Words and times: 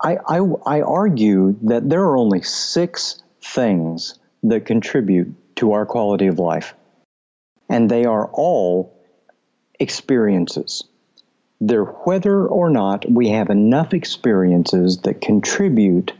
I, 0.00 0.16
I, 0.26 0.40
I 0.66 0.80
argue 0.82 1.56
that 1.62 1.88
there 1.88 2.02
are 2.02 2.16
only 2.16 2.42
six 2.42 3.22
things 3.42 4.18
that 4.42 4.66
contribute 4.66 5.34
to 5.56 5.72
our 5.72 5.86
quality 5.86 6.26
of 6.26 6.38
life, 6.38 6.74
and 7.68 7.90
they 7.90 8.04
are 8.04 8.26
all 8.32 8.94
experiences. 9.80 10.84
They're 11.60 11.84
whether 11.84 12.46
or 12.46 12.68
not 12.68 13.10
we 13.10 13.30
have 13.30 13.48
enough 13.48 13.94
experiences 13.94 14.98
that 14.98 15.22
contribute 15.22 16.12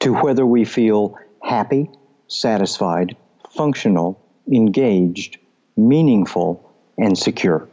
to 0.00 0.12
whether 0.12 0.44
we 0.44 0.64
feel 0.64 1.16
happy, 1.40 1.88
satisfied, 2.26 3.16
functional, 3.50 4.20
engaged, 4.50 5.38
meaningful, 5.76 6.68
and 6.98 7.16
secure. 7.16 7.68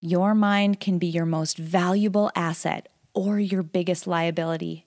Your 0.00 0.34
mind 0.34 0.80
can 0.80 0.98
be 0.98 1.06
your 1.06 1.26
most 1.26 1.56
valuable 1.56 2.32
asset 2.34 2.88
or 3.14 3.38
your 3.38 3.62
biggest 3.62 4.06
liability, 4.06 4.86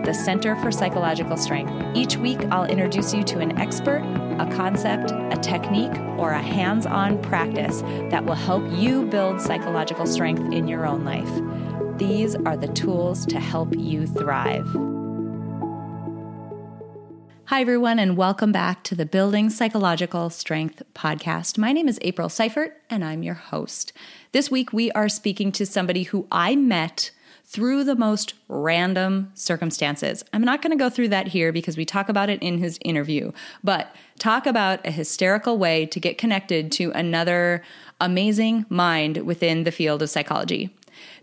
the 0.03 0.13
Center 0.13 0.55
for 0.55 0.71
Psychological 0.71 1.37
Strength. 1.37 1.95
Each 1.95 2.17
week, 2.17 2.39
I'll 2.51 2.65
introduce 2.65 3.13
you 3.13 3.23
to 3.25 3.39
an 3.39 3.57
expert, 3.59 4.01
a 4.39 4.49
concept, 4.55 5.11
a 5.11 5.39
technique, 5.39 5.95
or 6.17 6.31
a 6.31 6.41
hands 6.41 6.87
on 6.87 7.21
practice 7.21 7.81
that 8.09 8.25
will 8.25 8.33
help 8.33 8.63
you 8.71 9.05
build 9.05 9.39
psychological 9.39 10.07
strength 10.07 10.51
in 10.51 10.67
your 10.67 10.87
own 10.87 11.05
life. 11.05 11.29
These 11.99 12.35
are 12.35 12.57
the 12.57 12.69
tools 12.69 13.27
to 13.27 13.39
help 13.39 13.75
you 13.77 14.07
thrive. 14.07 14.65
Hi, 17.45 17.61
everyone, 17.61 17.99
and 17.99 18.17
welcome 18.17 18.51
back 18.51 18.83
to 18.85 18.95
the 18.95 19.05
Building 19.05 19.51
Psychological 19.51 20.31
Strength 20.31 20.81
podcast. 20.95 21.59
My 21.59 21.73
name 21.73 21.87
is 21.87 21.99
April 22.01 22.29
Seifert, 22.29 22.81
and 22.89 23.03
I'm 23.03 23.21
your 23.21 23.35
host. 23.35 23.93
This 24.31 24.49
week, 24.49 24.73
we 24.73 24.89
are 24.93 25.09
speaking 25.09 25.51
to 25.51 25.65
somebody 25.65 26.03
who 26.03 26.25
I 26.31 26.55
met 26.55 27.11
through 27.51 27.83
the 27.83 27.97
most 27.97 28.33
random 28.47 29.29
circumstances. 29.33 30.23
I'm 30.31 30.41
not 30.41 30.61
going 30.61 30.71
to 30.71 30.81
go 30.81 30.89
through 30.89 31.09
that 31.09 31.27
here 31.27 31.51
because 31.51 31.75
we 31.75 31.83
talk 31.83 32.07
about 32.07 32.29
it 32.29 32.41
in 32.41 32.59
his 32.59 32.79
interview, 32.81 33.33
but 33.61 33.93
talk 34.19 34.45
about 34.45 34.85
a 34.87 34.91
hysterical 34.91 35.57
way 35.57 35.85
to 35.87 35.99
get 35.99 36.17
connected 36.17 36.71
to 36.73 36.91
another 36.91 37.61
amazing 37.99 38.65
mind 38.69 39.17
within 39.25 39.65
the 39.65 39.71
field 39.71 40.01
of 40.01 40.09
psychology. 40.09 40.73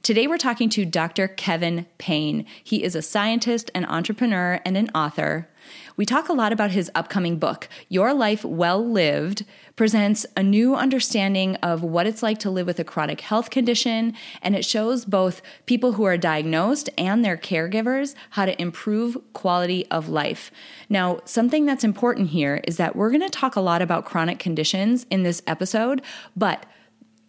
Today, 0.02 0.27
we're 0.28 0.38
talking 0.38 0.68
to 0.70 0.84
Dr. 0.84 1.27
Kevin 1.27 1.84
Payne. 1.98 2.46
He 2.62 2.82
is 2.84 2.94
a 2.94 3.02
scientist, 3.02 3.70
an 3.74 3.84
entrepreneur, 3.84 4.60
and 4.64 4.77
an 4.77 4.91
author. 4.94 5.48
We 5.96 6.06
talk 6.06 6.28
a 6.28 6.32
lot 6.32 6.52
about 6.52 6.70
his 6.70 6.91
upcoming 6.94 7.38
book, 7.38 7.68
Your 7.88 8.14
Life 8.14 8.44
Well 8.44 8.82
Lived, 8.82 9.44
presents 9.74 10.24
a 10.36 10.42
new 10.42 10.76
understanding 10.76 11.56
of 11.56 11.82
what 11.82 12.06
it's 12.06 12.22
like 12.22 12.38
to 12.38 12.50
live 12.50 12.66
with 12.66 12.78
a 12.78 12.84
chronic 12.84 13.20
health 13.20 13.50
condition, 13.50 14.14
and 14.41 14.54
it 14.54 14.64
shows 14.64 15.04
both 15.04 15.42
people 15.66 15.92
who 15.92 16.04
are 16.04 16.16
diagnosed 16.16 16.88
and 16.96 17.24
their 17.24 17.36
caregivers 17.36 18.14
how 18.30 18.46
to 18.46 18.58
improve 18.62 19.19
quality 19.32 19.84
of 19.91 20.08
life. 20.08 20.52
Now, 20.88 21.19
something 21.24 21.66
that's 21.66 21.84
important 21.84 22.30
here 22.30 22.62
is 22.66 22.76
that 22.76 22.94
we're 22.94 23.10
going 23.10 23.20
to 23.20 23.28
talk 23.28 23.56
a 23.56 23.60
lot 23.60 23.82
about 23.82 24.04
chronic 24.04 24.38
conditions 24.38 25.06
in 25.10 25.24
this 25.24 25.42
episode, 25.46 26.00
but 26.36 26.64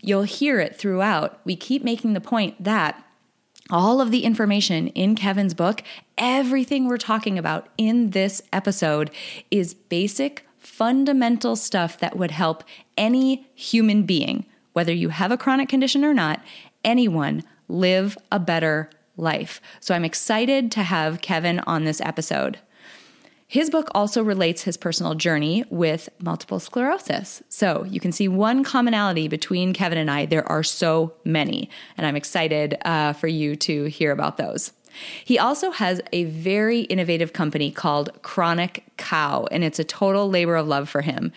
you'll 0.02 0.24
hear 0.24 0.60
it 0.60 0.76
throughout. 0.76 1.40
We 1.44 1.56
keep 1.56 1.84
making 1.84 2.14
the 2.14 2.22
point 2.22 2.64
that 2.64 3.04
all 3.70 4.02
of 4.02 4.12
the 4.12 4.24
information 4.24 4.88
in 4.90 5.16
Kevin's 5.16 5.54
book, 5.54 5.84
everything 6.18 6.88
we're 6.88 6.98
talking 6.98 7.38
about 7.38 7.68
in 7.78 8.12
this 8.12 8.42
episode 8.52 9.12
is 9.52 9.74
basic, 9.74 10.46
fundamental 10.58 11.56
stuff 11.56 12.00
that 12.00 12.18
would 12.18 12.32
help 12.32 12.64
any 12.98 13.48
human 13.54 14.04
being, 14.04 14.46
whether 14.74 14.94
you 14.94 15.10
have 15.10 15.32
a 15.32 15.38
chronic 15.38 15.70
condition 15.70 16.04
or 16.04 16.14
not, 16.14 16.42
anyone 16.84 17.44
live 17.68 18.18
a 18.32 18.40
better 18.40 18.90
life. 19.18 19.62
So 19.80 19.94
I'm 19.94 20.06
excited 20.06 20.72
to 20.72 20.84
have 20.84 21.22
Kevin 21.22 21.60
on 21.60 21.84
this 21.84 22.02
episode. 22.02 22.60
His 23.52 23.72
book 23.72 23.90
also 23.96 24.22
relates 24.22 24.62
his 24.62 24.78
personal 24.78 25.16
journey 25.16 25.66
with 25.72 26.08
multiple 26.20 26.60
sclerosis. 26.60 27.42
So 27.50 27.84
you 27.90 28.00
can 28.00 28.12
see 28.12 28.28
one 28.28 28.64
commonality 28.64 29.28
between 29.28 29.74
Kevin 29.74 29.98
and 29.98 30.12
I. 30.12 30.28
There 30.28 30.48
are 30.48 30.62
so 30.62 31.14
many, 31.26 31.68
and 31.98 32.06
I'm 32.06 32.16
excited 32.16 32.78
uh, 32.86 33.14
for 33.14 33.28
you 33.28 33.56
to 33.56 33.86
hear 33.86 34.12
about 34.12 34.38
those. 34.38 34.72
He 35.26 35.40
also 35.40 35.72
has 35.72 36.00
a 36.14 36.26
very 36.26 36.82
innovative 36.82 37.34
company 37.34 37.72
called 37.72 38.12
Chronic 38.22 38.84
Cow, 38.98 39.48
and 39.50 39.64
it's 39.64 39.80
a 39.80 39.84
total 39.84 40.30
labor 40.30 40.56
of 40.56 40.68
love 40.68 40.88
for 40.88 41.02
him. 41.02 41.32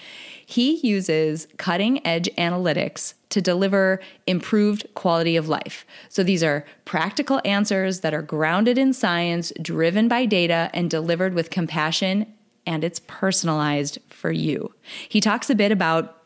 He 0.52 0.86
uses 0.86 1.48
cutting 1.56 2.06
edge 2.06 2.28
analytics 2.36 3.14
to 3.30 3.40
deliver 3.40 4.00
improved 4.26 4.86
quality 4.94 5.34
of 5.34 5.48
life. 5.48 5.86
So 6.10 6.22
these 6.22 6.44
are 6.44 6.66
practical 6.84 7.40
answers 7.46 8.00
that 8.00 8.12
are 8.12 8.20
grounded 8.20 8.76
in 8.76 8.92
science, 8.92 9.50
driven 9.62 10.08
by 10.08 10.26
data, 10.26 10.68
and 10.74 10.90
delivered 10.90 11.32
with 11.32 11.48
compassion, 11.48 12.26
and 12.66 12.84
it's 12.84 13.00
personalized 13.06 13.98
for 14.10 14.30
you. 14.30 14.74
He 15.08 15.22
talks 15.22 15.48
a 15.48 15.54
bit 15.54 15.72
about 15.72 16.18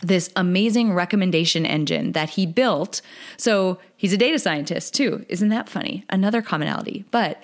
this 0.00 0.30
amazing 0.34 0.92
recommendation 0.92 1.64
engine 1.64 2.12
that 2.12 2.30
he 2.30 2.46
built. 2.46 3.00
So 3.36 3.78
he's 3.96 4.12
a 4.12 4.16
data 4.16 4.40
scientist 4.40 4.92
too. 4.92 5.24
Isn't 5.28 5.50
that 5.50 5.68
funny? 5.68 6.04
Another 6.10 6.42
commonality. 6.42 7.04
But 7.12 7.40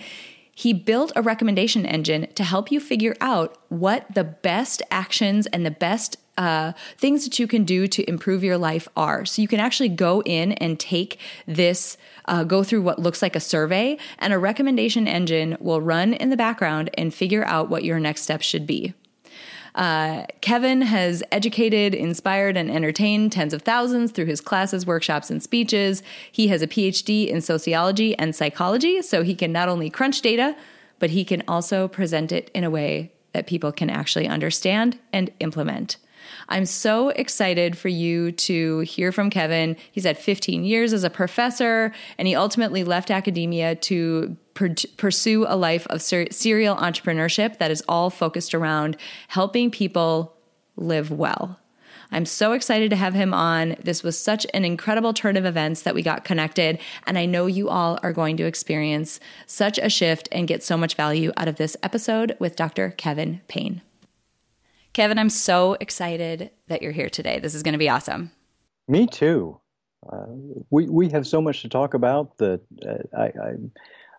he 0.54 0.72
built 0.72 1.12
a 1.16 1.22
recommendation 1.22 1.84
engine 1.84 2.28
to 2.34 2.44
help 2.44 2.70
you 2.70 2.80
figure 2.80 3.16
out 3.20 3.58
what 3.68 4.06
the 4.14 4.24
best 4.24 4.82
actions 4.90 5.46
and 5.48 5.66
the 5.66 5.70
best 5.70 6.16
uh, 6.36 6.72
things 6.98 7.24
that 7.24 7.38
you 7.38 7.46
can 7.46 7.64
do 7.64 7.86
to 7.86 8.08
improve 8.08 8.42
your 8.42 8.58
life 8.58 8.88
are. 8.96 9.24
So 9.24 9.40
you 9.40 9.48
can 9.48 9.60
actually 9.60 9.88
go 9.88 10.20
in 10.22 10.52
and 10.52 10.78
take 10.80 11.18
this, 11.46 11.96
uh, 12.24 12.44
go 12.44 12.64
through 12.64 12.82
what 12.82 12.98
looks 12.98 13.22
like 13.22 13.36
a 13.36 13.40
survey, 13.40 13.98
and 14.18 14.32
a 14.32 14.38
recommendation 14.38 15.06
engine 15.06 15.56
will 15.60 15.80
run 15.80 16.12
in 16.14 16.30
the 16.30 16.36
background 16.36 16.90
and 16.94 17.14
figure 17.14 17.44
out 17.44 17.68
what 17.68 17.84
your 17.84 18.00
next 18.00 18.22
steps 18.22 18.46
should 18.46 18.66
be. 18.66 18.94
Uh, 19.74 20.24
Kevin 20.40 20.82
has 20.82 21.22
educated, 21.32 21.94
inspired, 21.94 22.56
and 22.56 22.70
entertained 22.70 23.32
tens 23.32 23.52
of 23.52 23.62
thousands 23.62 24.12
through 24.12 24.26
his 24.26 24.40
classes, 24.40 24.86
workshops, 24.86 25.30
and 25.30 25.42
speeches. 25.42 26.02
He 26.30 26.48
has 26.48 26.62
a 26.62 26.68
PhD 26.68 27.26
in 27.28 27.40
sociology 27.40 28.16
and 28.16 28.36
psychology, 28.36 29.02
so 29.02 29.22
he 29.22 29.34
can 29.34 29.52
not 29.52 29.68
only 29.68 29.90
crunch 29.90 30.20
data, 30.20 30.56
but 31.00 31.10
he 31.10 31.24
can 31.24 31.42
also 31.48 31.88
present 31.88 32.30
it 32.30 32.50
in 32.54 32.62
a 32.62 32.70
way 32.70 33.12
that 33.32 33.48
people 33.48 33.72
can 33.72 33.90
actually 33.90 34.28
understand 34.28 34.98
and 35.12 35.30
implement. 35.40 35.96
I'm 36.48 36.66
so 36.66 37.10
excited 37.10 37.76
for 37.76 37.88
you 37.88 38.32
to 38.32 38.80
hear 38.80 39.12
from 39.12 39.30
Kevin. 39.30 39.76
He's 39.92 40.04
had 40.04 40.18
15 40.18 40.64
years 40.64 40.92
as 40.92 41.04
a 41.04 41.10
professor, 41.10 41.92
and 42.18 42.28
he 42.28 42.34
ultimately 42.34 42.84
left 42.84 43.10
academia 43.10 43.74
to 43.74 44.36
pursue 44.54 45.44
a 45.48 45.56
life 45.56 45.86
of 45.88 46.00
ser- 46.00 46.30
serial 46.30 46.76
entrepreneurship 46.76 47.58
that 47.58 47.70
is 47.70 47.82
all 47.88 48.10
focused 48.10 48.54
around 48.54 48.96
helping 49.28 49.70
people 49.70 50.36
live 50.76 51.10
well. 51.10 51.58
I'm 52.10 52.26
so 52.26 52.52
excited 52.52 52.90
to 52.90 52.96
have 52.96 53.14
him 53.14 53.34
on. 53.34 53.76
This 53.82 54.04
was 54.04 54.16
such 54.16 54.46
an 54.54 54.64
incredible 54.64 55.12
turn 55.12 55.36
of 55.36 55.44
events 55.44 55.82
that 55.82 55.94
we 55.96 56.02
got 56.02 56.24
connected, 56.24 56.78
and 57.06 57.18
I 57.18 57.26
know 57.26 57.46
you 57.46 57.68
all 57.68 57.98
are 58.02 58.12
going 58.12 58.36
to 58.36 58.46
experience 58.46 59.18
such 59.46 59.78
a 59.78 59.88
shift 59.88 60.28
and 60.30 60.46
get 60.46 60.62
so 60.62 60.76
much 60.76 60.94
value 60.94 61.32
out 61.36 61.48
of 61.48 61.56
this 61.56 61.76
episode 61.82 62.36
with 62.38 62.54
Dr. 62.54 62.90
Kevin 62.90 63.40
Payne. 63.48 63.82
Kevin, 64.94 65.18
I'm 65.18 65.28
so 65.28 65.76
excited 65.80 66.50
that 66.68 66.80
you're 66.80 66.92
here 66.92 67.10
today. 67.10 67.40
This 67.40 67.54
is 67.54 67.62
going 67.62 67.72
to 67.72 67.78
be 67.78 67.90
awesome. 67.90 68.30
Me 68.88 69.06
too. 69.06 69.60
Uh, 70.10 70.26
we 70.70 70.88
we 70.88 71.08
have 71.10 71.26
so 71.26 71.40
much 71.40 71.62
to 71.62 71.68
talk 71.68 71.94
about 71.94 72.38
that 72.38 72.60
uh, 72.86 73.18
I, 73.18 73.24
I, 73.24 73.54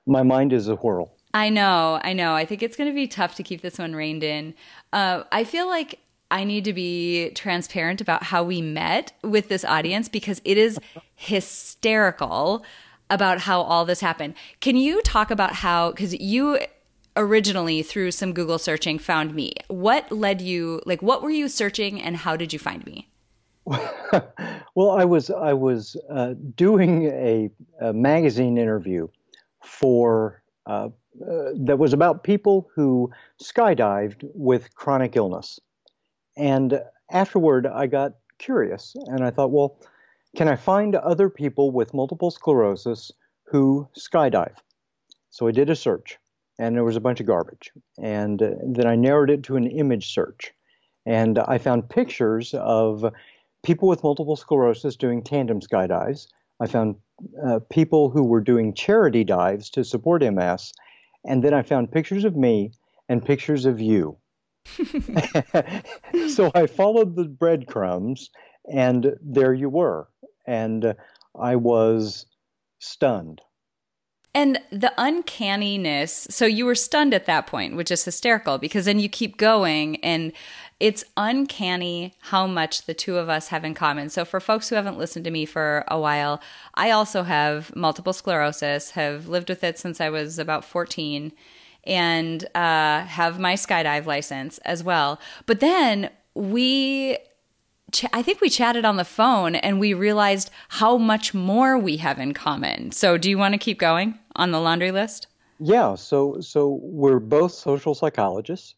my 0.06 0.24
mind 0.24 0.51
is 0.51 0.68
a 0.68 0.75
whirl. 0.75 1.16
I 1.33 1.50
know, 1.50 2.00
I 2.04 2.13
know. 2.13 2.33
I 2.33 2.45
think 2.45 2.63
it's 2.63 2.75
going 2.75 2.89
to 2.89 2.95
be 2.95 3.07
tough 3.07 3.36
to 3.36 3.44
keep 3.44 3.62
this 3.62 3.77
one 3.77 3.95
reined 3.95 4.24
in. 4.24 4.54
Uh, 4.94 5.24
I 5.31 5.44
feel 5.44 5.68
like 5.68 6.00
I 6.31 6.44
need 6.44 6.63
to 6.66 6.74
be 6.74 7.30
transparent 7.31 8.01
about 8.01 8.24
how 8.24 8.44
we 8.44 8.62
met 8.62 9.13
with 9.22 9.48
this 9.48 9.63
audience 9.63 10.10
because 10.10 10.42
it 10.44 10.57
is 10.57 10.80
hysterical 11.16 12.66
about 13.10 13.42
how 13.42 13.62
all 13.62 13.86
this 13.86 14.01
happened. 14.01 14.33
Can 14.60 14.75
you 14.75 15.01
talk 15.04 15.30
about 15.30 15.54
how, 15.54 15.92
because 15.92 16.16
you 16.19 16.60
originally 17.16 17.82
through 17.82 18.12
some 18.12 18.34
Google 18.34 18.60
searching 18.60 19.00
found 19.00 19.34
me. 19.34 19.54
What 19.68 20.12
led 20.12 20.42
you 20.42 20.82
like 20.86 21.02
what 21.02 21.22
were 21.22 21.30
you 21.30 21.48
searching 21.48 22.02
and 22.02 22.18
how 22.18 22.36
did 22.36 22.54
you 22.54 22.60
find 22.60 22.86
me? 22.86 23.10
well, 24.76 24.92
I 24.92 25.06
was 25.06 25.30
I 25.32 25.54
was 25.54 25.98
uh, 26.10 26.36
doing 26.56 27.06
a, 27.06 27.50
a, 27.82 27.94
magazine 27.94 28.60
interview 28.60 29.08
for 29.64 30.44
uh, 30.68 30.90
uh, 31.28 31.52
that 31.56 31.80
was 31.80 31.94
about 31.94 32.24
people 32.24 32.70
who 32.76 33.10
skydived 33.42 34.30
with 34.36 34.74
chronic 34.76 35.16
illness. 35.16 35.60
And 36.38 36.80
afterward, 37.10 37.66
I 37.66 37.88
got 37.88 38.14
curious 38.38 38.96
and 39.08 39.24
I 39.24 39.32
thought, 39.32 39.52
well, 39.52 39.80
can 40.36 40.48
I 40.48 40.58
find 40.58 40.96
other 40.96 41.30
people 41.30 41.72
with 41.72 41.94
multiple 41.94 42.30
sclerosis 42.30 43.12
who 43.46 43.88
skydive? 43.98 44.56
So 45.32 45.48
I 45.48 45.52
did 45.52 45.70
a 45.70 45.76
search 45.76 46.20
and 46.60 46.75
there 46.75 46.84
was 46.84 46.96
a 46.96 47.02
bunch 47.02 47.19
of 47.19 47.25
garbage. 47.25 47.72
And 48.02 48.42
uh, 48.42 48.52
then 48.63 48.88
I 48.88 48.96
narrowed 48.96 49.30
it 49.30 49.44
to 49.44 49.57
an 49.57 49.68
image 49.68 50.13
search. 50.13 50.54
And 51.06 51.40
I 51.40 51.57
found 51.57 51.90
pictures 51.90 52.54
of 52.54 53.06
people 53.63 53.88
with 53.88 54.04
multiple 54.04 54.36
sclerosis 54.36 54.96
doing 54.96 55.24
tandem 55.24 55.60
skydives. 55.60 56.28
I 56.60 56.68
found 56.68 56.96
uh, 57.46 57.60
people 57.69 58.10
who 58.10 58.24
were 58.24 58.42
doing 58.42 58.74
charity 58.74 59.24
dives 59.24 59.69
to 59.72 59.84
support 59.84 60.22
MS. 60.24 60.74
And 61.25 61.44
then 61.44 61.54
I 61.54 61.62
found 61.62 61.92
pictures 61.92 62.24
of 62.24 62.36
me 62.36 62.72
and 63.10 63.24
pictures 63.24 63.66
of 63.66 63.80
you. 63.80 64.18
so 66.30 66.51
I 66.56 66.66
followed 66.66 67.16
the 67.16 67.25
breadcrumbs, 67.25 68.31
and 68.72 69.16
there 69.22 69.54
you 69.54 69.69
were. 69.69 70.08
And 70.48 70.96
I 71.40 71.56
was 71.56 72.25
stunned. 72.80 73.42
And 74.36 74.60
the 74.70 74.94
uncanniness, 74.98 76.28
so 76.30 76.46
you 76.46 76.66
were 76.66 76.76
stunned 76.76 77.14
at 77.14 77.26
that 77.26 77.48
point, 77.48 77.78
which 77.78 77.90
is 77.90 78.04
hysterical 78.04 78.58
because 78.58 78.84
then 78.84 79.00
you 79.00 79.08
keep 79.08 79.38
going 79.38 79.96
and 80.04 80.34
it's 80.82 81.06
uncanny 81.16 82.14
how 82.20 82.46
much 82.46 82.86
the 82.86 82.94
two 82.94 83.18
of 83.18 83.30
us 83.30 83.48
have 83.48 83.64
in 83.64 83.74
common. 83.74 84.10
So, 84.10 84.26
for 84.26 84.42
folks 84.42 84.68
who 84.68 84.76
haven't 84.76 84.98
listened 84.98 85.24
to 85.24 85.32
me 85.32 85.46
for 85.46 85.86
a 85.88 85.98
while, 85.98 86.42
I 86.74 86.92
also 86.92 87.24
have 87.24 87.74
multiple 87.78 88.12
sclerosis, 88.12 88.92
have 88.92 89.30
lived 89.30 89.48
with 89.48 89.64
it 89.64 89.80
since 89.80 90.02
I 90.02 90.10
was 90.10 90.38
about 90.38 90.66
14, 90.66 91.32
and 91.86 92.46
uh, 92.56 93.06
have 93.06 93.40
my 93.40 93.54
skydive 93.54 94.06
license 94.06 94.58
as 94.60 94.84
well. 94.84 95.18
But 95.46 95.62
then 95.62 96.10
we 96.34 97.18
ch- 97.96 98.06
I 98.14 98.22
think 98.22 98.42
we 98.42 98.50
chatted 98.50 98.86
on 98.86 98.98
the 98.98 99.06
phone 99.06 99.56
and 99.56 99.80
we 99.80 99.94
realized 99.94 100.52
how 100.70 100.98
much 100.98 101.34
more 101.34 101.78
we 101.78 101.98
have 101.98 102.20
in 102.20 102.34
common. 102.34 102.92
So, 102.92 103.18
do 103.18 103.30
you 103.30 103.38
want 103.38 103.54
to 103.54 103.58
keep 103.58 103.80
going 103.80 104.20
on 104.36 104.52
the 104.52 104.60
laundry 104.60 104.92
list? 104.92 105.28
Yeah. 105.60 105.96
So, 105.96 106.42
so 106.42 106.80
we're 106.82 107.20
both 107.20 107.54
social 107.54 107.96
psychologists, 107.96 108.76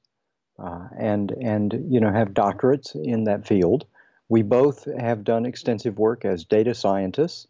uh, 0.60 0.88
and 0.98 1.32
and 1.42 1.86
you 1.90 2.00
know 2.00 2.12
have 2.12 2.30
doctorates 2.30 2.96
in 2.96 3.26
that 3.26 3.48
field. 3.48 3.86
We 4.30 4.44
both 4.44 4.88
have 5.00 5.24
done 5.24 5.46
extensive 5.46 5.98
work 5.98 6.26
as 6.26 6.46
data 6.46 6.76
scientists. 6.76 7.48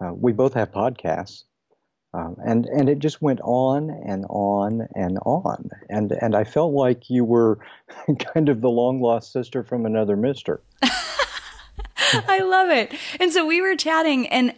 Uh, 0.00 0.12
we 0.12 0.32
both 0.32 0.54
have 0.54 0.70
podcasts. 0.70 1.44
Um, 2.14 2.36
and 2.44 2.64
and 2.66 2.88
it 2.88 3.00
just 3.00 3.20
went 3.20 3.40
on 3.42 3.90
and 3.90 4.24
on 4.30 4.88
and 4.94 5.18
on, 5.26 5.68
and 5.90 6.10
and 6.12 6.34
I 6.34 6.44
felt 6.44 6.72
like 6.72 7.10
you 7.10 7.24
were 7.24 7.58
kind 8.34 8.48
of 8.48 8.62
the 8.62 8.70
long 8.70 9.02
lost 9.02 9.30
sister 9.32 9.62
from 9.62 9.84
another 9.84 10.16
Mister. 10.16 10.62
I 10.82 12.40
love 12.40 12.70
it. 12.70 12.94
And 13.20 13.30
so 13.30 13.46
we 13.46 13.60
were 13.60 13.76
chatting, 13.76 14.26
and 14.28 14.54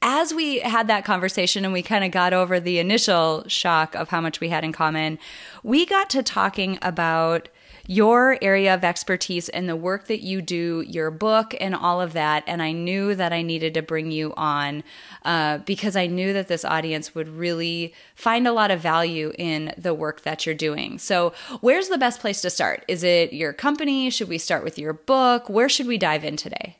as 0.00 0.32
we 0.32 0.60
had 0.60 0.86
that 0.88 1.04
conversation 1.04 1.64
and 1.64 1.72
we 1.72 1.82
kind 1.82 2.04
of 2.04 2.10
got 2.10 2.32
over 2.32 2.60
the 2.60 2.78
initial 2.78 3.44
shock 3.48 3.94
of 3.94 4.10
how 4.10 4.20
much 4.20 4.40
we 4.40 4.50
had 4.50 4.64
in 4.64 4.72
common, 4.72 5.18
we 5.62 5.86
got 5.86 6.10
to 6.10 6.22
talking 6.22 6.78
about 6.82 7.48
your 7.86 8.38
area 8.40 8.74
of 8.74 8.84
expertise 8.84 9.48
and 9.48 9.68
the 9.68 9.76
work 9.76 10.06
that 10.06 10.22
you 10.22 10.40
do, 10.40 10.84
your 10.86 11.10
book, 11.10 11.54
and 11.60 11.74
all 11.74 12.00
of 12.00 12.12
that. 12.14 12.44
And 12.46 12.62
I 12.62 12.72
knew 12.72 13.14
that 13.14 13.32
I 13.32 13.42
needed 13.42 13.74
to 13.74 13.82
bring 13.82 14.10
you 14.10 14.32
on 14.36 14.82
uh, 15.24 15.58
because 15.58 15.96
I 15.96 16.06
knew 16.06 16.32
that 16.32 16.48
this 16.48 16.64
audience 16.64 17.14
would 17.14 17.28
really 17.28 17.94
find 18.14 18.48
a 18.48 18.52
lot 18.52 18.70
of 18.70 18.80
value 18.80 19.32
in 19.38 19.72
the 19.76 19.94
work 19.94 20.22
that 20.22 20.46
you're 20.46 20.54
doing. 20.54 20.98
So, 20.98 21.32
where's 21.60 21.88
the 21.88 21.98
best 21.98 22.20
place 22.20 22.40
to 22.42 22.50
start? 22.50 22.84
Is 22.88 23.02
it 23.02 23.32
your 23.32 23.52
company? 23.52 24.10
Should 24.10 24.28
we 24.28 24.38
start 24.38 24.64
with 24.64 24.78
your 24.78 24.92
book? 24.92 25.48
Where 25.48 25.68
should 25.68 25.86
we 25.86 25.98
dive 25.98 26.24
in 26.24 26.36
today? 26.36 26.78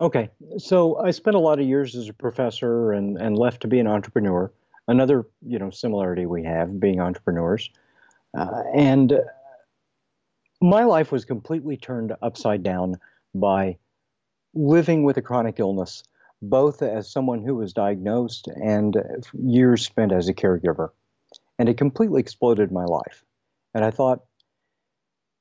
Okay, 0.00 0.30
so 0.58 0.96
I 0.98 1.10
spent 1.10 1.34
a 1.34 1.40
lot 1.40 1.58
of 1.58 1.66
years 1.66 1.96
as 1.96 2.08
a 2.08 2.12
professor 2.12 2.92
and, 2.92 3.16
and 3.18 3.36
left 3.36 3.62
to 3.62 3.68
be 3.68 3.80
an 3.80 3.88
entrepreneur. 3.88 4.52
Another, 4.86 5.26
you 5.44 5.58
know, 5.58 5.70
similarity 5.70 6.24
we 6.24 6.44
have 6.44 6.78
being 6.78 7.00
entrepreneurs, 7.00 7.68
uh, 8.38 8.62
and 8.74 9.20
my 10.60 10.84
life 10.84 11.12
was 11.12 11.24
completely 11.24 11.76
turned 11.76 12.14
upside 12.22 12.62
down 12.62 12.96
by 13.34 13.78
living 14.54 15.04
with 15.04 15.16
a 15.16 15.22
chronic 15.22 15.60
illness, 15.60 16.02
both 16.42 16.82
as 16.82 17.10
someone 17.10 17.42
who 17.42 17.54
was 17.54 17.72
diagnosed 17.72 18.48
and 18.48 18.96
years 19.34 19.84
spent 19.84 20.12
as 20.12 20.28
a 20.28 20.34
caregiver. 20.34 20.90
And 21.58 21.68
it 21.68 21.76
completely 21.76 22.20
exploded 22.20 22.72
my 22.72 22.84
life. 22.84 23.24
And 23.74 23.84
I 23.84 23.90
thought, 23.90 24.24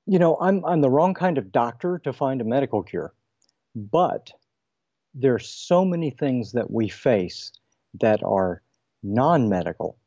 you 0.05 0.19
know, 0.19 0.37
I'm, 0.39 0.63
I'm 0.65 0.81
the 0.81 0.89
wrong 0.89 1.13
kind 1.13 1.37
of 1.37 1.51
doctor 1.51 1.99
to 2.03 2.13
find 2.13 2.41
a 2.41 2.45
medical 2.45 2.83
cure. 2.83 3.13
But 3.75 4.31
there 5.13 5.33
are 5.33 5.39
so 5.39 5.83
many 5.83 6.09
things 6.09 6.51
that 6.51 6.71
we 6.71 6.89
face 6.89 7.51
that 7.99 8.23
are 8.23 8.61
non 9.03 9.49
medical 9.49 9.97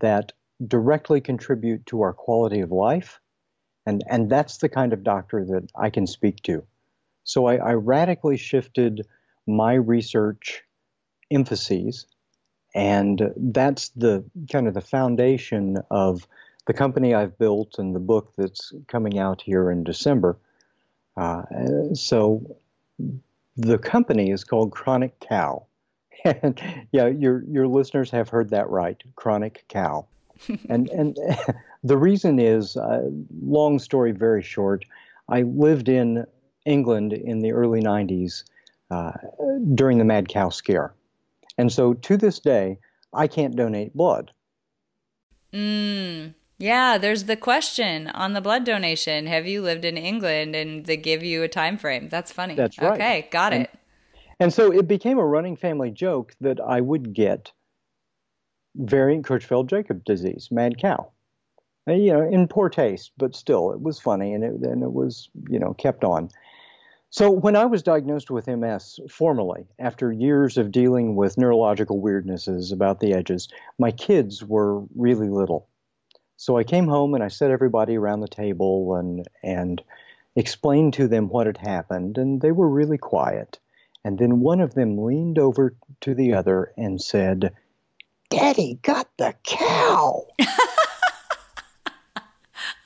that 0.00 0.32
directly 0.66 1.20
contribute 1.20 1.86
to 1.86 2.02
our 2.02 2.12
quality 2.12 2.60
of 2.60 2.72
life 2.72 3.20
and, 3.88 4.04
and 4.06 4.28
that's 4.28 4.58
the 4.58 4.68
kind 4.68 4.92
of 4.92 5.02
doctor 5.02 5.46
that 5.46 5.70
I 5.74 5.88
can 5.88 6.06
speak 6.06 6.42
to. 6.42 6.62
So 7.24 7.46
I, 7.46 7.56
I 7.56 7.72
radically 7.72 8.36
shifted 8.36 9.06
my 9.46 9.72
research 9.72 10.62
emphases, 11.30 12.04
and 12.74 13.32
that's 13.34 13.88
the 13.90 14.24
kind 14.52 14.68
of 14.68 14.74
the 14.74 14.82
foundation 14.82 15.78
of 15.90 16.28
the 16.66 16.74
company 16.74 17.14
I've 17.14 17.38
built 17.38 17.78
and 17.78 17.94
the 17.94 18.00
book 18.00 18.34
that's 18.36 18.74
coming 18.88 19.18
out 19.18 19.40
here 19.40 19.70
in 19.70 19.84
December. 19.84 20.36
Uh, 21.16 21.44
so 21.94 22.58
the 23.56 23.78
company 23.78 24.30
is 24.30 24.44
called 24.44 24.70
Chronic 24.70 25.18
Cow. 25.18 25.64
and 26.26 26.60
yeah, 26.92 27.06
your 27.06 27.42
your 27.44 27.66
listeners 27.66 28.10
have 28.10 28.28
heard 28.28 28.50
that 28.50 28.68
right, 28.68 29.02
Chronic 29.16 29.64
Cow. 29.68 30.06
and 30.68 30.88
and 30.90 31.18
the 31.84 31.96
reason 31.96 32.38
is, 32.38 32.76
uh, 32.76 33.08
long 33.42 33.78
story 33.78 34.12
very 34.12 34.42
short, 34.42 34.84
I 35.28 35.42
lived 35.42 35.88
in 35.88 36.26
England 36.64 37.12
in 37.12 37.40
the 37.40 37.52
early 37.52 37.80
90s 37.80 38.44
uh, 38.90 39.12
during 39.74 39.98
the 39.98 40.04
mad 40.04 40.28
cow 40.28 40.48
scare. 40.48 40.94
And 41.56 41.72
so 41.72 41.94
to 41.94 42.16
this 42.16 42.38
day, 42.38 42.78
I 43.12 43.26
can't 43.26 43.56
donate 43.56 43.94
blood. 43.94 44.32
Mm, 45.52 46.34
yeah, 46.58 46.98
there's 46.98 47.24
the 47.24 47.36
question 47.36 48.08
on 48.08 48.34
the 48.34 48.40
blood 48.40 48.64
donation. 48.64 49.26
Have 49.26 49.46
you 49.46 49.62
lived 49.62 49.84
in 49.84 49.96
England? 49.96 50.54
And 50.54 50.84
they 50.84 50.96
give 50.96 51.22
you 51.22 51.42
a 51.42 51.48
time 51.48 51.78
frame. 51.78 52.08
That's 52.08 52.32
funny. 52.32 52.54
That's 52.54 52.78
right. 52.78 52.92
Okay, 52.92 53.28
got 53.30 53.52
and, 53.52 53.64
it. 53.64 53.70
And 54.40 54.52
so 54.52 54.70
it 54.70 54.86
became 54.86 55.18
a 55.18 55.26
running 55.26 55.56
family 55.56 55.90
joke 55.90 56.34
that 56.40 56.60
I 56.60 56.80
would 56.80 57.12
get 57.12 57.52
variant 58.76 59.26
Creutzfeldt-Jakob 59.26 60.04
disease, 60.04 60.48
mad 60.50 60.78
cow. 60.78 61.10
And, 61.86 62.04
you 62.04 62.12
know, 62.12 62.22
in 62.22 62.48
poor 62.48 62.68
taste, 62.68 63.12
but 63.16 63.34
still, 63.34 63.72
it 63.72 63.80
was 63.80 63.98
funny, 63.98 64.34
and 64.34 64.44
it 64.44 64.52
and 64.60 64.82
it 64.82 64.92
was 64.92 65.30
you 65.48 65.58
know 65.58 65.72
kept 65.74 66.04
on. 66.04 66.28
So 67.10 67.30
when 67.30 67.56
I 67.56 67.64
was 67.64 67.82
diagnosed 67.82 68.30
with 68.30 68.46
MS 68.46 69.00
formally, 69.08 69.66
after 69.78 70.12
years 70.12 70.58
of 70.58 70.70
dealing 70.70 71.16
with 71.16 71.38
neurological 71.38 72.02
weirdnesses 72.02 72.70
about 72.70 73.00
the 73.00 73.14
edges, 73.14 73.48
my 73.78 73.90
kids 73.90 74.44
were 74.44 74.80
really 74.94 75.30
little. 75.30 75.66
So 76.36 76.58
I 76.58 76.64
came 76.64 76.86
home 76.86 77.14
and 77.14 77.24
I 77.24 77.28
set 77.28 77.50
everybody 77.50 77.96
around 77.96 78.20
the 78.20 78.28
table 78.28 78.94
and 78.96 79.26
and 79.42 79.82
explained 80.36 80.92
to 80.94 81.08
them 81.08 81.30
what 81.30 81.46
had 81.46 81.56
happened, 81.56 82.18
and 82.18 82.42
they 82.42 82.52
were 82.52 82.68
really 82.68 82.98
quiet. 82.98 83.58
And 84.04 84.18
then 84.18 84.40
one 84.40 84.60
of 84.60 84.74
them 84.74 84.98
leaned 84.98 85.38
over 85.38 85.74
to 86.02 86.14
the 86.14 86.34
other 86.34 86.72
and 86.76 87.00
said, 87.00 87.52
Daddy 88.30 88.78
got 88.82 89.08
the 89.16 89.34
cow. 89.44 90.26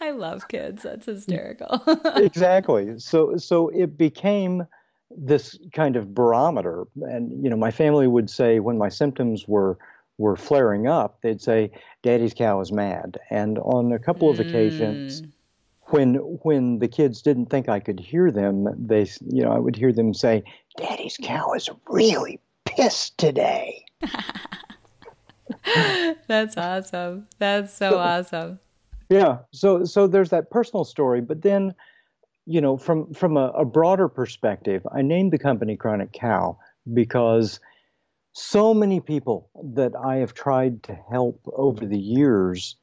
I 0.01 0.11
love 0.11 0.49
kids. 0.49 0.83
That's 0.83 1.07
hysterical. 1.07 1.83
exactly. 2.17 2.99
So 2.99 3.37
so 3.37 3.69
it 3.69 3.97
became 3.97 4.67
this 5.17 5.59
kind 5.73 5.97
of 5.97 6.15
barometer 6.15 6.85
and 7.03 7.43
you 7.43 7.51
know 7.51 7.57
my 7.57 7.71
family 7.71 8.07
would 8.07 8.31
say 8.31 8.61
when 8.61 8.79
my 8.79 8.89
symptoms 8.89 9.47
were 9.47 9.79
were 10.19 10.37
flaring 10.37 10.87
up 10.87 11.21
they'd 11.23 11.41
say 11.41 11.71
daddy's 12.03 12.35
cow 12.35 12.61
is 12.61 12.73
mad 12.73 13.19
and 13.31 13.59
on 13.59 13.93
a 13.93 13.99
couple 13.99 14.31
of 14.31 14.39
mm. 14.39 14.49
occasions 14.49 15.23
when 15.87 16.15
when 16.15 16.79
the 16.79 16.89
kids 16.89 17.21
didn't 17.23 17.47
think 17.47 17.69
I 17.69 17.81
could 17.81 18.01
hear 18.01 18.31
them 18.31 18.69
they 18.79 19.07
you 19.27 19.43
know 19.43 19.53
I 19.53 19.59
would 19.59 19.77
hear 19.77 19.93
them 19.93 20.15
say 20.15 20.43
daddy's 20.77 21.19
cow 21.23 21.53
is 21.53 21.69
really 21.89 22.41
pissed 22.65 23.19
today 23.19 23.85
That's 26.27 26.57
awesome. 26.57 27.27
That's 27.39 27.75
so, 27.75 27.91
so 27.91 27.99
awesome. 27.99 28.61
Yeah. 29.09 29.39
So 29.53 29.85
so 29.85 30.07
there's 30.07 30.31
that 30.31 30.51
personal 30.51 30.85
story, 30.85 31.21
but 31.21 31.43
then, 31.43 31.75
you 32.47 32.61
know, 32.61 32.77
from 32.77 33.13
from 33.13 33.37
a, 33.37 33.49
a 33.51 33.65
broader 33.65 34.09
perspective, 34.09 34.87
I 34.95 35.03
named 35.03 35.33
the 35.33 35.39
company 35.39 35.77
Chronic 35.77 36.13
Cow 36.13 36.59
because 36.93 37.61
so 38.33 38.73
many 38.73 39.01
people 39.01 39.51
that 39.75 39.93
I 39.95 40.17
have 40.17 40.35
tried 40.35 40.83
to 40.85 40.95
help 40.95 41.41
over 41.53 41.85
the 41.85 41.99
years 41.99 42.77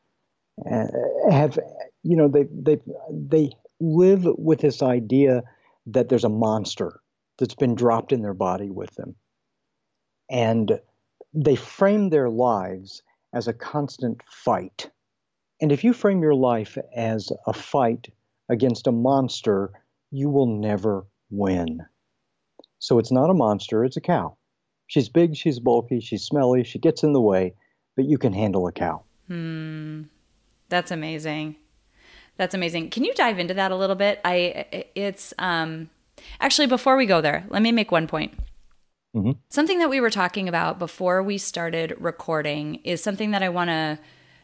uh, 0.69 0.87
have, 1.31 1.57
you 2.03 2.15
know, 2.15 2.27
they 2.27 2.45
they 2.51 2.77
they 3.09 3.51
live 3.79 4.25
with 4.37 4.59
this 4.59 4.81
idea 4.81 5.43
that 5.87 6.09
there's 6.09 6.23
a 6.23 6.29
monster 6.29 6.99
that's 7.39 7.55
been 7.55 7.73
dropped 7.73 8.11
in 8.11 8.21
their 8.21 8.33
body 8.33 8.69
with 8.69 8.93
them, 8.95 9.15
and 10.29 10.79
they 11.33 11.55
frame 11.55 12.09
their 12.09 12.29
lives 12.29 13.01
as 13.33 13.47
a 13.47 13.53
constant 13.53 14.21
fight. 14.29 14.89
And 15.61 15.71
if 15.71 15.83
you 15.83 15.93
frame 15.93 16.21
your 16.21 16.35
life 16.35 16.77
as 16.95 17.31
a 17.45 17.53
fight 17.53 18.09
against 18.49 18.87
a 18.87 18.91
monster, 18.91 19.71
you 20.11 20.29
will 20.29 20.47
never 20.47 21.05
win. 21.29 21.81
So 22.79 22.97
it's 22.97 23.11
not 23.11 23.29
a 23.29 23.33
monster, 23.33 23.83
it's 23.83 23.97
a 23.97 24.01
cow. 24.01 24.37
She's 24.87 25.09
big, 25.09 25.35
she's 25.35 25.59
bulky, 25.59 25.99
she's 25.99 26.23
smelly, 26.23 26.63
she 26.63 26.79
gets 26.79 27.03
in 27.03 27.13
the 27.13 27.21
way, 27.21 27.53
but 27.95 28.05
you 28.05 28.17
can 28.17 28.33
handle 28.33 28.67
a 28.67 28.71
cow. 28.71 29.03
Hmm. 29.27 30.03
That's 30.69 30.91
amazing. 30.91 31.57
That's 32.37 32.55
amazing. 32.55 32.89
Can 32.89 33.03
you 33.03 33.13
dive 33.13 33.37
into 33.37 33.53
that 33.55 33.71
a 33.71 33.75
little 33.75 33.95
bit? 33.95 34.21
I 34.23 34.87
it's 34.95 35.33
um 35.37 35.89
actually 36.39 36.67
before 36.67 36.95
we 36.95 37.05
go 37.05 37.21
there, 37.21 37.45
let 37.49 37.61
me 37.61 37.71
make 37.71 37.91
one 37.91 38.07
point. 38.07 38.33
Mm-hmm. 39.15 39.31
Something 39.49 39.79
that 39.79 39.89
we 39.89 39.99
were 39.99 40.09
talking 40.09 40.47
about 40.47 40.77
before 40.77 41.23
we 41.23 41.37
started 41.37 41.95
recording 41.99 42.75
is 42.83 43.01
something 43.01 43.31
that 43.31 43.41
I 43.41 43.49
want 43.49 43.69
to 43.69 43.99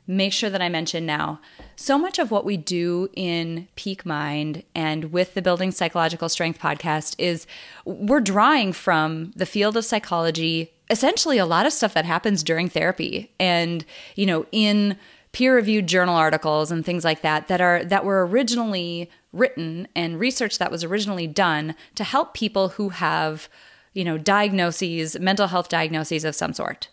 make 0.08 0.34
sure 0.34 0.50
that 0.50 0.62
I 0.62 0.70
mention 0.70 1.06
now. 1.06 1.40
So 1.76 1.98
much 1.98 2.20
of 2.20 2.30
what 2.30 2.46
we 2.46 2.58
do 2.58 3.10
in 3.16 3.68
Peak 3.76 4.06
Mind 4.06 4.64
and 4.76 5.12
with 5.12 5.34
the 5.34 5.42
Building 5.42 5.72
Psychological 5.72 6.30
Strength 6.30 6.60
podcast 6.60 7.16
is 7.18 7.48
we're 7.86 8.22
drawing 8.22 8.72
from 8.72 9.32
the 9.36 9.48
field 9.48 9.76
of 9.78 9.86
psychology, 9.86 10.72
essentially 10.90 11.38
a 11.38 11.46
lot 11.46 11.66
of 11.66 11.74
stuff 11.74 11.96
that 11.96 12.06
happens 12.06 12.44
during 12.44 12.70
therapy 12.70 13.32
and, 13.40 13.84
you 14.16 14.28
know, 14.28 14.46
in 14.52 14.98
peer-reviewed 15.32 15.88
journal 15.88 16.16
articles 16.16 16.72
and 16.72 16.86
things 16.86 17.04
like 17.04 17.22
that 17.22 17.48
that 17.50 17.60
are 17.60 17.84
that 17.84 18.06
were 18.06 18.26
originally 18.26 19.10
written 19.34 19.88
and 19.96 20.20
research 20.20 20.60
that 20.60 20.72
was 20.72 20.84
originally 20.84 21.28
done 21.28 21.76
to 21.96 22.04
help 22.04 22.34
people 22.34 22.70
who 22.70 22.90
have, 22.90 23.50
you 23.96 24.04
know, 24.04 24.20
diagnoses, 24.20 25.18
mental 25.20 25.48
health 25.48 25.70
diagnoses 25.70 26.24
of 26.24 26.36
some 26.36 26.54
sort. 26.54 26.90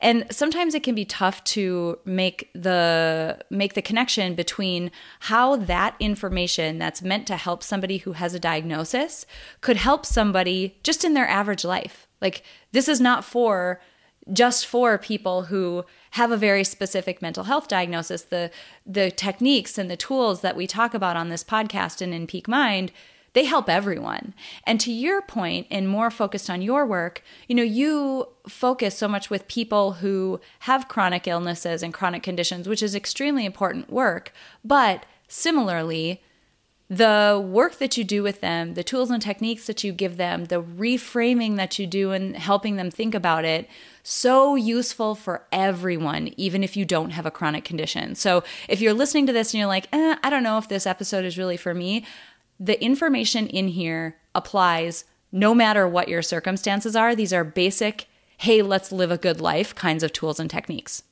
And 0.00 0.26
sometimes 0.30 0.74
it 0.74 0.82
can 0.82 0.94
be 0.94 1.04
tough 1.04 1.42
to 1.44 1.98
make 2.04 2.50
the 2.54 3.38
make 3.48 3.74
the 3.74 3.82
connection 3.82 4.34
between 4.34 4.90
how 5.20 5.56
that 5.56 5.96
information 5.98 6.78
that's 6.78 7.00
meant 7.00 7.26
to 7.28 7.36
help 7.36 7.62
somebody 7.62 7.98
who 7.98 8.12
has 8.12 8.34
a 8.34 8.40
diagnosis 8.40 9.24
could 9.62 9.78
help 9.78 10.04
somebody 10.04 10.76
just 10.82 11.04
in 11.04 11.14
their 11.14 11.28
average 11.28 11.64
life. 11.64 12.06
Like 12.20 12.42
this 12.72 12.88
is 12.88 13.00
not 13.00 13.24
for 13.24 13.80
just 14.32 14.66
for 14.66 14.98
people 14.98 15.44
who 15.44 15.84
have 16.12 16.30
a 16.30 16.36
very 16.36 16.64
specific 16.64 17.22
mental 17.22 17.44
health 17.44 17.68
diagnosis. 17.68 18.22
The 18.22 18.50
the 18.84 19.10
techniques 19.10 19.78
and 19.78 19.90
the 19.90 19.96
tools 19.96 20.42
that 20.42 20.56
we 20.56 20.66
talk 20.66 20.92
about 20.92 21.16
on 21.16 21.30
this 21.30 21.44
podcast 21.44 22.02
and 22.02 22.12
in 22.12 22.26
peak 22.26 22.46
mind 22.46 22.92
they 23.34 23.44
help 23.44 23.68
everyone. 23.68 24.32
And 24.64 24.80
to 24.80 24.92
your 24.92 25.20
point, 25.20 25.66
and 25.70 25.88
more 25.88 26.10
focused 26.10 26.48
on 26.48 26.62
your 26.62 26.86
work, 26.86 27.22
you 27.46 27.54
know, 27.54 27.62
you 27.62 28.28
focus 28.48 28.96
so 28.96 29.08
much 29.08 29.28
with 29.28 29.48
people 29.48 29.94
who 29.94 30.40
have 30.60 30.88
chronic 30.88 31.26
illnesses 31.28 31.82
and 31.82 31.92
chronic 31.92 32.22
conditions, 32.22 32.68
which 32.68 32.82
is 32.82 32.94
extremely 32.94 33.44
important 33.44 33.90
work. 33.90 34.32
But 34.64 35.04
similarly, 35.28 36.22
the 36.88 37.42
work 37.44 37.78
that 37.78 37.96
you 37.96 38.04
do 38.04 38.22
with 38.22 38.40
them, 38.40 38.74
the 38.74 38.84
tools 38.84 39.10
and 39.10 39.20
techniques 39.20 39.66
that 39.66 39.82
you 39.82 39.92
give 39.92 40.16
them, 40.16 40.44
the 40.44 40.62
reframing 40.62 41.56
that 41.56 41.78
you 41.78 41.86
do 41.86 42.12
and 42.12 42.36
helping 42.36 42.76
them 42.76 42.90
think 42.90 43.14
about 43.14 43.44
it, 43.44 43.68
so 44.02 44.54
useful 44.54 45.14
for 45.14 45.46
everyone, 45.50 46.28
even 46.36 46.62
if 46.62 46.76
you 46.76 46.84
don't 46.84 47.10
have 47.10 47.24
a 47.24 47.30
chronic 47.30 47.64
condition. 47.64 48.14
So 48.14 48.44
if 48.68 48.82
you're 48.82 48.92
listening 48.92 49.26
to 49.26 49.32
this 49.32 49.52
and 49.52 49.58
you're 49.58 49.66
like, 49.66 49.88
eh, 49.92 50.16
I 50.22 50.28
don't 50.28 50.42
know 50.42 50.58
if 50.58 50.68
this 50.68 50.86
episode 50.86 51.24
is 51.24 51.38
really 51.38 51.56
for 51.56 51.72
me, 51.72 52.04
the 52.58 52.82
information 52.82 53.46
in 53.46 53.68
here 53.68 54.16
applies 54.34 55.04
no 55.32 55.54
matter 55.54 55.88
what 55.88 56.08
your 56.08 56.22
circumstances 56.22 56.94
are. 56.94 57.14
These 57.14 57.32
are 57.32 57.44
basic, 57.44 58.06
hey, 58.38 58.62
let's 58.62 58.92
live 58.92 59.10
a 59.10 59.18
good 59.18 59.40
life 59.40 59.74
kinds 59.74 60.02
of 60.02 60.12
tools 60.12 60.38
and 60.38 60.48
techniques. 60.48 61.02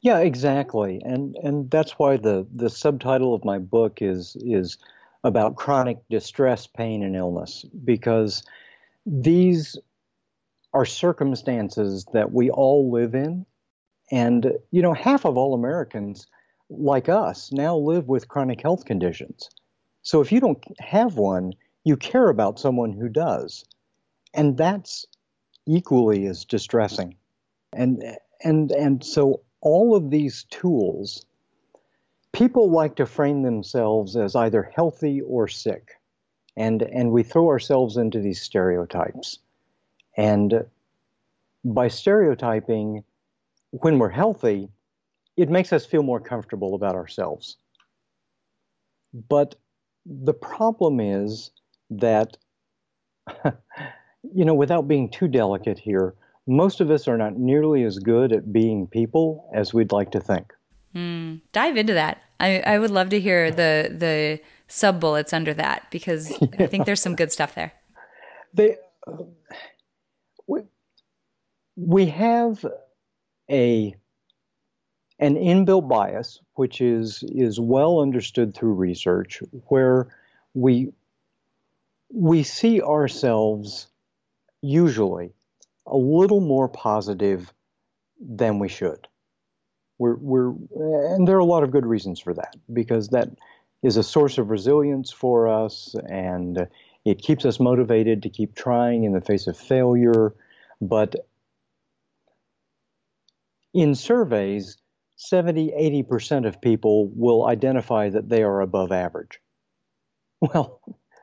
Yeah, 0.00 0.20
exactly. 0.20 1.02
And 1.04 1.36
and 1.42 1.70
that's 1.70 1.98
why 1.98 2.16
the 2.16 2.46
the 2.54 2.70
subtitle 2.70 3.34
of 3.34 3.44
my 3.44 3.58
book 3.58 4.00
is 4.00 4.36
is 4.40 4.78
about 5.24 5.56
chronic 5.56 5.98
distress, 6.08 6.66
pain 6.66 7.02
and 7.02 7.16
illness 7.16 7.64
because 7.84 8.44
these 9.04 9.76
are 10.72 10.84
circumstances 10.84 12.06
that 12.12 12.32
we 12.32 12.50
all 12.50 12.92
live 12.92 13.14
in 13.14 13.46
and 14.12 14.52
you 14.70 14.82
know 14.82 14.92
half 14.92 15.24
of 15.24 15.36
all 15.36 15.54
Americans 15.54 16.26
like 16.68 17.08
us 17.08 17.50
now 17.50 17.76
live 17.76 18.06
with 18.06 18.28
chronic 18.28 18.60
health 18.60 18.84
conditions. 18.84 19.50
So 20.06 20.20
if 20.20 20.30
you 20.30 20.38
don't 20.38 20.62
have 20.78 21.16
one, 21.16 21.52
you 21.82 21.96
care 21.96 22.28
about 22.28 22.60
someone 22.60 22.92
who 22.92 23.08
does. 23.08 23.64
And 24.34 24.56
that's 24.56 25.04
equally 25.66 26.26
as 26.26 26.44
distressing. 26.44 27.16
And 27.72 28.16
and 28.44 28.70
and 28.70 29.04
so 29.04 29.40
all 29.60 29.96
of 29.96 30.10
these 30.10 30.44
tools 30.44 31.26
people 32.30 32.70
like 32.70 32.94
to 32.96 33.04
frame 33.04 33.42
themselves 33.42 34.14
as 34.14 34.36
either 34.36 34.62
healthy 34.62 35.22
or 35.22 35.48
sick. 35.48 36.00
And 36.56 36.82
and 36.82 37.10
we 37.10 37.24
throw 37.24 37.48
ourselves 37.48 37.96
into 37.96 38.20
these 38.20 38.40
stereotypes. 38.40 39.40
And 40.16 40.66
by 41.64 41.88
stereotyping 41.88 43.02
when 43.72 43.98
we're 43.98 44.08
healthy, 44.10 44.68
it 45.36 45.50
makes 45.50 45.72
us 45.72 45.84
feel 45.84 46.04
more 46.04 46.20
comfortable 46.20 46.76
about 46.76 46.94
ourselves. 46.94 47.56
But 49.12 49.56
the 50.06 50.34
problem 50.34 51.00
is 51.00 51.50
that, 51.90 52.36
you 53.44 54.44
know, 54.44 54.54
without 54.54 54.88
being 54.88 55.10
too 55.10 55.28
delicate 55.28 55.78
here, 55.78 56.14
most 56.46 56.80
of 56.80 56.90
us 56.90 57.08
are 57.08 57.18
not 57.18 57.36
nearly 57.36 57.82
as 57.82 57.98
good 57.98 58.32
at 58.32 58.52
being 58.52 58.86
people 58.86 59.50
as 59.54 59.74
we'd 59.74 59.92
like 59.92 60.12
to 60.12 60.20
think. 60.20 60.52
Mm, 60.94 61.40
dive 61.52 61.76
into 61.76 61.94
that. 61.94 62.22
I, 62.38 62.60
I 62.60 62.78
would 62.78 62.90
love 62.90 63.10
to 63.10 63.20
hear 63.20 63.50
the 63.50 63.94
the 63.96 64.40
sub 64.68 65.00
bullets 65.00 65.32
under 65.32 65.54
that 65.54 65.90
because 65.90 66.30
yeah. 66.30 66.48
I 66.58 66.66
think 66.66 66.86
there's 66.86 67.00
some 67.00 67.16
good 67.16 67.32
stuff 67.32 67.54
there. 67.54 67.72
They, 68.54 68.78
uh, 69.06 69.24
we, 70.46 70.60
we 71.76 72.06
have 72.06 72.64
a 73.50 73.94
an 75.18 75.36
inbuilt 75.36 75.88
bias, 75.88 76.40
which 76.54 76.80
is 76.80 77.24
is 77.28 77.58
well 77.58 78.00
understood 78.00 78.54
through 78.54 78.74
research, 78.74 79.42
where 79.68 80.08
we 80.54 80.92
we 82.12 82.42
see 82.42 82.82
ourselves 82.82 83.88
usually 84.62 85.32
a 85.86 85.96
little 85.96 86.40
more 86.40 86.68
positive 86.68 87.52
than 88.20 88.58
we 88.58 88.68
should. 88.68 89.06
We're, 89.98 90.16
we're, 90.16 90.48
and 91.14 91.26
there 91.26 91.36
are 91.36 91.40
a 91.40 91.44
lot 91.44 91.62
of 91.62 91.70
good 91.70 91.86
reasons 91.86 92.20
for 92.20 92.34
that 92.34 92.54
because 92.72 93.08
that 93.08 93.30
is 93.82 93.96
a 93.96 94.02
source 94.02 94.38
of 94.38 94.50
resilience 94.50 95.10
for 95.10 95.48
us 95.48 95.94
and 96.08 96.66
it 97.04 97.22
keeps 97.22 97.44
us 97.44 97.60
motivated 97.60 98.22
to 98.22 98.28
keep 98.28 98.54
trying 98.54 99.04
in 99.04 99.12
the 99.12 99.20
face 99.20 99.46
of 99.46 99.56
failure. 99.56 100.34
But 100.80 101.14
in 103.72 103.94
surveys, 103.94 104.76
70, 105.16 105.72
80% 106.08 106.46
of 106.46 106.60
people 106.60 107.10
will 107.14 107.46
identify 107.46 108.10
that 108.10 108.28
they 108.28 108.42
are 108.42 108.60
above 108.60 108.92
average. 108.92 109.40
Well, 110.40 110.80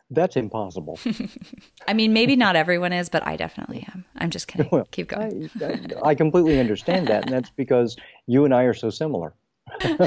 that's 0.10 0.36
impossible. 0.36 1.00
I 1.88 1.94
mean, 1.94 2.14
maybe 2.14 2.36
not 2.36 2.56
everyone 2.56 2.94
is, 2.94 3.10
but 3.10 3.26
I 3.26 3.36
definitely 3.36 3.86
am. 3.94 4.06
I'm 4.18 4.30
just 4.30 4.48
kidding. 4.48 4.68
Well, 4.72 4.88
Keep 4.92 5.10
going. 5.10 5.50
I, 5.62 5.66
I, 5.66 6.10
I, 6.10 6.16
completely 6.16 6.60
understand 6.60 7.08
that, 7.08 7.26
and 7.26 7.34
that's 7.34 7.52
because 7.52 7.96
you 8.28 8.46
and 8.46 8.54
I 8.54 8.64
are 8.64 8.74
so 8.74 8.90
similar. 8.90 9.34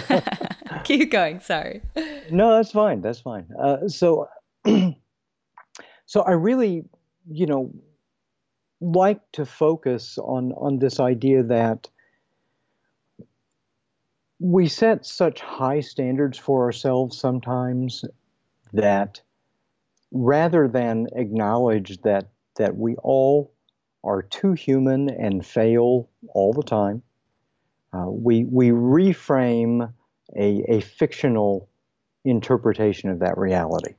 Keep 0.85 1.11
going. 1.11 1.41
Sorry. 1.41 1.83
No, 2.31 2.57
that's 2.57 2.73
fine. 2.73 3.01
That's 3.01 3.21
fine. 3.21 3.47
Uh, 3.59 3.89
so, 3.89 4.29
so 6.07 6.23
I 6.23 6.33
really, 6.33 6.85
you 7.29 7.47
know, 7.47 7.73
like 8.81 9.21
to 9.33 9.47
focus 9.47 10.19
on 10.19 10.53
on 10.53 10.79
this 10.79 11.01
idea 11.01 11.43
that 11.45 11.89
we 14.39 14.69
set 14.69 15.07
such 15.07 15.41
high 15.41 15.81
standards 15.81 16.39
for 16.39 16.65
ourselves 16.65 17.19
sometimes 17.19 18.05
that 18.73 19.21
rather 20.13 20.69
than 20.69 21.07
acknowledge 21.15 21.99
that 22.03 22.29
that 22.57 22.77
we 22.77 22.97
all 22.97 23.53
are 24.05 24.23
too 24.23 24.53
human 24.53 25.11
and 25.11 25.45
fail 25.45 26.09
all 26.35 26.53
the 26.53 26.63
time, 26.63 27.03
uh, 27.93 28.07
we 28.09 28.45
we 28.45 28.71
reframe 28.71 29.93
a, 30.37 30.65
a 30.69 30.81
fictional 30.81 31.69
interpretation 32.25 33.11
of 33.11 33.21
that 33.21 33.39
reality, 33.39 33.95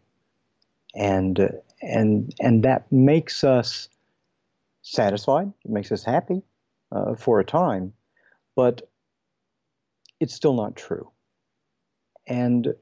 and 0.95 1.49
and 1.81 2.33
and 2.39 2.63
that 2.63 2.91
makes 2.91 3.43
us 3.43 3.89
satisfied, 4.81 5.51
it 5.65 5.71
makes 5.71 5.91
us 5.91 6.03
happy 6.03 6.41
uh, 6.91 7.15
for 7.15 7.39
a 7.39 7.45
time, 7.45 7.93
but 8.55 8.89
it's 10.19 10.33
still 10.33 10.53
not 10.53 10.75
true. 10.75 11.11
And 12.27 12.73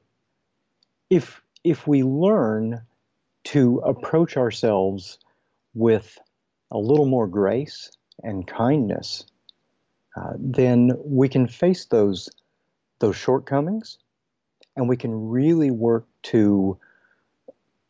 if 1.10 1.42
if 1.64 1.86
we 1.86 2.02
learn 2.02 2.80
to 3.44 3.78
approach 3.78 4.36
ourselves 4.36 5.18
with 5.74 6.18
a 6.70 6.78
little 6.78 7.06
more 7.06 7.26
grace 7.26 7.90
and 8.22 8.46
kindness, 8.46 9.24
uh, 10.16 10.32
then 10.38 10.92
we 11.04 11.28
can 11.28 11.46
face 11.46 11.86
those 11.86 12.28
those 12.98 13.16
shortcomings, 13.16 13.98
and 14.74 14.88
we 14.88 14.96
can 14.96 15.28
really 15.28 15.70
work 15.70 16.06
to, 16.22 16.78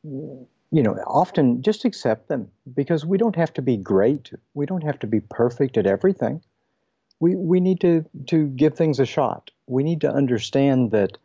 you 0.03 0.49
know, 0.71 0.95
often 1.07 1.63
just 1.63 1.85
accept 1.85 2.29
them 2.29 2.51
because 2.75 3.07
we 3.07 3.19
don't 3.19 3.37
have 3.37 3.53
to 3.55 3.63
be 3.63 3.77
great, 3.77 4.33
we 4.55 4.67
don't 4.67 4.83
have 4.83 4.99
to 4.99 5.07
be 5.07 5.21
perfect 5.21 5.77
at 5.77 5.87
everything. 5.87 6.43
We 7.21 7.35
we 7.35 7.61
need 7.61 7.81
to 7.81 8.05
to 8.27 8.47
give 8.49 8.75
things 8.75 9.01
a 9.01 9.07
shot. 9.07 9.51
We 9.67 9.83
need 9.83 10.01
to 10.03 10.11
understand 10.11 10.91
that, 10.93 11.19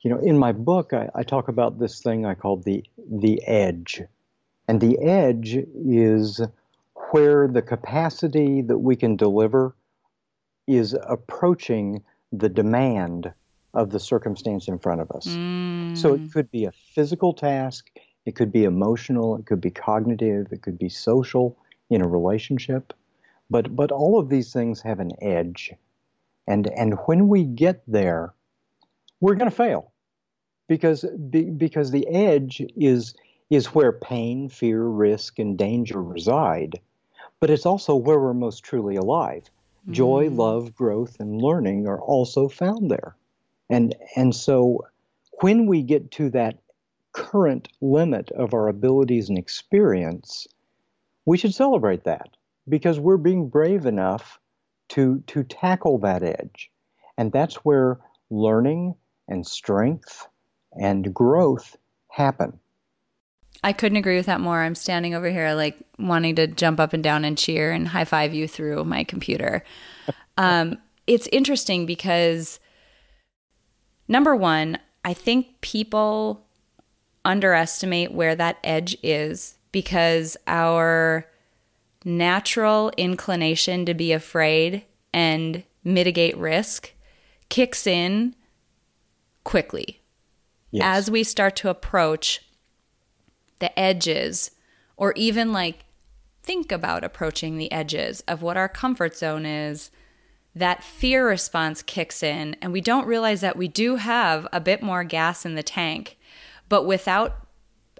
you 0.00 0.10
know, 0.10 0.18
in 0.18 0.38
my 0.38 0.52
book 0.52 0.92
I, 0.92 1.08
I 1.14 1.22
talk 1.22 1.48
about 1.48 1.78
this 1.78 2.00
thing 2.00 2.26
I 2.26 2.34
call 2.34 2.56
the 2.56 2.84
the 3.10 3.42
edge, 3.46 4.02
and 4.68 4.80
the 4.80 4.98
edge 5.00 5.56
is 5.56 6.40
where 7.10 7.46
the 7.46 7.62
capacity 7.62 8.62
that 8.62 8.78
we 8.78 8.96
can 8.96 9.16
deliver 9.16 9.76
is 10.66 10.96
approaching 11.08 12.02
the 12.32 12.48
demand 12.48 13.32
of 13.74 13.90
the 13.90 14.00
circumstance 14.00 14.68
in 14.68 14.78
front 14.78 15.00
of 15.00 15.10
us. 15.12 15.26
Mm. 15.28 15.96
So 15.96 16.14
it 16.14 16.32
could 16.32 16.50
be 16.50 16.64
a 16.64 16.72
physical 16.72 17.32
task, 17.32 17.90
it 18.24 18.34
could 18.34 18.50
be 18.50 18.64
emotional, 18.64 19.36
it 19.36 19.46
could 19.46 19.60
be 19.60 19.70
cognitive, 19.70 20.48
it 20.50 20.62
could 20.62 20.78
be 20.78 20.88
social 20.88 21.56
in 21.90 22.00
a 22.00 22.08
relationship. 22.08 22.92
But 23.50 23.74
but 23.74 23.92
all 23.92 24.18
of 24.18 24.28
these 24.28 24.52
things 24.52 24.82
have 24.82 25.00
an 25.00 25.12
edge. 25.22 25.72
And 26.46 26.66
and 26.68 26.94
when 27.06 27.28
we 27.28 27.44
get 27.44 27.82
there, 27.86 28.34
we're 29.20 29.34
going 29.34 29.50
to 29.50 29.56
fail. 29.56 29.92
Because 30.68 31.04
be, 31.30 31.44
because 31.44 31.90
the 31.90 32.06
edge 32.08 32.60
is 32.76 33.14
is 33.50 33.74
where 33.74 33.92
pain, 33.92 34.48
fear, 34.48 34.82
risk 34.82 35.38
and 35.38 35.56
danger 35.56 36.02
reside 36.02 36.80
but 37.40 37.50
it's 37.50 37.66
also 37.66 37.94
where 37.94 38.18
we're 38.18 38.34
most 38.34 38.64
truly 38.64 38.96
alive. 38.96 39.42
Mm-hmm. 39.44 39.92
Joy, 39.92 40.28
love, 40.30 40.74
growth, 40.74 41.16
and 41.20 41.40
learning 41.40 41.86
are 41.86 42.00
also 42.00 42.48
found 42.48 42.90
there. 42.90 43.16
And, 43.68 43.94
and 44.14 44.34
so 44.34 44.86
when 45.40 45.66
we 45.66 45.82
get 45.82 46.10
to 46.12 46.30
that 46.30 46.58
current 47.12 47.68
limit 47.80 48.30
of 48.32 48.54
our 48.54 48.68
abilities 48.68 49.28
and 49.28 49.38
experience, 49.38 50.46
we 51.24 51.38
should 51.38 51.54
celebrate 51.54 52.04
that 52.04 52.28
because 52.68 52.98
we're 52.98 53.16
being 53.16 53.48
brave 53.48 53.86
enough 53.86 54.38
to, 54.90 55.22
to 55.26 55.42
tackle 55.44 55.98
that 55.98 56.22
edge. 56.22 56.70
And 57.18 57.32
that's 57.32 57.56
where 57.56 57.98
learning 58.30 58.94
and 59.28 59.46
strength 59.46 60.26
and 60.72 61.12
growth 61.12 61.76
happen. 62.08 62.58
I 63.64 63.72
couldn't 63.72 63.96
agree 63.96 64.16
with 64.16 64.26
that 64.26 64.40
more. 64.40 64.60
I'm 64.60 64.74
standing 64.74 65.14
over 65.14 65.30
here 65.30 65.54
like 65.54 65.76
wanting 65.98 66.36
to 66.36 66.46
jump 66.46 66.78
up 66.78 66.92
and 66.92 67.02
down 67.02 67.24
and 67.24 67.36
cheer 67.36 67.72
and 67.72 67.88
high 67.88 68.04
five 68.04 68.34
you 68.34 68.46
through 68.46 68.84
my 68.84 69.04
computer. 69.04 69.62
Um, 70.38 70.76
it's 71.06 71.26
interesting 71.28 71.86
because 71.86 72.60
number 74.06 74.36
one, 74.36 74.78
I 75.02 75.14
think 75.14 75.62
people 75.62 76.44
underestimate 77.24 78.12
where 78.12 78.36
that 78.36 78.58
edge 78.62 78.98
is 79.02 79.56
because 79.72 80.36
our 80.46 81.26
natural 82.06 82.92
inclination 82.96 83.84
to 83.84 83.92
be 83.92 84.12
afraid 84.12 84.84
and 85.12 85.64
mitigate 85.82 86.36
risk 86.38 86.92
kicks 87.48 87.84
in 87.86 88.34
quickly 89.42 90.00
yes. 90.70 90.84
as 90.84 91.10
we 91.10 91.24
start 91.24 91.56
to 91.56 91.68
approach 91.68 92.42
the 93.58 93.76
edges, 93.78 94.52
or 94.96 95.12
even 95.16 95.52
like 95.52 95.84
think 96.42 96.70
about 96.70 97.02
approaching 97.02 97.58
the 97.58 97.72
edges 97.72 98.22
of 98.28 98.40
what 98.40 98.56
our 98.56 98.68
comfort 98.68 99.16
zone 99.16 99.44
is, 99.44 99.90
that 100.54 100.84
fear 100.84 101.26
response 101.26 101.82
kicks 101.82 102.22
in, 102.22 102.54
and 102.62 102.72
we 102.72 102.80
don't 102.80 103.06
realize 103.06 103.40
that 103.40 103.56
we 103.56 103.66
do 103.66 103.96
have 103.96 104.46
a 104.52 104.60
bit 104.60 104.82
more 104.82 105.02
gas 105.02 105.44
in 105.44 105.54
the 105.54 105.62
tank, 105.62 106.18
but 106.68 106.86
without 106.86 107.46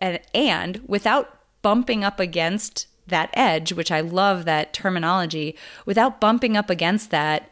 and, 0.01 0.21
and 0.33 0.81
without 0.87 1.41
bumping 1.63 2.05
up 2.05 2.21
against 2.21 2.87
that 3.07 3.31
edge, 3.35 3.73
which 3.73 3.91
I 3.91 4.01
love 4.01 4.45
that 4.45 4.73
terminology, 4.73 5.57
without 5.85 6.21
bumping 6.21 6.57
up 6.57 6.71
against 6.71 7.11
that, 7.11 7.51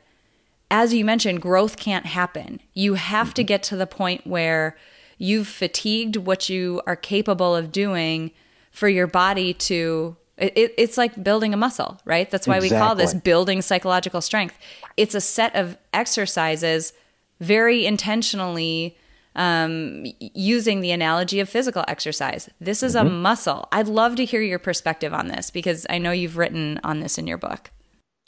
as 0.70 0.92
you 0.92 1.04
mentioned, 1.04 1.40
growth 1.40 1.76
can't 1.76 2.06
happen. 2.06 2.60
You 2.72 2.94
have 2.94 3.28
mm-hmm. 3.28 3.34
to 3.34 3.44
get 3.44 3.62
to 3.64 3.76
the 3.76 3.86
point 3.86 4.26
where 4.26 4.76
you've 5.18 5.48
fatigued 5.48 6.16
what 6.16 6.48
you 6.48 6.82
are 6.86 6.96
capable 6.96 7.54
of 7.54 7.70
doing 7.70 8.30
for 8.70 8.88
your 8.88 9.06
body 9.06 9.54
to 9.54 10.16
it, 10.36 10.74
it's 10.76 10.98
like 10.98 11.22
building 11.22 11.54
a 11.54 11.56
muscle 11.56 12.00
right 12.04 12.28
that's 12.28 12.48
why 12.48 12.56
exactly. 12.56 12.76
we 12.76 12.80
call 12.80 12.94
this 12.96 13.14
building 13.14 13.62
psychological 13.62 14.20
strength 14.20 14.58
it's 14.96 15.14
a 15.14 15.20
set 15.20 15.54
of 15.54 15.78
exercises 15.92 16.92
very 17.40 17.86
intentionally 17.86 18.96
um, 19.36 20.04
using 20.20 20.80
the 20.80 20.90
analogy 20.90 21.40
of 21.40 21.48
physical 21.48 21.84
exercise 21.88 22.48
this 22.60 22.82
is 22.82 22.94
mm-hmm. 22.94 23.06
a 23.06 23.10
muscle 23.10 23.68
i'd 23.72 23.88
love 23.88 24.16
to 24.16 24.24
hear 24.24 24.42
your 24.42 24.58
perspective 24.58 25.12
on 25.12 25.28
this 25.28 25.50
because 25.50 25.86
i 25.90 25.98
know 25.98 26.12
you've 26.12 26.36
written 26.36 26.78
on 26.84 27.00
this 27.00 27.18
in 27.18 27.26
your 27.26 27.38
book 27.38 27.70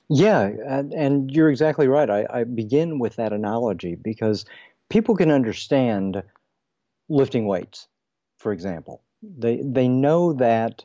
yeah 0.08 0.50
and, 0.66 0.92
and 0.92 1.30
you're 1.30 1.50
exactly 1.50 1.88
right 1.88 2.10
I, 2.10 2.26
I 2.30 2.44
begin 2.44 2.98
with 2.98 3.16
that 3.16 3.32
analogy 3.32 3.94
because 3.94 4.44
people 4.88 5.16
can 5.16 5.30
understand 5.30 6.22
lifting 7.08 7.46
weights, 7.46 7.88
for 8.38 8.52
example. 8.52 9.02
They, 9.22 9.62
they 9.64 9.88
know 9.88 10.34
that 10.34 10.84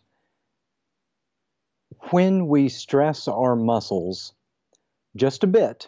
when 2.11 2.47
we 2.47 2.69
stress 2.69 3.27
our 3.27 3.55
muscles 3.55 4.33
just 5.15 5.43
a 5.43 5.47
bit, 5.47 5.87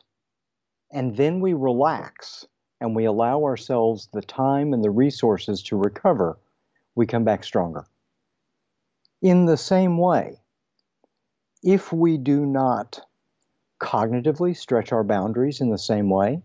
and 0.92 1.16
then 1.16 1.40
we 1.40 1.54
relax 1.54 2.46
and 2.84 2.94
we 2.94 3.06
allow 3.06 3.46
ourselves 3.46 4.10
the 4.12 4.22
time 4.22 4.74
and 4.74 4.84
the 4.84 4.92
resources 4.92 5.64
to 5.64 5.78
recover, 5.78 6.38
we 6.96 7.06
come 7.08 7.24
back 7.24 7.46
stronger. 7.46 7.86
In 9.22 9.46
the 9.46 9.56
same 9.56 9.98
way, 9.98 10.42
if 11.64 11.94
we 11.94 12.18
do 12.18 12.46
not 12.46 13.00
cognitively 13.80 14.56
stretch 14.56 14.92
our 14.92 15.06
boundaries 15.06 15.62
in 15.62 15.70
the 15.70 15.78
same 15.78 16.10
way, 16.10 16.42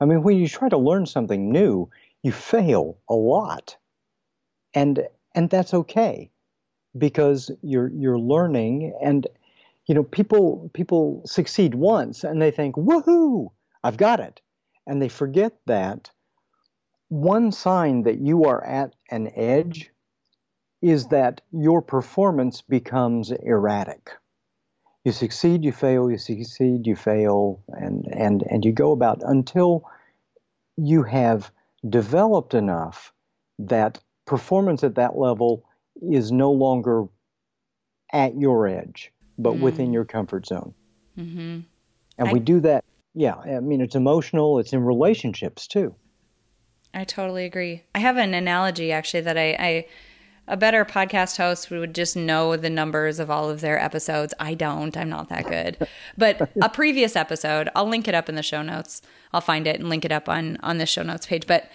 I 0.00 0.06
mean, 0.06 0.22
when 0.22 0.38
you 0.38 0.48
try 0.48 0.70
to 0.70 0.78
learn 0.78 1.04
something 1.04 1.52
new, 1.52 1.90
you 2.22 2.32
fail 2.32 2.96
a 3.10 3.14
lot. 3.14 3.76
And 4.72 5.06
and 5.34 5.50
that's 5.50 5.74
okay 5.74 6.30
because 6.96 7.50
you're 7.60 7.88
you're 7.88 8.18
learning 8.18 8.94
and 9.02 9.26
you 9.84 9.94
know 9.94 10.04
people 10.04 10.70
people 10.72 11.20
succeed 11.26 11.74
once 11.74 12.24
and 12.24 12.40
they 12.40 12.50
think 12.50 12.76
woohoo 12.76 13.50
I've 13.84 13.98
got 13.98 14.20
it 14.20 14.40
and 14.86 15.00
they 15.00 15.08
forget 15.08 15.52
that 15.66 16.10
one 17.08 17.52
sign 17.52 18.02
that 18.02 18.18
you 18.18 18.44
are 18.44 18.64
at 18.64 18.94
an 19.10 19.30
edge 19.36 19.90
is 20.82 21.06
that 21.08 21.40
your 21.52 21.80
performance 21.80 22.62
becomes 22.62 23.30
erratic 23.30 24.10
you 25.04 25.12
succeed 25.12 25.64
you 25.64 25.72
fail 25.72 26.10
you 26.10 26.18
succeed 26.18 26.86
you 26.86 26.96
fail 26.96 27.62
and 27.68 28.06
and 28.06 28.42
and 28.50 28.64
you 28.64 28.72
go 28.72 28.92
about 28.92 29.20
until 29.22 29.84
you 30.76 31.02
have 31.02 31.50
developed 31.88 32.54
enough 32.54 33.12
that 33.58 33.98
performance 34.26 34.84
at 34.84 34.96
that 34.96 35.16
level 35.16 35.64
is 36.02 36.30
no 36.30 36.52
longer 36.52 37.06
at 38.12 38.38
your 38.38 38.66
edge, 38.66 39.12
but 39.38 39.54
mm. 39.54 39.60
within 39.60 39.92
your 39.92 40.04
comfort 40.04 40.46
zone. 40.46 40.74
Mm-hmm. 41.18 41.60
And 42.18 42.28
I, 42.28 42.32
we 42.32 42.40
do 42.40 42.60
that. 42.60 42.84
Yeah, 43.16 43.36
I 43.36 43.60
mean, 43.60 43.80
it's 43.80 43.94
emotional, 43.94 44.58
it's 44.58 44.74
in 44.74 44.84
relationships 44.84 45.66
too. 45.66 45.94
I 46.92 47.04
totally 47.04 47.46
agree. 47.46 47.82
I 47.94 48.00
have 48.00 48.18
an 48.18 48.34
analogy 48.34 48.92
actually 48.92 49.22
that 49.22 49.38
I, 49.38 49.56
I 49.58 49.86
a 50.48 50.56
better 50.56 50.84
podcast 50.84 51.38
host 51.38 51.70
would 51.70 51.94
just 51.94 52.14
know 52.14 52.56
the 52.56 52.70
numbers 52.70 53.18
of 53.18 53.30
all 53.30 53.48
of 53.50 53.62
their 53.62 53.82
episodes. 53.82 54.32
I 54.38 54.54
don't. 54.54 54.96
I'm 54.96 55.08
not 55.08 55.28
that 55.30 55.46
good. 55.46 55.88
But 56.16 56.50
a 56.62 56.68
previous 56.68 57.16
episode, 57.16 57.68
I'll 57.74 57.88
link 57.88 58.06
it 58.06 58.14
up 58.14 58.28
in 58.28 58.34
the 58.34 58.42
show 58.42 58.62
notes. 58.62 59.02
I'll 59.32 59.40
find 59.40 59.66
it 59.66 59.80
and 59.80 59.88
link 59.88 60.04
it 60.04 60.12
up 60.12 60.28
on 60.28 60.58
on 60.62 60.78
the 60.78 60.86
show 60.86 61.02
notes 61.02 61.26
page. 61.26 61.46
But 61.46 61.70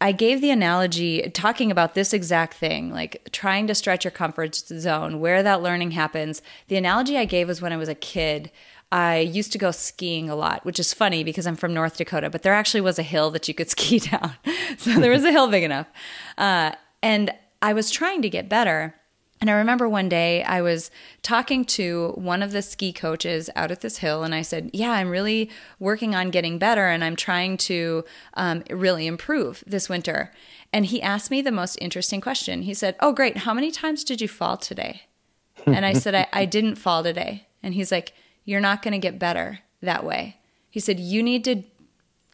I 0.00 0.12
gave 0.12 0.40
the 0.40 0.50
analogy 0.50 1.30
talking 1.30 1.70
about 1.70 1.94
this 1.94 2.12
exact 2.12 2.54
thing, 2.54 2.90
like 2.90 3.28
trying 3.32 3.66
to 3.68 3.74
stretch 3.74 4.04
your 4.04 4.10
comfort 4.10 4.54
zone, 4.54 5.18
where 5.18 5.42
that 5.42 5.62
learning 5.62 5.92
happens. 5.92 6.42
The 6.68 6.76
analogy 6.76 7.16
I 7.16 7.24
gave 7.24 7.48
was 7.48 7.62
when 7.62 7.72
I 7.72 7.78
was 7.78 7.88
a 7.88 7.94
kid. 7.94 8.50
I 8.92 9.18
used 9.18 9.52
to 9.52 9.58
go 9.58 9.70
skiing 9.70 10.30
a 10.30 10.36
lot, 10.36 10.64
which 10.64 10.78
is 10.78 10.94
funny 10.94 11.24
because 11.24 11.46
I'm 11.46 11.56
from 11.56 11.74
North 11.74 11.96
Dakota, 11.96 12.30
but 12.30 12.42
there 12.42 12.54
actually 12.54 12.80
was 12.80 12.98
a 12.98 13.02
hill 13.02 13.30
that 13.32 13.48
you 13.48 13.54
could 13.54 13.70
ski 13.76 13.98
down. 13.98 14.34
so 14.78 15.00
there 15.00 15.10
was 15.10 15.24
a 15.24 15.32
hill 15.32 15.48
big 15.48 15.64
enough. 15.64 15.88
Uh, 16.38 16.72
and 17.02 17.32
I 17.60 17.72
was 17.72 17.90
trying 17.90 18.22
to 18.22 18.28
get 18.28 18.48
better. 18.48 18.94
And 19.40 19.50
I 19.50 19.54
remember 19.54 19.88
one 19.88 20.08
day 20.08 20.42
I 20.44 20.62
was 20.62 20.90
talking 21.22 21.64
to 21.66 22.12
one 22.14 22.42
of 22.42 22.52
the 22.52 22.62
ski 22.62 22.92
coaches 22.92 23.50
out 23.56 23.70
at 23.70 23.80
this 23.80 23.98
hill, 23.98 24.22
and 24.22 24.34
I 24.34 24.42
said, 24.42 24.70
Yeah, 24.72 24.92
I'm 24.92 25.10
really 25.10 25.50
working 25.78 26.14
on 26.14 26.30
getting 26.30 26.56
better, 26.56 26.86
and 26.86 27.04
I'm 27.04 27.16
trying 27.16 27.56
to 27.58 28.04
um, 28.34 28.62
really 28.70 29.06
improve 29.06 29.62
this 29.66 29.88
winter. 29.88 30.32
And 30.72 30.86
he 30.86 31.02
asked 31.02 31.30
me 31.30 31.42
the 31.42 31.52
most 31.52 31.76
interesting 31.80 32.20
question. 32.20 32.62
He 32.62 32.74
said, 32.74 32.96
Oh, 33.00 33.12
great. 33.12 33.38
How 33.38 33.52
many 33.52 33.70
times 33.70 34.02
did 34.02 34.20
you 34.20 34.28
fall 34.28 34.56
today? 34.56 35.02
And 35.66 35.84
I 35.84 35.92
said, 35.92 36.14
I, 36.14 36.26
I 36.32 36.44
didn't 36.44 36.76
fall 36.76 37.02
today. 37.02 37.46
And 37.62 37.74
he's 37.74 37.92
like, 37.92 38.12
You're 38.44 38.60
not 38.60 38.82
going 38.82 38.92
to 38.92 38.98
get 38.98 39.18
better 39.18 39.60
that 39.80 40.04
way. 40.04 40.36
He 40.70 40.80
said, 40.80 41.00
You 41.00 41.22
need 41.22 41.44
to 41.44 41.62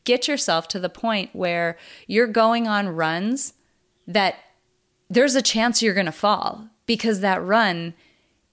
get 0.05 0.27
yourself 0.27 0.68
to 0.68 0.81
the 0.81 0.88
point 0.88 1.31
where 1.35 1.77
you're 2.07 2.27
going 2.27 2.66
on 2.66 2.88
runs 2.88 3.55
that 4.07 4.37
there's 5.09 5.35
a 5.35 5.42
chance 5.42 5.83
you're 5.83 5.94
going 5.94 6.07
to 6.07 6.12
fall 6.12 6.68
because 6.87 7.20
that 7.20 7.44
run 7.44 7.94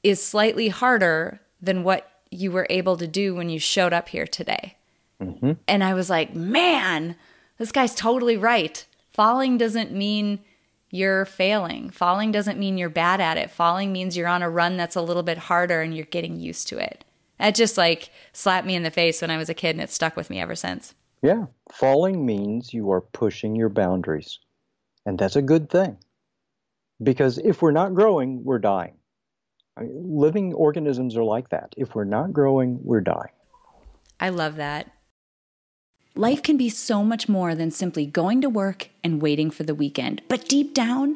is 0.03 0.23
slightly 0.23 0.69
harder 0.69 1.39
than 1.61 1.83
what 1.83 2.11
you 2.29 2.51
were 2.51 2.67
able 2.69 2.97
to 2.97 3.07
do 3.07 3.33
when 3.33 3.49
you 3.49 3.59
showed 3.59 3.93
up 3.93 4.09
here 4.09 4.27
today. 4.27 4.75
Mm-hmm. 5.21 5.53
And 5.67 5.83
I 5.83 5.93
was 5.93 6.09
like, 6.09 6.35
man, 6.35 7.15
this 7.57 7.71
guy's 7.71 7.95
totally 7.95 8.37
right. 8.37 8.85
Falling 9.11 9.57
doesn't 9.57 9.91
mean 9.91 10.39
you're 10.89 11.25
failing. 11.25 11.89
Falling 11.89 12.31
doesn't 12.31 12.59
mean 12.59 12.77
you're 12.77 12.89
bad 12.89 13.19
at 13.19 13.37
it. 13.37 13.49
Falling 13.49 13.91
means 13.91 14.15
you're 14.15 14.27
on 14.27 14.43
a 14.43 14.49
run 14.49 14.77
that's 14.77 14.95
a 14.95 15.01
little 15.01 15.23
bit 15.23 15.37
harder 15.37 15.81
and 15.81 15.95
you're 15.95 16.05
getting 16.05 16.39
used 16.39 16.67
to 16.67 16.77
it. 16.77 17.03
That 17.39 17.55
just 17.55 17.77
like 17.77 18.09
slapped 18.33 18.67
me 18.67 18.75
in 18.75 18.83
the 18.83 18.91
face 18.91 19.21
when 19.21 19.31
I 19.31 19.37
was 19.37 19.49
a 19.49 19.53
kid 19.53 19.71
and 19.71 19.81
it 19.81 19.91
stuck 19.91 20.15
with 20.15 20.29
me 20.29 20.39
ever 20.39 20.55
since. 20.55 20.95
Yeah. 21.21 21.45
Falling 21.71 22.25
means 22.25 22.73
you 22.73 22.91
are 22.91 23.01
pushing 23.01 23.55
your 23.55 23.69
boundaries. 23.69 24.39
And 25.05 25.17
that's 25.17 25.35
a 25.35 25.41
good 25.41 25.69
thing. 25.69 25.97
Because 27.01 27.37
if 27.37 27.61
we're 27.61 27.71
not 27.71 27.93
growing, 27.93 28.43
we're 28.43 28.59
dying. 28.59 28.95
I 29.77 29.81
mean, 29.81 30.19
living 30.19 30.53
organisms 30.53 31.15
are 31.15 31.23
like 31.23 31.49
that. 31.49 31.73
If 31.77 31.95
we're 31.95 32.03
not 32.03 32.33
growing, 32.33 32.79
we're 32.81 33.01
dying. 33.01 33.31
I 34.19 34.29
love 34.29 34.55
that. 34.55 34.91
Life 36.15 36.41
can 36.41 36.57
be 36.57 36.69
so 36.69 37.03
much 37.03 37.29
more 37.29 37.53
than 37.53 37.69
simply 37.69 38.07
going 38.07 38.41
to 38.41 38.49
work 38.49 38.89
and 39.03 39.21
waiting 39.21 39.51
for 39.51 39.61
the 39.61 39.75
weekend. 39.75 40.23
But 40.27 40.49
deep 40.49 40.73
down, 40.73 41.15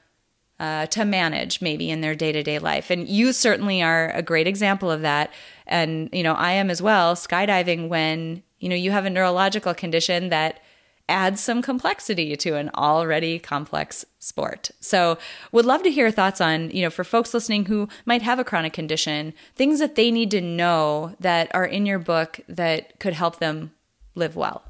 uh, 0.59 0.85
to 0.87 1.05
manage 1.05 1.61
maybe 1.61 1.89
in 1.89 2.01
their 2.01 2.15
day 2.15 2.31
to 2.31 2.43
day 2.43 2.59
life. 2.59 2.89
And 2.89 3.07
you 3.07 3.33
certainly 3.33 3.81
are 3.81 4.09
a 4.11 4.21
great 4.21 4.47
example 4.47 4.89
of 4.91 5.01
that. 5.01 5.31
And, 5.67 6.09
you 6.11 6.23
know, 6.23 6.33
I 6.33 6.51
am 6.53 6.69
as 6.69 6.81
well. 6.81 7.15
Skydiving, 7.15 7.89
when, 7.89 8.43
you 8.59 8.69
know, 8.69 8.75
you 8.75 8.91
have 8.91 9.05
a 9.05 9.09
neurological 9.09 9.73
condition 9.73 10.29
that 10.29 10.61
adds 11.09 11.41
some 11.41 11.61
complexity 11.61 12.35
to 12.37 12.55
an 12.55 12.69
already 12.75 13.37
complex 13.39 14.05
sport. 14.19 14.71
So, 14.79 15.17
would 15.51 15.65
love 15.65 15.83
to 15.83 15.91
hear 15.91 16.09
thoughts 16.11 16.39
on, 16.39 16.69
you 16.71 16.81
know, 16.81 16.89
for 16.89 17.03
folks 17.03 17.33
listening 17.33 17.65
who 17.65 17.89
might 18.05 18.21
have 18.21 18.39
a 18.39 18.43
chronic 18.43 18.73
condition, 18.73 19.33
things 19.55 19.79
that 19.79 19.95
they 19.95 20.11
need 20.11 20.31
to 20.31 20.41
know 20.41 21.15
that 21.19 21.53
are 21.53 21.65
in 21.65 21.85
your 21.85 21.99
book 21.99 22.39
that 22.47 22.99
could 22.99 23.13
help 23.13 23.39
them 23.39 23.73
live 24.15 24.35
well. 24.35 24.63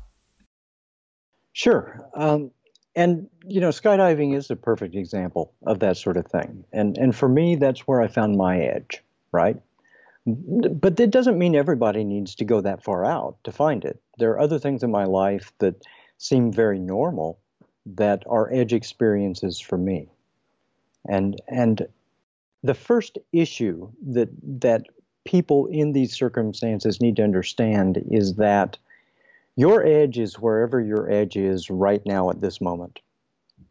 Sure. 1.52 2.10
Um, 2.16 2.52
and 2.96 3.28
you 3.48 3.60
know, 3.60 3.70
skydiving 3.70 4.36
is 4.36 4.50
a 4.50 4.56
perfect 4.56 4.96
example 4.96 5.54
of 5.66 5.80
that 5.80 5.98
sort 5.98 6.18
of 6.18 6.28
thing. 6.28 6.64
And 6.72 6.98
and 6.98 7.16
for 7.16 7.28
me, 7.28 7.56
that's 7.56 7.82
where 7.82 8.02
I 8.02 8.08
found 8.08 8.38
my 8.38 8.60
edge, 8.60 9.04
right? 9.32 9.58
But 10.26 10.96
that 10.98 11.12
doesn't 11.12 11.38
mean 11.38 11.56
everybody 11.56 12.04
needs 12.04 12.34
to 12.36 12.46
go 12.46 12.62
that 12.62 12.84
far 12.84 13.04
out 13.04 13.36
to 13.44 13.52
find 13.52 13.84
it. 13.84 14.00
There 14.18 14.32
are 14.32 14.40
other 14.40 14.58
things 14.58 14.82
in 14.82 14.92
my 14.92 15.04
life 15.04 15.52
that 15.60 15.84
seem 16.18 16.52
very 16.52 16.80
normal 16.80 17.40
that 17.86 18.24
are 18.28 18.54
edge 18.54 18.72
experiences 18.72 19.60
for 19.60 19.78
me. 19.78 20.10
And 21.10 21.42
and 21.48 21.88
the 22.64 22.74
first 22.74 23.18
issue 23.34 23.90
that 24.08 24.30
that 24.62 24.86
people 25.26 25.68
in 25.68 25.92
these 25.92 26.14
circumstances 26.14 27.02
need 27.02 27.16
to 27.18 27.24
understand 27.24 28.02
is 28.10 28.36
that 28.36 28.78
your 29.56 29.86
edge 29.86 30.18
is 30.18 30.40
wherever 30.40 30.82
your 30.82 31.10
edge 31.12 31.36
is 31.36 31.70
right 31.70 32.02
now 32.06 32.30
at 32.30 32.42
this 32.42 32.60
moment. 32.60 33.00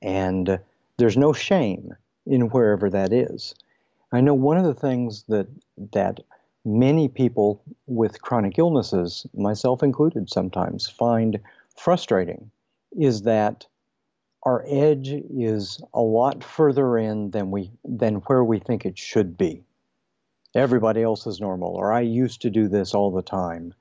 And 0.00 0.58
There's 0.98 1.16
no 1.16 1.32
shame 1.32 1.94
in 2.26 2.42
wherever 2.50 2.88
that 2.90 3.12
is. 3.12 3.54
I 4.12 4.20
know 4.20 4.34
one 4.34 4.58
of 4.58 4.64
the 4.64 4.74
things 4.74 5.24
that 5.24 5.48
that 5.92 6.20
many 6.64 7.08
people 7.08 7.62
with 7.86 8.22
chronic 8.22 8.58
illnesses, 8.58 9.26
myself 9.34 9.82
included 9.82 10.30
sometimes, 10.30 10.88
find 10.88 11.40
frustrating 11.76 12.50
is 12.92 13.22
that 13.22 13.66
our 14.44 14.64
edge 14.68 15.08
is 15.08 15.80
a 15.94 16.02
lot 16.02 16.44
further 16.44 16.98
in 16.98 17.30
than 17.30 17.50
we 17.50 17.70
than 17.84 18.16
where 18.26 18.44
we 18.44 18.58
think 18.58 18.84
it 18.84 18.98
should 18.98 19.36
be. 19.36 19.64
Everybody 20.54 21.02
else 21.02 21.26
is 21.26 21.40
normal, 21.40 21.74
or 21.74 21.92
I 21.92 22.00
used 22.00 22.42
to 22.42 22.50
do 22.50 22.68
this 22.68 22.94
all 22.94 23.10
the 23.10 23.22
time, 23.22 23.72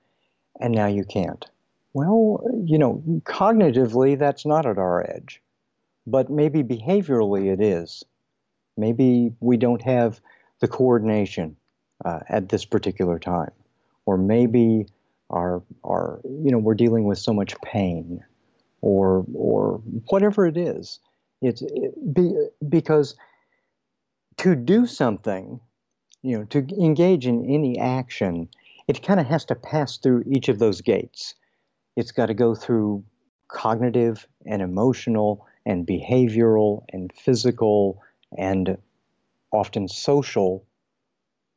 and 0.60 0.74
now 0.74 0.88
you 0.88 1.04
can't. 1.04 1.46
Well, 1.94 2.42
you 2.66 2.78
know, 2.78 3.04
cognitively 3.24 4.18
that's 4.18 4.46
not 4.46 4.66
at 4.66 4.78
our 4.78 5.06
edge, 5.10 5.42
but 6.08 6.30
maybe 6.30 6.64
behaviorally 6.64 7.52
it 7.52 7.62
is. 7.62 8.04
Maybe 8.78 9.34
we 9.42 9.58
don't 9.58 9.82
have 9.82 10.22
the 10.62 10.68
coordination 10.68 11.58
uh, 12.06 12.20
at 12.30 12.50
this 12.50 12.66
particular 12.66 13.20
time, 13.20 13.52
or 14.06 14.18
maybe 14.18 14.88
our 15.30 15.62
our 15.84 16.22
you 16.24 16.52
know 16.52 16.58
we're 16.58 16.76
dealing 16.76 17.06
with 17.06 17.18
so 17.18 17.34
much 17.34 17.56
pain 17.62 18.24
or 18.82 19.26
or 19.34 19.82
whatever 20.10 20.48
it 20.48 20.58
is. 20.58 21.00
It's 21.42 21.62
it, 21.62 22.14
be, 22.14 22.32
because 22.70 23.16
to 24.38 24.56
do 24.56 24.86
something, 24.86 25.60
you 26.22 26.38
know, 26.38 26.46
to 26.46 26.60
engage 26.80 27.28
in 27.28 27.46
any 27.46 27.78
action, 27.78 28.48
it 28.88 29.04
kind 29.04 29.20
of 29.20 29.26
has 29.28 29.44
to 29.46 29.56
pass 29.56 29.98
through 29.98 30.24
each 30.26 30.48
of 30.50 30.60
those 30.60 30.82
gates. 30.82 31.36
It's 31.96 32.12
got 32.12 32.28
to 32.28 32.34
go 32.34 32.56
through 32.56 33.04
cognitive 33.48 34.28
and 34.46 34.62
emotional 34.62 35.46
and 35.66 35.86
behavioral 35.86 36.86
and 36.92 37.12
physical 37.14 38.02
and 38.38 38.78
often 39.52 39.88
social 39.88 40.66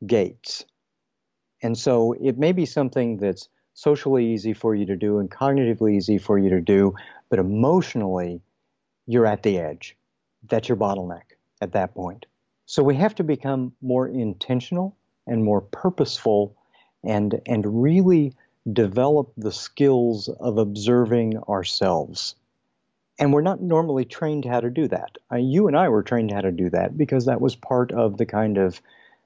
gates. 0.05 0.65
And 1.61 1.77
so 1.77 2.13
it 2.13 2.37
may 2.37 2.51
be 2.51 2.65
something 2.65 3.17
that's 3.17 3.49
socially 3.73 4.27
easy 4.33 4.53
for 4.53 4.75
you 4.75 4.85
to 4.85 4.95
do 4.95 5.19
and 5.19 5.29
cognitively 5.29 5.95
easy 5.95 6.17
for 6.17 6.37
you 6.37 6.49
to 6.49 6.61
do, 6.61 6.95
but 7.29 7.39
emotionally, 7.39 8.41
you're 9.07 9.25
at 9.25 9.43
the 9.43 9.57
edge. 9.59 9.97
That's 10.47 10.69
your 10.69 10.77
bottleneck 10.77 11.35
at 11.61 11.73
that 11.73 11.93
point. 11.93 12.25
So 12.65 12.83
we 12.83 12.95
have 12.95 13.15
to 13.15 13.23
become 13.23 13.73
more 13.81 14.07
intentional 14.07 14.95
and 15.27 15.43
more 15.43 15.61
purposeful 15.61 16.55
and, 17.03 17.41
and 17.45 17.83
really 17.83 18.33
develop 18.71 19.31
the 19.37 19.51
skills 19.51 20.27
of 20.27 20.57
observing 20.57 21.37
ourselves. 21.37 22.35
And 23.19 23.31
we're 23.31 23.41
not 23.41 23.61
normally 23.61 24.05
trained 24.05 24.45
how 24.45 24.59
to 24.59 24.69
do 24.69 24.87
that. 24.87 25.17
Uh, 25.31 25.37
you 25.37 25.67
and 25.67 25.77
I 25.77 25.89
were 25.89 26.03
trained 26.03 26.31
how 26.31 26.41
to 26.41 26.51
do 26.51 26.69
that 26.71 26.97
because 26.97 27.25
that 27.25 27.39
was 27.41 27.55
part 27.55 27.91
of 27.91 28.17
the 28.17 28.25
kind 28.25 28.57
of, 28.57 28.81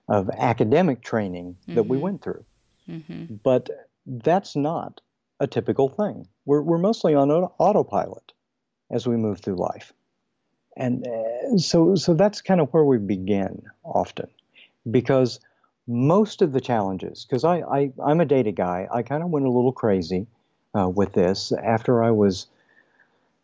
of 0.08 0.30
academic 0.30 1.02
training 1.02 1.58
that 1.68 1.76
mm-hmm. 1.76 1.90
we 1.90 1.98
went 1.98 2.22
through. 2.22 2.44
Mm-hmm. 2.90 3.36
But 3.44 3.70
that's 4.06 4.56
not 4.56 5.02
a 5.40 5.48
typical 5.48 5.90
thing. 5.90 6.28
We're, 6.46 6.62
we're 6.62 6.78
mostly 6.78 7.16
on 7.16 7.32
autopilot 7.32 8.34
as 8.92 9.08
we 9.08 9.16
move 9.16 9.40
through 9.40 9.56
life. 9.56 9.94
And 10.76 11.08
uh, 11.08 11.58
so, 11.58 11.96
so 11.96 12.14
that's 12.14 12.42
kind 12.42 12.62
of 12.62 12.70
where 12.70 12.84
we 12.84 12.98
begin 12.98 13.64
often 13.84 14.30
because 14.90 15.40
most 15.90 16.44
of 16.44 16.54
the 16.54 16.62
challenges, 16.62 17.26
because 17.26 17.44
I, 17.44 17.62
I, 17.62 17.92
I'm 18.06 18.22
a 18.22 18.26
data 18.26 18.52
guy, 18.52 18.88
I 18.94 19.02
kind 19.02 19.24
of 19.24 19.32
went 19.32 19.48
a 19.48 19.50
little 19.50 19.72
crazy 19.72 20.28
uh, 20.78 20.88
with 20.88 21.14
this 21.14 21.52
after 21.52 22.04
I 22.04 22.12
was 22.12 22.46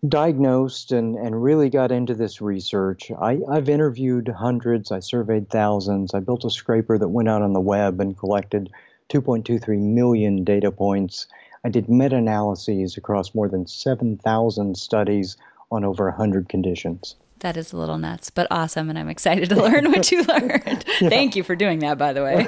diagnosed 0.08 0.91
and, 0.91 1.15
and 1.15 1.41
really 1.41 1.71
got 1.71 1.91
into 1.91 2.13
this 2.13 2.41
research. 2.41 3.12
I, 3.19 3.39
I've 3.49 3.67
interviewed 3.67 4.27
hundreds, 4.27 4.91
I 4.91 4.99
surveyed 4.99 5.49
thousands, 5.49 6.13
I 6.13 6.19
built 6.19 6.45
a 6.45 6.51
scraper 6.51 6.99
that 6.99 7.08
went 7.08 7.29
out 7.29 7.41
on 7.41 7.53
the 7.53 7.60
web 7.60 7.99
and 7.99 8.15
collected 8.15 8.69
2.23 9.10 9.79
million 9.79 10.43
data 10.43 10.71
points. 10.71 11.25
I 11.63 11.69
did 11.69 11.89
meta 11.89 12.17
analyses 12.17 12.95
across 12.95 13.34
more 13.34 13.49
than 13.49 13.65
7,000 13.65 14.77
studies 14.77 15.36
on 15.71 15.84
over 15.84 16.05
100 16.05 16.47
conditions. 16.47 17.15
That 17.45 17.58
is 17.58 17.73
a 17.73 17.77
little 17.77 17.99
nuts, 17.99 18.31
but 18.31 18.47
awesome. 18.49 18.89
And 18.89 18.97
I'm 18.97 19.08
excited 19.08 19.49
to 19.49 19.55
learn 19.55 19.91
what 19.91 20.12
you 20.12 20.23
learned. 20.27 20.84
yeah. 20.99 21.10
Thank 21.10 21.36
you 21.36 21.43
for 21.43 21.55
doing 21.55 21.77
that, 21.77 21.95
by 21.95 22.12
the 22.12 22.23
way. 22.23 22.47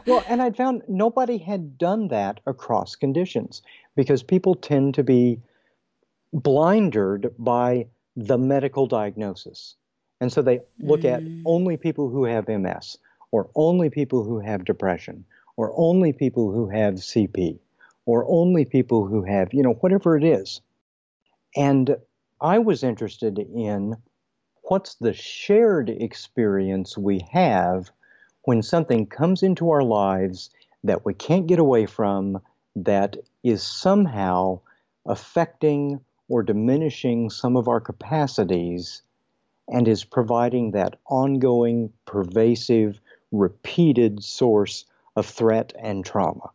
well, 0.06 0.24
and 0.28 0.40
I 0.40 0.52
found 0.52 0.82
nobody 0.86 1.36
had 1.36 1.76
done 1.76 2.06
that 2.08 2.38
across 2.46 2.94
conditions 2.94 3.60
because 3.96 4.22
people 4.22 4.54
tend 4.54 4.94
to 4.94 5.02
be 5.02 5.40
blinded 6.32 7.34
by 7.40 7.88
the 8.14 8.38
medical 8.38 8.86
diagnosis. 8.86 9.74
And 10.20 10.32
so 10.32 10.42
they 10.42 10.60
look 10.78 11.00
mm. 11.00 11.12
at 11.12 11.24
only 11.44 11.76
people 11.76 12.08
who 12.08 12.24
have 12.24 12.46
MS 12.46 12.98
or 13.32 13.50
only 13.56 13.90
people 13.90 14.22
who 14.22 14.38
have 14.38 14.64
depression 14.64 15.24
or 15.56 15.74
only 15.76 16.12
people 16.12 16.52
who 16.52 16.68
have 16.68 16.94
CP, 16.94 17.58
or 18.06 18.24
only 18.28 18.64
people 18.64 19.08
who 19.08 19.24
have, 19.24 19.52
you 19.52 19.64
know, 19.64 19.72
whatever 19.80 20.16
it 20.16 20.22
is. 20.22 20.60
And 21.56 21.96
I 22.40 22.60
was 22.60 22.84
interested 22.84 23.40
in 23.40 23.96
what's 24.70 24.94
the 24.94 25.12
shared 25.12 25.90
experience 25.90 26.96
we 26.96 27.18
have 27.32 27.90
when 28.44 28.62
something 28.62 29.04
comes 29.04 29.42
into 29.42 29.68
our 29.68 29.82
lives 29.82 30.48
that 30.84 31.04
we 31.04 31.12
can't 31.12 31.48
get 31.48 31.58
away 31.58 31.86
from, 31.86 32.40
that 32.76 33.16
is 33.42 33.64
somehow 33.64 34.60
affecting 35.06 36.00
or 36.28 36.44
diminishing 36.44 37.28
some 37.30 37.56
of 37.56 37.66
our 37.66 37.80
capacities 37.80 39.02
and 39.66 39.88
is 39.88 40.04
providing 40.04 40.70
that 40.70 40.96
ongoing, 41.06 41.92
pervasive, 42.04 43.00
repeated 43.32 44.22
source 44.22 44.84
of 45.16 45.26
threat 45.26 45.72
and 45.80 46.04
trauma. 46.04 46.48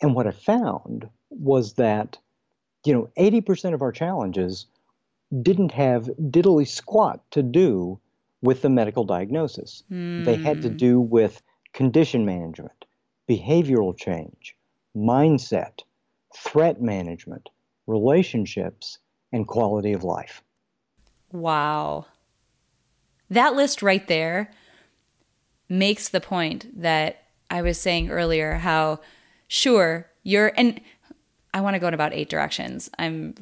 And 0.00 0.14
what 0.14 0.28
I 0.28 0.30
found 0.30 1.08
was 1.30 1.72
that, 1.72 2.18
you 2.84 2.92
know, 2.92 3.10
80% 3.18 3.74
of 3.74 3.82
our 3.82 3.90
challenges 3.90 4.66
didn't 5.42 5.72
have 5.72 6.10
diddly 6.18 6.66
squat 6.66 7.20
to 7.30 7.42
do 7.42 8.00
with 8.42 8.62
the 8.62 8.70
medical 8.70 9.04
diagnosis. 9.04 9.82
Mm. 9.90 10.24
They 10.24 10.36
had 10.36 10.62
to 10.62 10.68
hmm. 10.68 10.76
do 10.76 11.00
with 11.00 11.42
condition 11.72 12.24
management, 12.24 12.84
behavioral 13.28 13.96
change, 13.96 14.56
mindset, 14.96 15.80
threat 16.34 16.80
management, 16.80 17.48
relationships, 17.86 18.98
and 19.32 19.46
quality 19.46 19.92
of 19.92 20.02
life. 20.02 20.42
Wow. 21.32 22.06
That 23.28 23.54
list 23.54 23.82
right 23.82 24.06
there 24.08 24.50
makes 25.68 26.08
the 26.08 26.20
point 26.20 26.82
that 26.82 27.24
I 27.48 27.62
was 27.62 27.80
saying 27.80 28.10
earlier 28.10 28.54
how 28.54 29.00
sure 29.46 30.10
you're 30.22 30.52
and 30.56 30.80
I 31.52 31.60
want 31.60 31.74
to 31.74 31.80
go 31.80 31.88
in 31.88 31.94
about 31.94 32.12
eight 32.12 32.28
directions. 32.28 32.90
I'm 32.98 33.34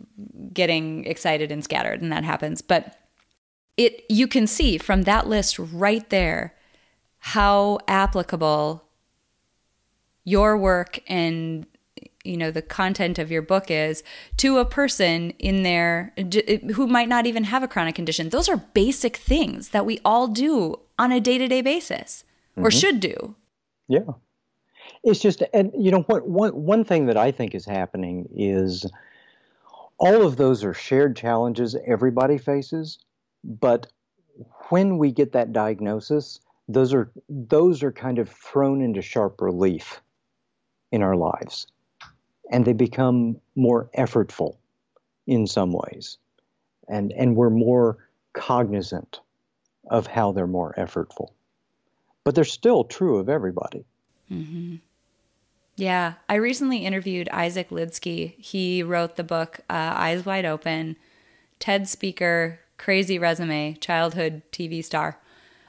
getting 0.53 1.05
excited 1.05 1.53
and 1.53 1.62
scattered 1.62 2.01
and 2.01 2.11
that 2.12 2.25
happens, 2.25 2.62
but 2.62 2.97
it 3.77 4.05
you 4.09 4.27
can 4.27 4.47
see 4.47 4.77
from 4.77 5.03
that 5.03 5.27
list 5.27 5.59
right 5.59 6.09
there 6.11 6.55
how 7.18 7.79
applicable 7.87 8.85
your 10.25 10.57
work 10.59 11.01
and 11.07 11.66
you 12.25 12.37
know 12.37 12.51
the 12.51 12.61
content 12.61 13.18
of 13.18 13.31
your 13.31 13.40
book 13.40 13.71
is 13.71 14.03
to 14.37 14.59
a 14.59 14.64
person 14.64 15.31
in 15.38 15.62
there 15.62 16.12
who 16.75 16.87
might 16.87 17.09
not 17.09 17.27
even 17.27 17.44
have 17.44 17.62
a 17.62 17.68
chronic 17.68 17.94
condition 17.94 18.29
those 18.29 18.49
are 18.49 18.57
basic 18.57 19.16
things 19.16 19.71
that 19.71 19.87
we 19.87 20.01
all 20.05 20.29
do 20.29 20.79
on 20.99 21.12
a 21.12 21.21
day-to-day 21.21 21.62
basis 21.62 22.25
mm-hmm. 22.53 22.66
or 22.66 22.71
should 22.71 23.01
do 23.01 23.35
yeah. 23.87 24.01
It's 25.09 25.21
just, 25.21 25.42
and 25.53 25.73
you 25.77 25.90
know 25.90 26.03
what? 26.03 26.29
One 26.29 26.51
one 26.51 26.85
thing 26.85 27.07
that 27.07 27.16
I 27.16 27.31
think 27.31 27.55
is 27.55 27.64
happening 27.64 28.29
is 28.35 28.87
all 29.99 30.23
of 30.23 30.37
those 30.37 30.64
are 30.64 30.75
shared 30.75 31.16
challenges 31.16 31.77
everybody 31.87 32.38
faces, 32.38 32.99
but 33.44 33.87
when 34.68 34.99
we 34.99 35.11
get 35.12 35.33
that 35.33 35.53
diagnosis, 35.53 36.40
those 36.68 36.92
are 36.92 37.11
those 37.29 37.83
are 37.83 37.92
kind 37.92 38.18
of 38.18 38.29
thrown 38.29 38.83
into 38.83 39.03
sharp 39.03 39.40
relief 39.40 40.01
in 40.92 41.03
our 41.03 41.16
lives, 41.16 41.66
and 42.51 42.64
they 42.64 42.73
become 42.73 43.40
more 43.57 43.90
effortful 43.97 44.57
in 45.27 45.47
some 45.47 45.73
ways, 45.73 46.18
and 46.88 47.12
and 47.12 47.35
we're 47.35 47.51
more 47.51 47.97
cognizant 48.35 49.21
of 49.90 50.07
how 50.07 50.33
they're 50.33 50.47
more 50.47 50.75
effortful 50.77 51.31
but 52.29 52.35
they're 52.35 52.44
still 52.44 52.85
true 52.85 53.16
of 53.16 53.31
everybody. 53.31 53.87
Mm-hmm. 54.31 54.77
Yeah. 55.79 56.14
I 56.29 56.35
recently 56.35 56.79
interviewed 56.79 57.29
Isaac 57.29 57.71
Lidsky. 57.71 58.35
He 58.37 58.83
wrote 58.83 59.14
the 59.14 59.23
book 59.23 59.61
uh, 59.71 59.95
Eyes 59.95 60.27
Wide 60.27 60.45
Open, 60.45 60.97
TED 61.61 61.88
speaker, 61.88 62.59
crazy 62.79 63.17
resume, 63.17 63.75
childhood 63.75 64.43
TV 64.51 64.85
star, 64.85 65.21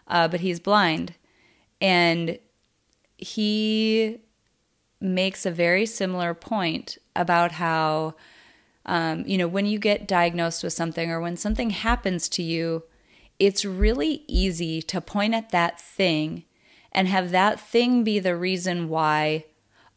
uh, 0.08 0.28
but 0.28 0.39
he's 0.39 0.60
blind. 0.60 1.13
And 1.80 2.39
he 3.19 4.22
makes 5.00 5.45
a 5.45 5.52
very 5.52 5.86
similar 5.86 6.34
point 6.34 6.98
about 7.15 7.52
how, 7.54 8.15
um, 8.88 9.24
you 9.28 9.38
know, 9.38 9.48
when 9.48 9.67
you 9.67 9.78
get 9.78 10.08
diagnosed 10.08 10.63
with 10.63 10.74
something 10.74 11.12
or 11.12 11.22
when 11.22 11.38
something 11.38 11.69
happens 11.69 12.28
to 12.30 12.41
you, 12.41 12.82
it's 13.38 13.63
really 13.63 14.24
easy 14.28 14.82
to 14.82 15.02
point 15.02 15.36
at 15.36 15.52
that 15.52 15.80
thing 15.80 16.45
and 16.91 17.08
have 17.08 17.30
that 17.30 17.60
thing 17.60 18.04
be 18.04 18.17
the 18.17 18.36
reason 18.36 18.89
why, 18.89 19.45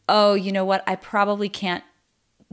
oh, 0.07 0.33
you 0.33 0.51
know 0.51 0.65
what, 0.65 0.83
I 0.87 0.95
probably 0.95 1.49
can't 1.49 1.83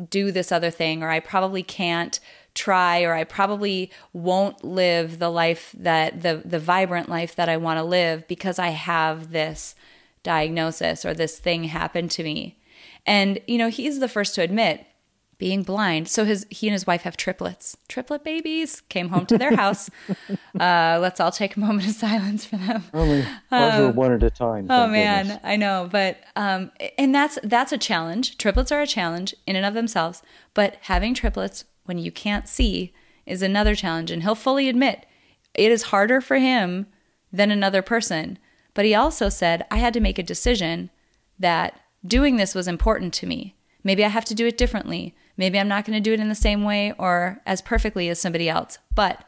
do 0.09 0.33
this 0.33 0.51
other 0.51 0.71
thing, 0.71 1.03
or 1.03 1.11
I 1.11 1.21
probably 1.21 1.63
can't 1.63 2.19
try, 2.55 3.03
or 3.03 3.15
I 3.15 3.25
probably 3.25 3.91
won't 4.13 4.65
live 4.65 5.19
the 5.19 5.31
life 5.31 5.75
that 5.79 6.23
the 6.23 6.43
the 6.45 6.59
vibrant 6.59 7.09
life 7.09 7.37
that 7.37 7.49
I 7.49 7.57
want 7.57 7.79
to 7.79 7.85
live 7.85 8.27
because 8.29 8.59
I 8.59 8.69
have 8.69 9.31
this 9.31 9.75
diagnosis 10.23 11.05
or 11.05 11.15
this 11.15 11.39
thing 11.39 11.65
happened 11.65 12.11
to 12.13 12.23
me. 12.23 12.59
And 13.07 13.41
you 13.47 13.59
know, 13.59 13.69
he's 13.69 14.01
the 14.01 14.09
first 14.09 14.35
to 14.35 14.43
admit 14.43 14.87
being 15.41 15.63
blind. 15.65 16.07
So 16.07 16.25
his 16.25 16.47
he 16.51 16.69
and 16.69 16.73
his 16.73 16.87
wife 16.87 17.03
have 17.03 17.17
triplets, 17.17 17.77
triplet 17.89 18.23
babies. 18.23 18.83
Came 18.83 19.09
home 19.09 19.27
to 19.27 19.39
their 19.39 19.57
house. 19.57 19.91
uh, 20.61 20.99
let's 21.01 21.19
all 21.19 21.33
take 21.33 21.57
a 21.57 21.61
moment 21.61 21.89
of 21.89 21.95
silence 21.95 22.45
for 22.45 22.59
them. 22.59 22.85
Only 22.95 23.25
um, 23.51 23.97
one 23.97 24.13
at 24.13 24.23
a 24.23 24.31
time. 24.31 24.67
Oh 24.71 24.87
man, 24.87 25.25
goodness. 25.25 25.41
I 25.43 25.57
know, 25.57 25.89
but 25.91 26.19
um, 26.37 26.71
and 26.97 27.13
that's 27.13 27.39
that's 27.43 27.73
a 27.73 27.79
challenge. 27.79 28.39
Triplets 28.39 28.71
are 28.71 28.83
a 28.83 28.87
challenge 28.87 29.35
in 29.47 29.57
and 29.57 29.67
of 29.67 29.75
themselves, 29.75 30.23
but 30.55 30.77
having 30.83 31.15
triplets 31.15 31.65
when 31.87 31.99
you 31.99 32.13
can't 32.13 32.47
see 32.47 32.93
is 33.27 33.43
another 33.43 33.75
challenge. 33.75 34.11
And 34.11 34.23
he'll 34.23 34.35
fully 34.35 34.69
admit 34.69 35.07
it 35.55 35.73
is 35.73 35.85
harder 35.85 36.21
for 36.21 36.37
him 36.37 36.87
than 37.33 37.51
another 37.51 37.83
person. 37.83 38.39
But 38.75 38.85
he 38.85 38.95
also 38.95 39.31
said 39.31 39.67
I 39.71 39.79
had 39.79 39.95
to 39.95 40.01
make 40.01 40.19
a 40.19 40.23
decision 40.23 40.91
that 41.39 41.81
doing 42.07 42.37
this 42.37 42.55
was 42.55 42.69
important 42.69 43.15
to 43.15 43.27
me. 43.27 43.57
Maybe 43.83 44.05
I 44.05 44.09
have 44.09 44.27
to 44.27 44.35
do 44.35 44.47
it 44.47 44.59
differently. 44.59 45.15
Maybe 45.41 45.59
I'm 45.59 45.69
not 45.69 45.87
going 45.87 45.97
to 45.97 46.03
do 46.03 46.13
it 46.13 46.21
in 46.21 46.29
the 46.29 46.35
same 46.35 46.65
way 46.65 46.93
or 46.99 47.41
as 47.47 47.63
perfectly 47.63 48.11
as 48.11 48.19
somebody 48.19 48.47
else, 48.47 48.77
but 48.95 49.25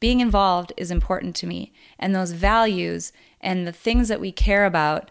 being 0.00 0.20
involved 0.20 0.72
is 0.78 0.90
important 0.90 1.36
to 1.36 1.46
me. 1.46 1.74
And 1.98 2.14
those 2.14 2.32
values 2.32 3.12
and 3.38 3.66
the 3.66 3.70
things 3.70 4.08
that 4.08 4.18
we 4.18 4.32
care 4.32 4.64
about, 4.64 5.10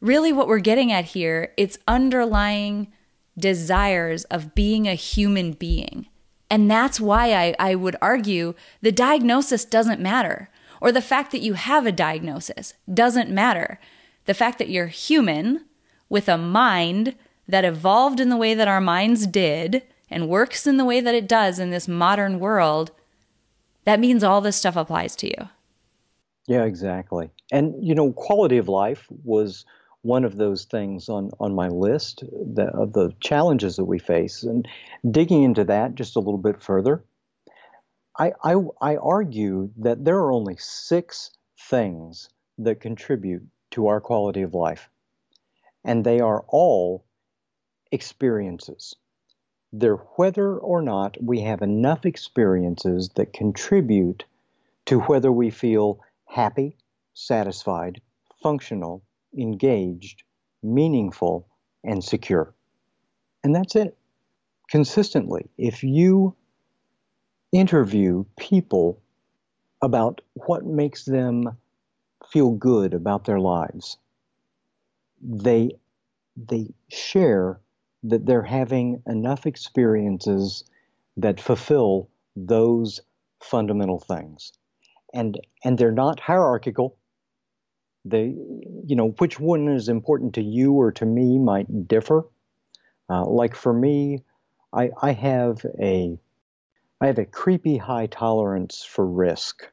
really 0.00 0.32
what 0.32 0.46
we're 0.46 0.60
getting 0.60 0.92
at 0.92 1.06
here, 1.06 1.52
it's 1.56 1.76
underlying 1.88 2.92
desires 3.36 4.22
of 4.26 4.54
being 4.54 4.86
a 4.86 4.94
human 4.94 5.54
being. 5.54 6.06
And 6.48 6.70
that's 6.70 7.00
why 7.00 7.34
I, 7.34 7.56
I 7.58 7.74
would 7.74 7.96
argue 8.00 8.54
the 8.82 8.92
diagnosis 8.92 9.64
doesn't 9.64 10.00
matter, 10.00 10.50
or 10.80 10.92
the 10.92 11.02
fact 11.02 11.32
that 11.32 11.42
you 11.42 11.54
have 11.54 11.84
a 11.84 11.90
diagnosis 11.90 12.74
doesn't 12.94 13.28
matter. 13.28 13.80
The 14.26 14.34
fact 14.34 14.58
that 14.58 14.70
you're 14.70 14.86
human 14.86 15.64
with 16.08 16.28
a 16.28 16.38
mind 16.38 17.16
that 17.50 17.64
evolved 17.64 18.20
in 18.20 18.28
the 18.28 18.36
way 18.36 18.54
that 18.54 18.68
our 18.68 18.80
minds 18.80 19.26
did 19.26 19.82
and 20.10 20.28
works 20.28 20.66
in 20.66 20.76
the 20.76 20.84
way 20.84 21.00
that 21.00 21.14
it 21.14 21.28
does 21.28 21.58
in 21.58 21.70
this 21.70 21.86
modern 21.86 22.40
world, 22.40 22.90
that 23.84 24.00
means 24.00 24.24
all 24.24 24.40
this 24.40 24.56
stuff 24.56 24.76
applies 24.76 25.14
to 25.16 25.26
you. 25.28 25.48
Yeah, 26.46 26.64
exactly. 26.64 27.30
And, 27.52 27.74
you 27.80 27.94
know, 27.94 28.12
quality 28.12 28.56
of 28.56 28.68
life 28.68 29.06
was 29.24 29.64
one 30.02 30.24
of 30.24 30.36
those 30.36 30.64
things 30.64 31.08
on, 31.08 31.30
on 31.38 31.54
my 31.54 31.68
list 31.68 32.24
the, 32.54 32.64
of 32.74 32.92
the 32.92 33.12
challenges 33.20 33.76
that 33.76 33.84
we 33.84 33.98
face. 33.98 34.42
And 34.42 34.66
digging 35.10 35.42
into 35.42 35.64
that 35.64 35.94
just 35.94 36.16
a 36.16 36.20
little 36.20 36.38
bit 36.38 36.62
further, 36.62 37.04
I, 38.18 38.32
I, 38.42 38.56
I 38.80 38.96
argue 38.96 39.70
that 39.78 40.04
there 40.04 40.16
are 40.16 40.32
only 40.32 40.56
six 40.58 41.30
things 41.58 42.28
that 42.58 42.80
contribute 42.80 43.46
to 43.72 43.86
our 43.86 44.00
quality 44.00 44.42
of 44.42 44.54
life. 44.54 44.88
And 45.84 46.04
they 46.04 46.20
are 46.20 46.44
all 46.48 47.04
experiences. 47.92 48.94
They're 49.72 49.96
whether 50.16 50.56
or 50.58 50.82
not 50.82 51.16
we 51.22 51.40
have 51.42 51.62
enough 51.62 52.04
experiences 52.04 53.10
that 53.14 53.32
contribute 53.32 54.24
to 54.86 55.00
whether 55.00 55.30
we 55.30 55.50
feel 55.50 56.00
happy, 56.24 56.76
satisfied, 57.14 58.00
functional, 58.42 59.02
engaged, 59.36 60.22
meaningful, 60.62 61.46
and 61.84 62.02
secure. 62.02 62.52
And 63.44 63.54
that's 63.54 63.76
it. 63.76 63.96
Consistently, 64.68 65.48
if 65.56 65.82
you 65.82 66.34
interview 67.52 68.24
people 68.38 69.00
about 69.82 70.20
what 70.34 70.64
makes 70.64 71.04
them 71.04 71.56
feel 72.28 72.50
good 72.50 72.94
about 72.94 73.24
their 73.24 73.40
lives, 73.40 73.96
they, 75.22 75.72
they 76.36 76.68
share 76.88 77.60
that 78.02 78.26
they're 78.26 78.42
having 78.42 79.02
enough 79.06 79.46
experiences 79.46 80.64
that 81.16 81.40
fulfill 81.40 82.08
those 82.36 83.00
fundamental 83.42 84.00
things. 84.00 84.52
And, 85.12 85.38
and 85.64 85.76
they're 85.76 85.92
not 85.92 86.20
hierarchical. 86.20 86.96
They, 88.04 88.34
you 88.86 88.96
know, 88.96 89.08
which 89.18 89.38
one 89.38 89.68
is 89.68 89.88
important 89.88 90.34
to 90.34 90.42
you 90.42 90.72
or 90.72 90.92
to 90.92 91.04
me 91.04 91.38
might 91.38 91.88
differ. 91.88 92.26
Uh, 93.10 93.26
like 93.26 93.54
for 93.54 93.72
me, 93.72 94.22
I, 94.72 94.90
I 95.02 95.12
have 95.12 95.64
a, 95.80 96.18
I 97.00 97.06
have 97.06 97.18
a 97.18 97.26
creepy 97.26 97.76
high 97.76 98.06
tolerance 98.06 98.84
for 98.84 99.06
risk. 99.06 99.64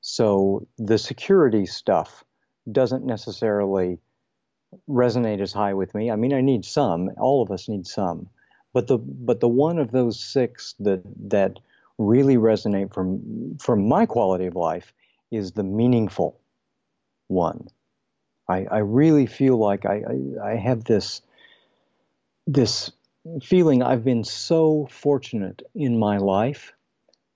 So 0.00 0.66
the 0.76 0.98
security 0.98 1.66
stuff 1.66 2.24
doesn't 2.70 3.06
necessarily 3.06 3.98
resonate 4.88 5.40
as 5.40 5.52
high 5.52 5.74
with 5.74 5.94
me. 5.94 6.10
I 6.10 6.16
mean, 6.16 6.32
I 6.32 6.40
need 6.40 6.64
some. 6.64 7.10
All 7.18 7.42
of 7.42 7.50
us 7.50 7.68
need 7.68 7.86
some. 7.86 8.28
But 8.72 8.88
the 8.88 8.98
but 8.98 9.40
the 9.40 9.48
one 9.48 9.78
of 9.78 9.92
those 9.92 10.18
six 10.18 10.74
that 10.80 11.02
that 11.30 11.58
really 11.98 12.36
resonate 12.36 12.92
from 12.92 13.56
from 13.58 13.88
my 13.88 14.06
quality 14.06 14.46
of 14.46 14.56
life 14.56 14.92
is 15.30 15.52
the 15.52 15.62
meaningful 15.62 16.40
one. 17.28 17.68
I, 18.48 18.66
I 18.70 18.78
really 18.78 19.26
feel 19.26 19.56
like 19.56 19.86
I, 19.86 20.02
I, 20.42 20.50
I 20.52 20.56
have 20.56 20.84
this 20.84 21.22
this 22.46 22.90
feeling 23.42 23.82
I've 23.82 24.04
been 24.04 24.24
so 24.24 24.86
fortunate 24.90 25.62
in 25.74 25.98
my 25.98 26.18
life 26.18 26.72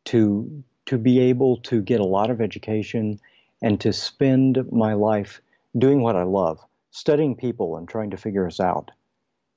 to 0.06 0.64
to 0.86 0.98
be 0.98 1.20
able 1.20 1.58
to 1.58 1.82
get 1.82 2.00
a 2.00 2.04
lot 2.04 2.30
of 2.30 2.40
education 2.40 3.20
and 3.62 3.80
to 3.80 3.92
spend 3.92 4.72
my 4.72 4.94
life 4.94 5.40
doing 5.76 6.02
what 6.02 6.16
I 6.16 6.22
love 6.22 6.58
studying 6.90 7.36
people 7.36 7.76
and 7.76 7.88
trying 7.88 8.10
to 8.10 8.16
figure 8.16 8.46
us 8.46 8.60
out. 8.60 8.90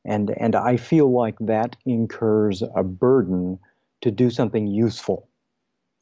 And, 0.05 0.31
and 0.37 0.55
I 0.55 0.77
feel 0.77 1.11
like 1.11 1.35
that 1.39 1.75
incurs 1.85 2.63
a 2.75 2.83
burden 2.83 3.59
to 4.01 4.11
do 4.11 4.29
something 4.29 4.67
useful 4.67 5.29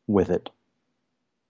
with 0.08 0.30
it. 0.30 0.50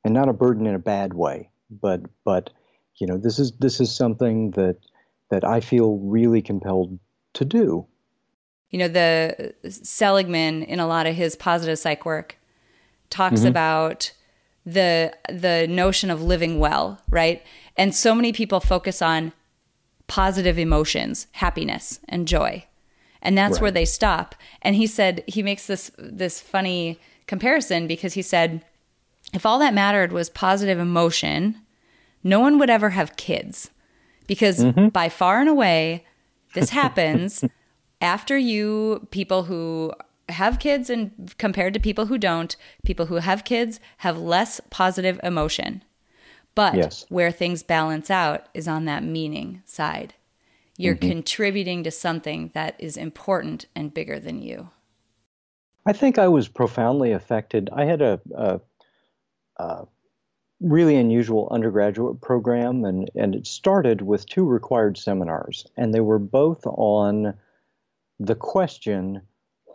And 0.04 0.14
not 0.14 0.30
a 0.30 0.34
burden 0.34 0.66
in 0.66 0.76
a 0.76 0.80
bad 0.80 1.14
way, 1.14 1.50
but, 1.70 2.02
but 2.24 2.50
you 2.96 3.06
know, 3.06 3.18
this 3.18 3.38
is, 3.38 3.52
this 3.60 3.80
is 3.80 3.96
something 3.96 4.52
that, 4.52 4.78
that 5.30 5.44
I 5.44 5.60
feel 5.60 5.98
really 5.98 6.42
compelled 6.42 6.98
to 7.34 7.46
do. 7.46 7.86
You 8.70 8.80
know, 8.80 8.88
the 8.88 9.54
Seligman 9.70 10.64
in 10.64 10.80
a 10.80 10.88
lot 10.88 11.08
of 11.08 11.16
his 11.16 11.36
positive 11.36 11.78
psych 11.80 12.06
work 12.06 12.38
talks 13.10 13.40
mm-hmm. 13.40 13.48
about 13.48 14.12
the 14.66 15.16
the 15.28 15.66
notion 15.68 16.12
of 16.12 16.22
living 16.22 16.60
well, 16.60 17.02
right? 17.10 17.42
And 17.78 17.96
so 17.96 18.14
many 18.14 18.32
people 18.32 18.60
focus 18.60 19.02
on 19.02 19.34
positive 20.10 20.58
emotions, 20.58 21.28
happiness 21.34 22.02
and 22.10 22.28
joy. 22.28 22.66
And 23.22 23.38
that's 23.38 23.54
right. 23.54 23.62
where 23.62 23.72
they 23.72 23.86
stop. 23.86 24.36
And 24.62 24.76
he 24.76 24.88
said 24.88 25.24
he 25.28 25.42
makes 25.42 25.68
this 25.68 25.92
this 25.98 26.42
funny 26.42 27.00
comparison 27.28 27.88
because 27.88 28.14
he 28.14 28.22
said 28.22 28.66
if 29.34 29.46
all 29.46 29.60
that 29.60 29.74
mattered 29.74 30.12
was 30.12 30.30
positive 30.30 30.80
emotion, 30.80 31.62
no 32.24 32.40
one 32.40 32.58
would 32.60 32.70
ever 32.70 32.90
have 32.90 33.16
kids. 33.16 33.70
Because 34.28 34.60
mm-hmm. 34.60 34.90
by 34.90 35.10
far 35.10 35.40
and 35.40 35.50
away 35.50 36.06
this 36.54 36.72
happens 36.72 37.46
after 38.02 38.38
you 38.38 39.08
people 39.12 39.44
who 39.44 39.94
have 40.30 40.60
kids 40.60 40.90
and 40.90 41.34
compared 41.38 41.74
to 41.74 41.80
people 41.80 42.06
who 42.08 42.18
don't, 42.18 42.56
people 42.84 43.08
who 43.08 43.16
have 43.16 43.44
kids 43.44 43.80
have 43.98 44.18
less 44.18 44.62
positive 44.70 45.20
emotion. 45.24 45.84
But 46.56 46.76
yes. 46.76 47.06
where 47.10 47.32
things 47.32 47.64
balance 47.64 48.10
out 48.10 48.48
is 48.54 48.68
on 48.68 48.86
that 48.86 49.04
meaning 49.04 49.62
side. 49.66 50.16
You're 50.78 50.96
mm-hmm. 50.96 51.10
contributing 51.10 51.84
to 51.84 51.92
something 51.92 52.52
that 52.54 52.76
is 52.80 52.98
important 52.98 53.66
and 53.76 53.94
bigger 53.94 54.20
than 54.20 54.42
you. 54.42 54.70
I 55.86 55.94
think 55.94 56.18
I 56.18 56.28
was 56.28 56.48
profoundly 56.48 57.12
affected. 57.12 57.70
I 57.74 57.86
had 57.86 58.02
a, 58.02 58.20
a, 58.36 58.62
a 59.58 59.88
really 60.60 60.96
unusual 60.96 61.48
undergraduate 61.52 62.22
program, 62.22 62.84
and, 62.86 63.10
and 63.16 63.36
it 63.36 63.48
started 63.48 64.02
with 64.02 64.26
two 64.26 64.46
required 64.46 64.98
seminars, 64.98 65.66
and 65.78 65.94
they 65.94 66.02
were 66.02 66.20
both 66.20 66.66
on 66.66 67.34
the 68.20 68.36
question 68.36 69.22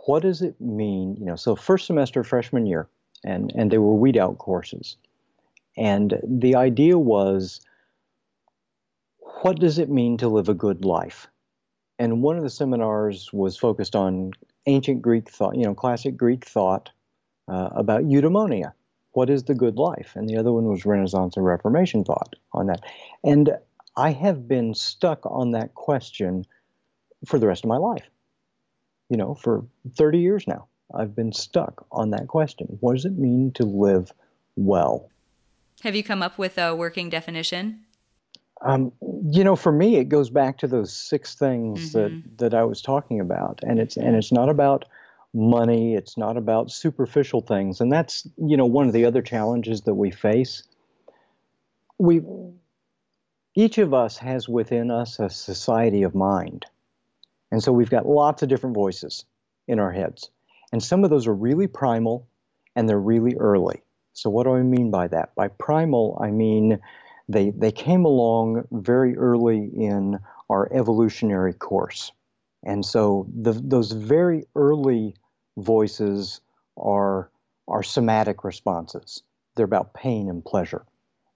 what 0.07 0.23
does 0.23 0.43
it 0.43 0.61
mean? 0.61 1.17
You 1.19 1.25
know, 1.25 1.37
so 1.37 1.57
first 1.57 1.87
semester 1.87 2.23
freshman 2.25 2.67
year, 2.67 2.89
and, 3.25 3.53
and 3.57 3.71
they 3.71 3.79
were 3.79 3.95
weed 3.95 4.19
out 4.19 4.39
courses. 4.39 4.97
And 5.77 6.19
the 6.23 6.57
idea 6.57 6.99
was 6.99 7.61
what 9.43 9.59
does 9.59 9.79
it 9.79 9.91
mean 9.91 10.17
to 10.19 10.29
live 10.29 10.49
a 10.49 10.55
good 10.55 10.85
life? 10.85 11.27
And 11.99 12.23
one 12.23 12.37
of 12.37 12.43
the 12.43 12.51
seminars 12.51 13.33
was 13.33 13.57
focused 13.57 13.95
on 13.95 14.33
ancient 14.67 15.03
Greek 15.03 15.29
thought, 15.29 15.57
you 15.57 15.65
know, 15.65 15.75
classic 15.75 16.17
Greek 16.17 16.45
thought 16.45 16.91
uh, 17.49 17.71
about 17.73 18.05
eudaimonia. 18.05 18.73
what 19.13 19.31
is 19.31 19.45
the 19.45 19.55
good 19.55 19.77
life? 19.77 20.13
And 20.17 20.29
the 20.29 20.37
other 20.37 20.53
one 20.53 20.65
was 20.65 20.85
Renaissance 20.85 21.37
and 21.37 21.47
Reformation 21.47 22.05
thought 22.05 22.35
on 22.53 22.67
that. 22.67 22.81
And 23.23 23.57
I 23.97 24.11
have 24.11 24.49
been 24.49 24.75
stuck 24.75 25.21
on 25.25 25.53
that 25.53 25.75
question 25.75 26.47
for 27.27 27.39
the 27.39 27.47
rest 27.47 27.65
of 27.65 27.69
my 27.69 27.77
life. 27.77 28.09
You 29.09 29.17
know, 29.17 29.35
for 29.35 29.65
30 29.97 30.19
years 30.19 30.49
now, 30.49 30.67
I've 30.93 31.15
been 31.15 31.33
stuck 31.33 31.87
on 31.93 32.11
that 32.11 32.27
question. 32.29 32.79
What 32.81 32.95
does 32.95 33.05
it 33.05 33.17
mean 33.17 33.53
to 33.53 33.65
live 33.65 34.13
well? 34.57 35.11
Have 35.85 35.95
you 35.95 36.03
come 36.03 36.23
up 36.23 36.39
with 36.39 36.57
a 36.57 36.75
working 36.75 37.11
definition? 37.11 37.81
Um, 38.63 38.91
you 39.31 39.45
know, 39.45 39.55
for 39.55 39.71
me, 39.71 39.97
it 39.97 40.09
goes 40.09 40.31
back 40.31 40.57
to 40.59 40.67
those 40.67 40.97
six 40.97 41.35
things 41.35 41.93
mm-hmm. 41.93 42.21
that, 42.39 42.39
that 42.39 42.55
I 42.55 42.65
was 42.65 42.81
talking 42.81 43.21
about, 43.21 43.61
and 43.63 43.79
it's 43.79 43.99
and 43.99 44.17
it's 44.17 44.33
not 44.33 44.49
about 44.49 44.87
money. 45.35 45.95
It's 45.95 46.17
not 46.17 46.39
about 46.39 46.71
superficial 46.71 47.43
things, 47.43 47.83
and 47.83 47.93
that's 47.93 48.27
you 48.39 48.57
know 48.57 48.65
one 48.65 48.87
of 48.87 48.95
the 48.95 49.05
other 49.05 49.21
challenges 49.21 49.83
that 49.83 49.93
we 49.93 50.11
face. 50.11 50.63
We 51.99 52.23
each 53.55 53.77
of 53.77 53.93
us 53.93 54.17
has 54.17 54.49
within 54.49 54.91
us 54.91 55.19
a 55.19 55.29
society 55.29 56.03
of 56.03 56.15
mind, 56.15 56.65
and 57.53 57.63
so 57.63 57.73
we've 57.73 57.91
got 57.91 58.07
lots 58.07 58.43
of 58.43 58.49
different 58.49 58.75
voices 58.75 59.27
in 59.69 59.79
our 59.79 59.93
heads, 59.93 60.31
and 60.73 60.83
some 60.83 61.05
of 61.05 61.11
those 61.11 61.27
are 61.27 61.35
really 61.35 61.67
primal, 61.67 62.27
and 62.75 62.89
they're 62.89 62.99
really 62.99 63.37
early. 63.37 63.84
So 64.15 64.31
what 64.31 64.45
do 64.45 64.55
I 64.55 64.63
mean 64.63 64.91
by 64.91 65.09
that? 65.09 65.35
By 65.35 65.49
primal, 65.49 66.19
I 66.21 66.31
mean 66.31 66.81
they, 67.29 67.51
they 67.51 67.73
came 67.73 68.05
along 68.05 68.67
very 68.71 69.17
early 69.17 69.71
in 69.75 70.19
our 70.49 70.73
evolutionary 70.73 71.53
course. 71.53 72.13
And 72.65 72.85
so 72.85 73.27
the, 73.35 73.53
those 73.53 73.93
very 73.93 74.47
early 74.55 75.17
voices 75.57 76.41
are, 76.77 77.31
are 77.69 77.83
somatic 77.83 78.45
responses. 78.45 79.23
They're 79.55 79.67
about 79.67 79.95
pain 79.95 80.29
and 80.29 80.45
pleasure. 80.45 80.85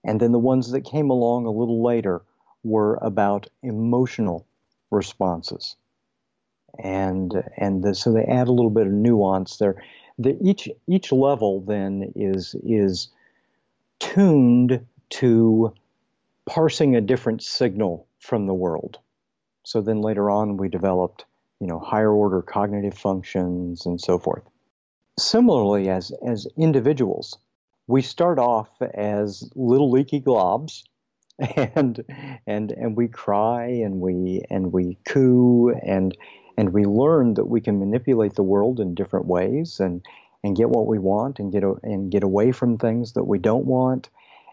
And 0.04 0.20
then 0.20 0.32
the 0.32 0.38
ones 0.38 0.70
that 0.70 0.82
came 0.82 1.10
along 1.10 1.46
a 1.46 1.50
little 1.50 1.82
later 1.82 2.22
were 2.62 2.98
about 3.02 3.48
emotional 3.62 4.46
responses. 4.90 5.76
And, 6.82 7.32
and 7.56 7.82
the, 7.82 7.94
so 7.94 8.12
they 8.12 8.24
add 8.24 8.48
a 8.48 8.52
little 8.52 8.70
bit 8.70 8.86
of 8.86 8.92
nuance 8.92 9.56
there. 9.56 9.82
The, 10.18 10.36
each, 10.40 10.68
each 10.86 11.12
level 11.12 11.60
then 11.60 12.12
is, 12.16 12.54
is 12.64 13.08
tuned 14.00 14.84
to 15.10 15.74
parsing 16.46 16.96
a 16.96 17.00
different 17.00 17.42
signal 17.42 18.06
from 18.18 18.46
the 18.46 18.54
world. 18.54 18.98
So 19.64 19.80
then 19.80 20.00
later 20.00 20.30
on, 20.30 20.56
we 20.56 20.68
developed, 20.68 21.24
you 21.60 21.66
know, 21.66 21.78
higher 21.78 22.10
order 22.10 22.42
cognitive 22.42 22.94
functions 22.94 23.86
and 23.86 24.00
so 24.00 24.18
forth. 24.18 24.42
Similarly, 25.18 25.88
as, 25.88 26.12
as 26.26 26.46
individuals, 26.56 27.38
we 27.86 28.02
start 28.02 28.38
off 28.38 28.70
as 28.82 29.50
little 29.54 29.90
leaky 29.90 30.20
globs 30.20 30.82
and 31.38 32.04
and 32.46 32.72
and 32.72 32.96
we 32.96 33.08
cry 33.08 33.66
and 33.66 34.00
we 34.00 34.42
and 34.50 34.72
we 34.72 34.98
coo 35.06 35.70
and 35.70 36.16
and 36.58 36.74
we 36.74 36.84
learn 36.84 37.34
that 37.34 37.46
we 37.46 37.62
can 37.62 37.78
manipulate 37.78 38.34
the 38.34 38.42
world 38.42 38.80
in 38.80 38.94
different 38.94 39.26
ways 39.26 39.80
and 39.80 40.04
and 40.44 40.56
get 40.56 40.68
what 40.68 40.86
we 40.86 40.98
want 40.98 41.38
and 41.38 41.50
get 41.50 41.64
and 41.82 42.12
get 42.12 42.22
away 42.22 42.52
from 42.52 42.76
things 42.76 43.14
that 43.14 43.24
we 43.24 43.38
don't 43.38 43.64
want 43.64 44.10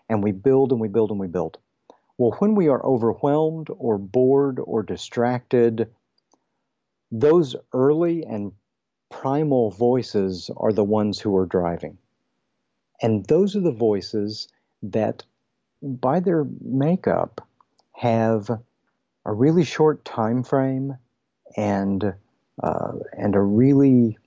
and 0.08 0.24
we 0.24 0.32
build 0.32 0.72
and 0.72 0.80
we 0.80 0.88
build 0.88 1.12
and 1.12 1.20
we 1.20 1.28
build 1.28 1.58
well, 2.18 2.32
when 2.40 2.56
we 2.56 2.70
are 2.70 2.86
overwhelmed 2.86 3.68
or 3.78 3.98
bored 3.98 4.60
or 4.64 4.84
distracted, 4.84 5.90
those 7.12 7.56
early 7.74 8.24
and 8.24 8.54
primal 9.10 9.72
voices 9.72 10.50
are 10.56 10.72
the 10.72 10.84
ones 10.84 11.20
who 11.20 11.36
are 11.36 11.46
driving. 11.46 11.98
And 13.02 13.26
those 13.26 13.56
are 13.56 13.62
the 13.62 13.72
voices 13.72 14.48
that, 14.82 15.24
by 15.82 16.22
their 16.22 16.46
makeup, 16.62 17.46
have 17.92 18.50
a 19.26 19.34
really 19.34 19.66
short 19.66 20.06
time 20.06 20.44
frame 20.44 20.98
and 21.56 22.14
uh, 22.64 22.92
and 23.14 23.36
a 23.36 23.42
really 23.42 24.18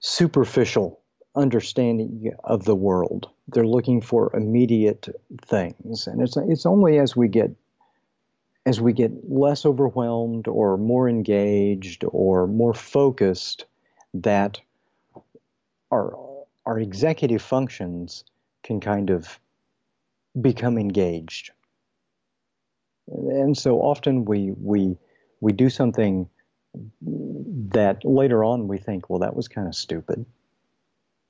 superficial 0.00 1.00
understanding 1.34 2.32
of 2.44 2.64
the 2.64 2.74
world. 2.74 3.28
They're 3.48 3.66
looking 3.66 4.00
for 4.00 4.34
immediate 4.34 5.08
things, 5.42 6.06
and 6.06 6.20
it's 6.22 6.36
it's 6.36 6.66
only 6.66 6.98
as 6.98 7.16
we 7.16 7.28
get 7.28 7.50
as 8.64 8.80
we 8.80 8.92
get 8.92 9.10
less 9.28 9.66
overwhelmed 9.66 10.46
or 10.46 10.76
more 10.76 11.08
engaged 11.08 12.04
or 12.08 12.46
more 12.46 12.74
focused 12.74 13.64
that 14.14 14.60
our 15.90 16.16
our 16.64 16.78
executive 16.78 17.42
functions 17.42 18.24
can 18.62 18.80
kind 18.80 19.10
of 19.10 19.40
become 20.40 20.78
engaged. 20.78 21.50
And 23.08 23.58
so 23.58 23.80
often 23.80 24.24
we 24.24 24.52
we 24.56 24.96
we 25.40 25.52
do 25.52 25.68
something 25.68 26.28
that 27.02 28.04
later 28.04 28.44
on 28.44 28.68
we 28.68 28.78
think, 28.78 29.08
well, 29.08 29.20
that 29.20 29.36
was 29.36 29.48
kind 29.48 29.66
of 29.66 29.74
stupid. 29.74 30.24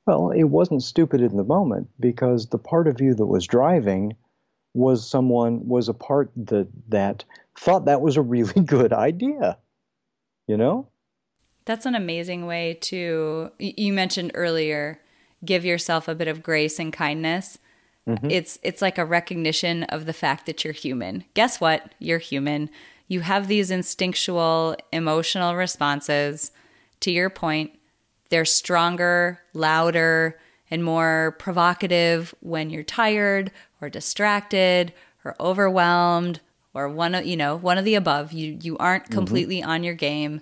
Well, 0.06 0.30
it 0.30 0.44
wasn't 0.44 0.82
stupid 0.82 1.20
in 1.20 1.36
the 1.36 1.44
moment 1.44 1.88
because 2.00 2.48
the 2.48 2.58
part 2.58 2.88
of 2.88 3.00
you 3.00 3.14
that 3.14 3.26
was 3.26 3.46
driving 3.46 4.16
was 4.74 5.08
someone 5.08 5.68
was 5.68 5.88
a 5.88 5.94
part 5.94 6.30
that 6.36 6.68
that 6.88 7.24
thought 7.56 7.84
that 7.84 8.00
was 8.00 8.16
a 8.16 8.22
really 8.22 8.60
good 8.64 8.92
idea. 8.92 9.58
You 10.46 10.56
know? 10.56 10.88
That's 11.64 11.86
an 11.86 11.94
amazing 11.94 12.46
way 12.46 12.78
to 12.82 13.50
you 13.58 13.92
mentioned 13.92 14.32
earlier 14.34 15.00
give 15.44 15.64
yourself 15.64 16.08
a 16.08 16.14
bit 16.14 16.28
of 16.28 16.42
grace 16.42 16.78
and 16.78 16.92
kindness. 16.92 17.58
Mm-hmm. 18.08 18.30
It's 18.30 18.58
it's 18.62 18.82
like 18.82 18.98
a 18.98 19.04
recognition 19.04 19.84
of 19.84 20.06
the 20.06 20.12
fact 20.12 20.46
that 20.46 20.64
you're 20.64 20.72
human. 20.72 21.24
Guess 21.34 21.60
what? 21.60 21.94
You're 21.98 22.18
human. 22.18 22.70
You 23.12 23.20
have 23.20 23.46
these 23.46 23.70
instinctual 23.70 24.74
emotional 24.90 25.54
responses. 25.54 26.50
To 27.00 27.10
your 27.10 27.28
point, 27.28 27.78
they're 28.30 28.46
stronger, 28.46 29.38
louder, 29.52 30.38
and 30.70 30.82
more 30.82 31.36
provocative 31.38 32.34
when 32.40 32.70
you're 32.70 32.82
tired 32.82 33.52
or 33.82 33.90
distracted 33.90 34.94
or 35.26 35.36
overwhelmed 35.38 36.40
or 36.72 36.88
one 36.88 37.14
of 37.14 37.26
you 37.26 37.36
know 37.36 37.54
one 37.54 37.76
of 37.76 37.84
the 37.84 37.96
above 37.96 38.32
you 38.32 38.56
you 38.62 38.78
aren't 38.78 39.04
mm-hmm. 39.04 39.12
completely 39.12 39.60
mm-hmm. 39.60 39.68
on 39.68 39.84
your 39.84 39.94
game 39.94 40.40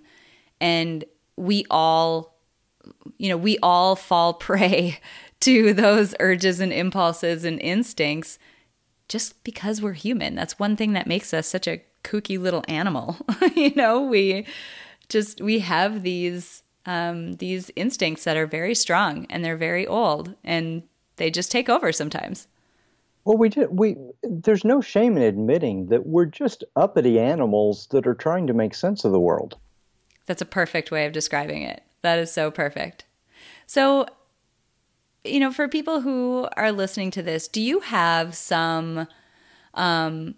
and 0.61 1.05
we 1.37 1.67
all 1.71 2.37
you 3.19 3.29
know 3.29 3.37
we 3.37 3.59
all 3.65 3.97
fall 3.97 4.33
prey 4.47 5.01
to 5.41 5.75
those 5.75 6.15
urges 6.21 6.61
and 6.61 6.73
impulses 6.73 7.45
and 7.45 7.59
instincts 7.61 8.39
just 9.09 9.43
because 9.43 9.83
we're 9.83 9.93
human 9.93 10.37
that's 10.37 10.57
one 10.61 10.77
thing 10.77 10.93
that 10.93 11.09
makes 11.09 11.35
us 11.35 11.49
such 11.49 11.67
a 11.67 11.83
kooky 12.03 12.39
little 12.39 12.65
animal 12.69 13.17
you 13.55 13.73
know 13.75 14.01
we 14.01 14.47
just 15.11 15.41
we 15.41 15.59
have 15.59 16.03
these 16.03 16.63
um, 16.87 17.35
these 17.35 17.71
instincts 17.77 18.25
that 18.25 18.37
are 18.37 18.47
very 18.47 18.75
strong 18.75 19.27
and 19.29 19.45
they're 19.45 19.57
very 19.57 19.87
old 19.87 20.35
and 20.43 20.83
they 21.17 21.31
just 21.31 21.51
take 21.51 21.69
over 21.69 21.93
sometimes. 21.93 22.47
Well, 23.25 23.37
we 23.37 23.51
did. 23.51 23.79
We 23.79 23.97
there's 24.23 24.65
no 24.65 24.81
shame 24.81 25.17
in 25.17 25.23
admitting 25.23 25.87
that 25.87 26.07
we're 26.07 26.25
just 26.25 26.65
uppity 26.77 27.19
animals 27.19 27.87
that 27.91 28.07
are 28.07 28.15
trying 28.15 28.47
to 28.47 28.55
make 28.55 28.75
sense 28.75 29.05
of 29.05 29.13
the 29.13 29.21
world. 29.21 29.59
That's 30.25 30.41
a 30.41 30.47
perfect 30.47 30.91
way 30.91 31.05
of 31.05 31.13
describing 31.13 31.63
it. 31.63 31.83
That 32.03 32.19
is 32.19 32.33
so 32.33 32.51
perfect. 32.51 33.05
So, 33.67 34.07
you 35.23 35.39
know, 35.39 35.53
for 35.53 35.69
people 35.69 36.01
who 36.01 36.49
are 36.57 36.73
listening 36.73 37.11
to 37.13 37.23
this, 37.23 37.47
do 37.47 37.61
you 37.61 37.81
have 37.81 38.35
some 38.35 39.07
um, 39.75 40.37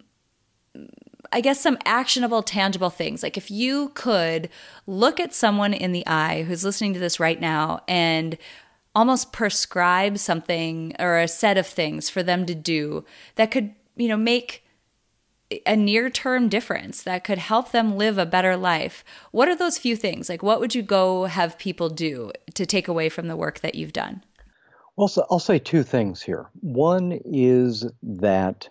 I 1.33 1.41
guess, 1.41 1.59
some 1.59 1.77
actionable, 1.85 2.43
tangible 2.43 2.91
things. 2.91 3.23
Like 3.23 3.37
if 3.37 3.49
you 3.49 3.89
could 3.95 4.49
look 4.85 5.19
at 5.19 5.33
someone 5.33 5.73
in 5.73 5.91
the 5.91 6.05
eye 6.07 6.43
who's 6.43 6.63
listening 6.63 6.93
to 6.93 6.99
this 6.99 7.19
right 7.19 7.41
now 7.41 7.81
and 7.87 8.37
almost 8.95 9.33
prescribe 9.33 10.19
something 10.19 10.95
or 10.99 11.17
a 11.17 11.27
set 11.27 11.57
of 11.57 11.65
things 11.65 12.09
for 12.09 12.21
them 12.21 12.45
to 12.45 12.53
do 12.53 13.03
that 13.35 13.49
could, 13.49 13.73
you 13.95 14.07
know, 14.07 14.17
make 14.17 14.63
a 15.65 15.75
near 15.75 16.09
term 16.09 16.49
difference 16.49 17.03
that 17.03 17.23
could 17.23 17.37
help 17.37 17.71
them 17.71 17.97
live 17.97 18.17
a 18.17 18.25
better 18.25 18.55
life. 18.55 19.03
What 19.31 19.47
are 19.47 19.55
those 19.55 19.77
few 19.77 19.95
things? 19.95 20.29
Like, 20.29 20.43
what 20.43 20.59
would 20.59 20.75
you 20.75 20.83
go 20.83 21.25
have 21.25 21.57
people 21.57 21.89
do 21.89 22.31
to 22.53 22.65
take 22.65 22.87
away 22.87 23.09
from 23.09 23.27
the 23.27 23.35
work 23.35 23.59
that 23.61 23.75
you've 23.75 23.93
done? 23.93 24.23
Well, 24.95 25.07
so 25.07 25.25
I'll 25.31 25.39
say 25.39 25.57
two 25.57 25.83
things 25.83 26.21
here. 26.21 26.49
One 26.61 27.19
is 27.25 27.85
that 28.03 28.69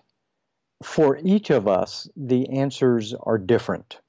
for 0.83 1.19
each 1.23 1.49
of 1.49 1.67
us, 1.67 2.09
the 2.15 2.49
answers 2.49 3.13
are 3.23 3.37
different. 3.37 3.99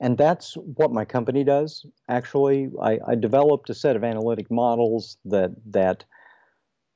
And 0.00 0.18
that's 0.18 0.54
what 0.54 0.92
my 0.92 1.04
company 1.04 1.44
does. 1.44 1.86
Actually, 2.08 2.70
I, 2.82 2.98
I, 3.06 3.14
developed 3.14 3.70
a 3.70 3.74
set 3.74 3.94
of 3.94 4.02
analytic 4.02 4.50
models 4.50 5.16
that 5.24 5.52
that 5.66 6.04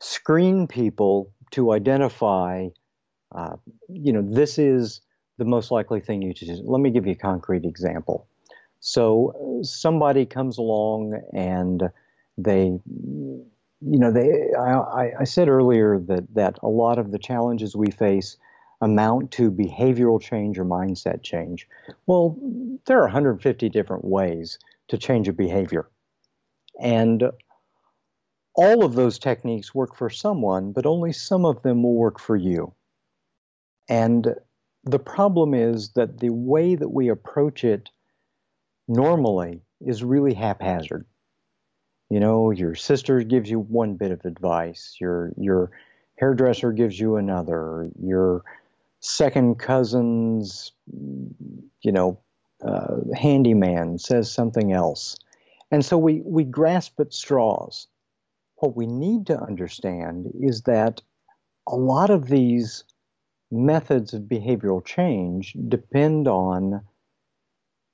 screen 0.01 0.67
people 0.67 1.33
to 1.53 1.73
identify, 1.73 2.69
uh, 3.35 3.57
you 3.89 4.13
know, 4.13 4.23
this 4.23 4.59
is 4.59 5.01
the 5.39 5.45
most 5.45 5.71
likely 5.71 6.01
thing 6.01 6.23
you 6.23 6.35
should 6.35 6.49
do. 6.49 6.61
Let 6.65 6.81
me 6.81 6.91
give 6.91 7.07
you 7.07 7.13
a 7.13 7.17
concrete 7.17 7.65
example. 7.65 8.27
So 8.81 9.61
somebody 9.63 10.27
comes 10.27 10.59
along 10.59 11.21
and 11.33 11.91
they 12.37 12.79
you 13.81 13.99
know, 13.99 14.11
they, 14.11 14.51
I, 14.59 15.13
I 15.21 15.25
said 15.25 15.49
earlier 15.49 16.01
that, 16.01 16.35
that 16.35 16.59
a 16.63 16.69
lot 16.69 16.99
of 16.99 17.13
the 17.13 17.19
challenges 17.19 17.77
we 17.77 17.91
face 17.93 18.37
amount 18.81 19.33
to 19.33 19.51
behavioral 19.51 20.21
change 20.21 20.59
or 20.59 20.65
mindset 20.65 21.23
change. 21.23 21.67
Well, 22.07 22.37
there 22.87 22.99
are 22.99 23.05
150 23.05 23.69
different 23.69 24.05
ways 24.05 24.59
to 24.89 24.99
change 24.99 25.29
a 25.29 25.33
behavior. 25.33 25.89
And 26.81 27.31
all 28.55 28.85
of 28.85 28.95
those 28.95 29.19
techniques 29.19 29.75
work 29.75 29.97
for 29.97 30.11
someone, 30.11 30.73
but 30.73 30.87
only 30.87 31.13
some 31.13 31.45
of 31.45 31.63
them 31.63 31.83
will 31.83 31.95
work 31.95 32.19
for 32.19 32.37
you. 32.37 32.73
And 33.89 34.35
the 34.85 34.99
problem 34.99 35.55
is 35.55 35.91
that 35.91 36.19
the 36.19 36.31
way 36.31 36.75
that 36.75 36.89
we 36.89 37.09
approach 37.09 37.65
it 37.65 37.91
normally 38.87 39.63
is 39.81 40.03
really 40.03 40.35
haphazard. 40.35 41.05
You 42.11 42.21
know, 42.21 42.51
your 42.51 42.75
sister 42.75 43.23
gives 43.23 43.51
you 43.51 43.61
one 43.61 43.95
bit 43.95 44.13
of 44.13 44.25
advice, 44.25 44.97
your 44.99 45.33
your 45.37 45.71
hairdresser 46.17 46.73
gives 46.73 46.99
you 46.99 47.17
another, 47.17 47.91
your 48.03 48.43
second 49.01 49.59
cousin's, 49.59 50.73
you 50.87 51.93
know, 51.93 52.21
uh, 52.65 52.97
handyman 53.17 53.99
says 53.99 54.31
something 54.31 54.73
else. 54.73 55.17
And 55.71 55.85
so 55.85 55.99
we, 55.99 56.23
we 56.25 56.45
grasp 56.45 56.99
at 57.01 57.13
straws. 57.13 57.87
What 58.57 58.77
we 58.77 58.87
need 58.87 59.27
to 59.27 59.39
understand 59.39 60.33
is 60.41 60.63
that 60.63 61.03
a 61.69 61.77
lot 61.77 62.11
of 62.11 62.29
these 62.29 62.85
methods 63.51 64.15
of 64.15 64.23
behavioral 64.23 64.85
change 64.85 65.55
depend 65.69 66.27
on 66.27 66.83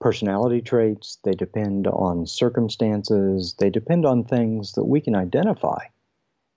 personality 0.00 0.60
traits, 0.60 1.18
they 1.24 1.32
depend 1.32 1.86
on 1.86 2.26
circumstances, 2.26 3.54
they 3.58 3.70
depend 3.70 4.04
on 4.04 4.24
things 4.24 4.72
that 4.72 4.84
we 4.84 5.00
can 5.00 5.14
identify. 5.14 5.78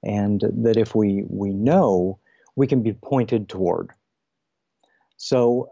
And 0.04 0.42
that 0.64 0.78
if 0.78 0.96
we, 0.96 1.24
we 1.28 1.50
know, 1.52 2.20
we 2.56 2.68
can 2.68 2.84
be 2.84 2.94
pointed 2.94 3.50
toward. 3.50 3.92
So, 5.18 5.72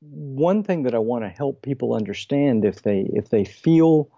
one 0.00 0.62
thing 0.62 0.84
that 0.84 0.94
I 0.94 0.98
want 0.98 1.24
to 1.24 1.28
help 1.28 1.62
people 1.62 1.94
understand 1.94 2.64
if 2.64 2.82
they 2.82 3.08
if 3.12 3.28
they 3.28 3.44
feel 3.44 4.10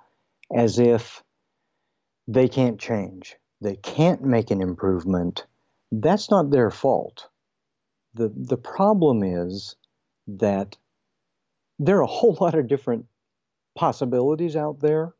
as 0.54 0.78
if 0.78 1.22
they 2.28 2.48
can't 2.48 2.78
change, 2.78 3.36
they 3.60 3.76
can't 3.76 4.22
make 4.22 4.50
an 4.50 4.62
improvement, 4.62 5.46
that's 5.90 6.30
not 6.30 6.50
their 6.50 6.70
fault. 6.70 7.28
The 8.14 8.32
the 8.34 8.56
problem 8.56 9.22
is 9.22 9.76
that 10.26 10.76
there 11.78 11.98
are 11.98 12.02
a 12.02 12.06
whole 12.06 12.36
lot 12.40 12.54
of 12.54 12.68
different 12.68 13.06
possibilities 13.74 14.54
out 14.54 14.80
there, 14.80 15.14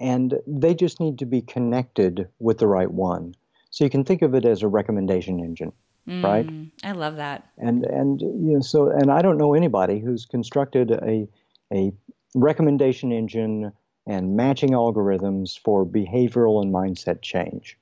and 0.00 0.34
they 0.46 0.74
just 0.74 1.00
need 1.00 1.18
to 1.18 1.26
be 1.26 1.42
connected 1.42 2.28
with 2.38 2.58
the 2.58 2.68
right 2.68 2.90
one. 2.90 3.34
So 3.70 3.84
you 3.84 3.90
can 3.90 4.04
think 4.04 4.22
of 4.22 4.34
it 4.34 4.44
as 4.44 4.62
a 4.62 4.68
recommendation 4.68 5.40
engine, 5.40 5.72
mm, 6.10 6.24
right? 6.24 6.48
I 6.82 6.92
love 6.92 7.16
that. 7.16 7.48
And 7.58 7.84
and 7.84 8.20
you 8.20 8.54
know 8.54 8.60
so 8.60 8.90
and 8.90 9.10
I 9.10 9.22
don't 9.22 9.38
know 9.38 9.54
anybody 9.54 10.00
who's 10.00 10.26
constructed 10.26 10.90
a 10.90 11.28
a 11.72 11.92
recommendation 12.34 13.12
engine 13.12 13.72
and 14.06 14.36
matching 14.36 14.70
algorithms 14.70 15.58
for 15.58 15.86
behavioral 15.86 16.62
and 16.62 16.74
mindset 16.74 17.22
change. 17.22 17.78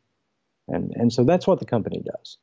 And 0.68 0.93
and 0.97 1.12
so 1.12 1.24
that's 1.24 1.47
what 1.47 1.61
the 1.61 1.66
company 1.66 2.03
does. 2.05 2.37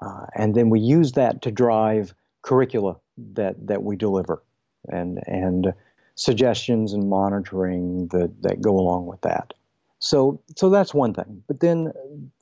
Uh, 0.00 0.26
and 0.34 0.54
then 0.54 0.70
we 0.70 0.80
use 0.80 1.12
that 1.12 1.42
to 1.42 1.50
drive 1.50 2.14
curricula 2.42 2.96
that 3.34 3.66
that 3.66 3.82
we 3.82 3.96
deliver 3.96 4.42
and 4.88 5.20
and 5.26 5.72
suggestions 6.14 6.92
and 6.92 7.08
monitoring 7.08 8.08
that, 8.08 8.42
that 8.42 8.60
go 8.60 8.76
along 8.78 9.06
with 9.06 9.20
that. 9.20 9.54
So 9.98 10.42
so 10.56 10.70
that's 10.70 10.94
one 10.94 11.14
thing. 11.14 11.42
But 11.48 11.60
then 11.60 11.92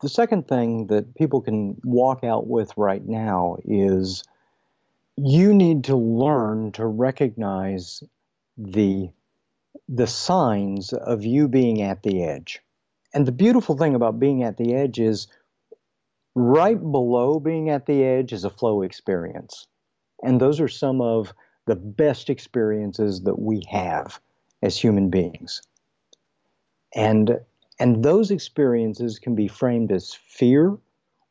the 0.02 0.08
second 0.08 0.46
thing 0.48 0.88
that 0.88 1.14
people 1.14 1.40
can 1.40 1.76
walk 1.84 2.22
out 2.22 2.46
with 2.46 2.72
right 2.76 3.04
now 3.04 3.56
is 3.64 4.24
you 5.16 5.54
need 5.54 5.84
to 5.84 5.96
learn 5.96 6.72
to 6.72 6.86
recognize 6.86 8.02
the 8.58 9.10
the 9.88 10.06
signs 10.06 10.92
of 10.92 11.24
you 11.24 11.48
being 11.48 11.82
at 11.82 12.02
the 12.02 12.22
edge. 12.24 12.60
And 13.14 13.26
the 13.26 13.32
beautiful 13.32 13.76
thing 13.76 13.94
about 13.94 14.18
being 14.18 14.42
at 14.42 14.56
the 14.56 14.74
edge 14.74 14.98
is 14.98 15.28
right 16.34 16.78
below 16.78 17.40
being 17.40 17.70
at 17.70 17.86
the 17.86 18.04
edge 18.04 18.32
is 18.32 18.44
a 18.44 18.50
flow 18.50 18.82
experience. 18.82 19.66
And 20.22 20.40
those 20.40 20.60
are 20.60 20.68
some 20.68 21.00
of 21.00 21.32
the 21.66 21.76
best 21.76 22.28
experiences 22.28 23.22
that 23.22 23.38
we 23.38 23.62
have 23.70 24.20
as 24.62 24.78
human 24.78 25.08
beings. 25.08 25.62
And, 26.96 27.38
and 27.78 28.02
those 28.02 28.30
experiences 28.30 29.18
can 29.18 29.34
be 29.34 29.48
framed 29.48 29.92
as 29.92 30.14
fear 30.14 30.76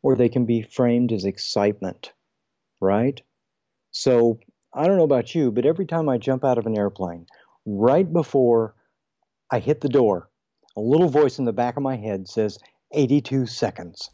or 0.03 0.15
they 0.15 0.29
can 0.29 0.45
be 0.45 0.61
framed 0.61 1.11
as 1.11 1.25
excitement, 1.25 2.13
right? 2.79 3.19
So 3.91 4.39
I 4.73 4.85
don't 4.85 4.97
know 4.97 5.03
about 5.03 5.33
you, 5.33 5.51
but 5.51 5.65
every 5.65 5.85
time 5.85 6.07
I 6.07 6.17
jump 6.17 6.45
out 6.45 6.59
of 6.59 6.67
an 6.67 6.77
airplane, 6.77 7.25
right 7.65 8.11
before 8.11 8.75
I 9.49 9.59
hit 9.59 9.81
the 9.81 9.89
door, 9.89 10.29
a 10.77 10.81
little 10.81 11.09
voice 11.09 11.39
in 11.39 11.45
the 11.45 11.53
back 11.53 11.77
of 11.77 11.83
my 11.83 11.95
head 11.95 12.27
says 12.27 12.59
82 12.91 13.47
seconds. 13.47 14.11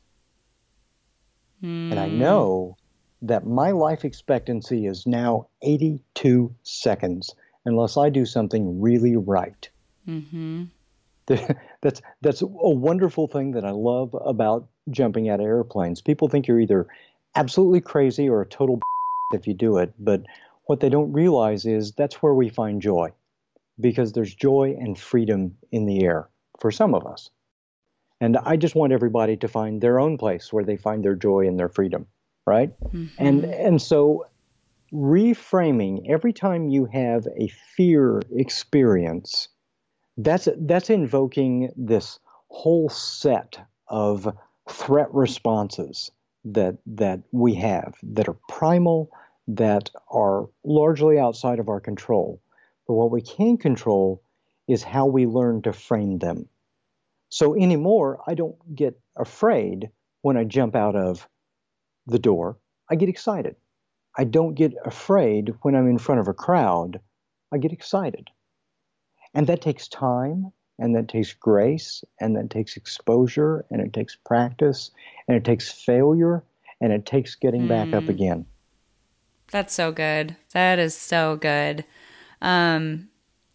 Mm. 1.61 1.91
And 1.91 1.99
I 1.99 2.07
hmm. 2.07 2.19
know 2.19 2.77
that 3.21 3.45
my 3.45 3.71
life 3.71 4.05
expectancy 4.05 4.85
is 4.85 5.05
now 5.05 5.47
82 5.61 6.55
seconds 6.63 7.35
unless 7.65 7.97
I 7.97 8.09
do 8.09 8.25
something 8.25 8.81
really 8.81 9.15
right. 9.15 9.69
Mm-hmm. 10.07 10.63
That's 11.82 12.01
that's 12.22 12.41
a 12.41 12.47
wonderful 12.47 13.28
thing 13.28 13.51
that 13.51 13.65
I 13.65 13.72
love 13.72 14.15
about 14.26 14.67
jumping 14.89 15.30
out 15.30 15.39
of 15.39 15.45
airplanes. 15.45 16.01
People 16.01 16.28
think 16.28 16.47
you're 16.47 16.59
either 16.59 16.88
absolutely 17.36 17.82
crazy 17.82 18.30
or 18.30 18.41
a 18.41 18.45
total 18.45 18.80
if 19.34 19.47
you 19.47 19.53
do 19.53 19.78
it, 19.78 19.93
but 19.97 20.24
what 20.65 20.80
they 20.80 20.89
don't 20.89 21.11
realize 21.11 21.65
is 21.65 21.93
that's 21.93 22.15
where 22.15 22.34
we 22.34 22.49
find 22.49 22.82
joy, 22.82 23.11
because 23.80 24.11
there's 24.11 24.36
joy 24.36 24.76
and 24.80 24.99
freedom 24.99 25.57
in 25.72 25.86
the 25.86 26.03
air 26.03 26.28
for 26.59 26.69
some 26.69 26.93
of 26.93 27.07
us. 27.07 27.30
And 28.19 28.38
I 28.38 28.57
just 28.57 28.76
want 28.76 28.93
everybody 28.93 29.38
to 29.38 29.47
find 29.47 29.82
their 29.82 29.99
own 29.99 30.17
place 30.17 30.53
where 30.53 30.63
they 30.63 30.78
find 30.78 31.03
their 31.03 31.15
joy 31.15 31.47
and 31.47 31.57
their 31.59 31.69
freedom 31.69 32.05
right? 32.45 32.72
Mm-hmm. 32.84 33.05
And 33.17 33.45
and 33.45 33.82
so 33.82 34.26
reframing 34.93 36.09
every 36.09 36.34
time 36.34 36.67
you 36.69 36.86
have 36.86 37.28
a 37.38 37.47
fear 37.76 38.22
experience, 38.36 39.47
that's 40.18 40.47
that's 40.57 40.89
invoking 40.89 41.72
this 41.76 42.20
whole 42.49 42.89
set 42.89 43.57
of 43.88 44.28
threat 44.70 45.14
responses 45.14 46.12
that 46.45 46.78
that 46.86 47.22
we 47.32 47.53
have 47.55 47.95
that 48.03 48.28
are 48.28 48.38
primal, 48.49 49.09
that 49.47 49.89
are 50.09 50.47
largely 50.64 51.20
outside 51.20 51.59
of 51.59 51.70
our 51.70 51.80
control. 51.80 52.41
But 52.88 52.95
what 52.95 53.12
we 53.12 53.22
can 53.22 53.57
control 53.57 54.22
is 54.68 54.84
how 54.84 55.05
we 55.05 55.26
learn 55.26 55.62
to 55.64 55.74
frame 55.74 56.20
them. 56.20 56.47
So 57.30 57.55
anymore, 57.55 58.20
I 58.28 58.34
don't 58.34 58.76
get 58.76 58.99
afraid 59.16 59.89
when 60.22 60.38
I 60.38 60.43
jump 60.43 60.76
out 60.76 60.95
of 60.95 61.28
the 62.07 62.20
door, 62.20 62.57
I 62.89 62.95
get 62.95 63.09
excited. 63.09 63.55
I 64.18 64.26
don't 64.26 64.55
get 64.55 64.74
afraid 64.86 65.53
when 65.62 65.76
I'm 65.76 65.88
in 65.88 65.97
front 65.97 66.20
of 66.20 66.28
a 66.28 66.34
crowd. 66.34 66.99
I 67.51 67.57
get 67.57 67.72
excited. 67.72 68.30
And 69.34 69.47
that 69.47 69.61
takes 69.61 69.88
time, 69.88 70.51
and 70.79 70.95
that 70.95 71.07
takes 71.07 71.34
grace, 71.34 72.03
and 72.19 72.36
that 72.36 72.49
takes 72.49 72.75
exposure, 72.75 73.65
and 73.71 73.82
it 73.82 73.93
takes 73.93 74.15
practice, 74.15 74.91
and 75.27 75.38
it 75.38 75.45
takes 75.45 75.71
failure, 75.71 76.43
and 76.82 76.91
it 76.91 77.05
takes 77.05 77.36
getting 77.36 77.63
mm. 77.63 77.69
back 77.69 77.93
up 77.93 78.03
hmm. 78.03 78.09
again. 78.09 78.45
That's 79.51 79.73
so 79.73 79.91
good. 79.91 80.36
That 80.53 80.79
is 80.79 80.95
so 80.95 81.36
good. 81.36 81.86
Um, 82.41 83.09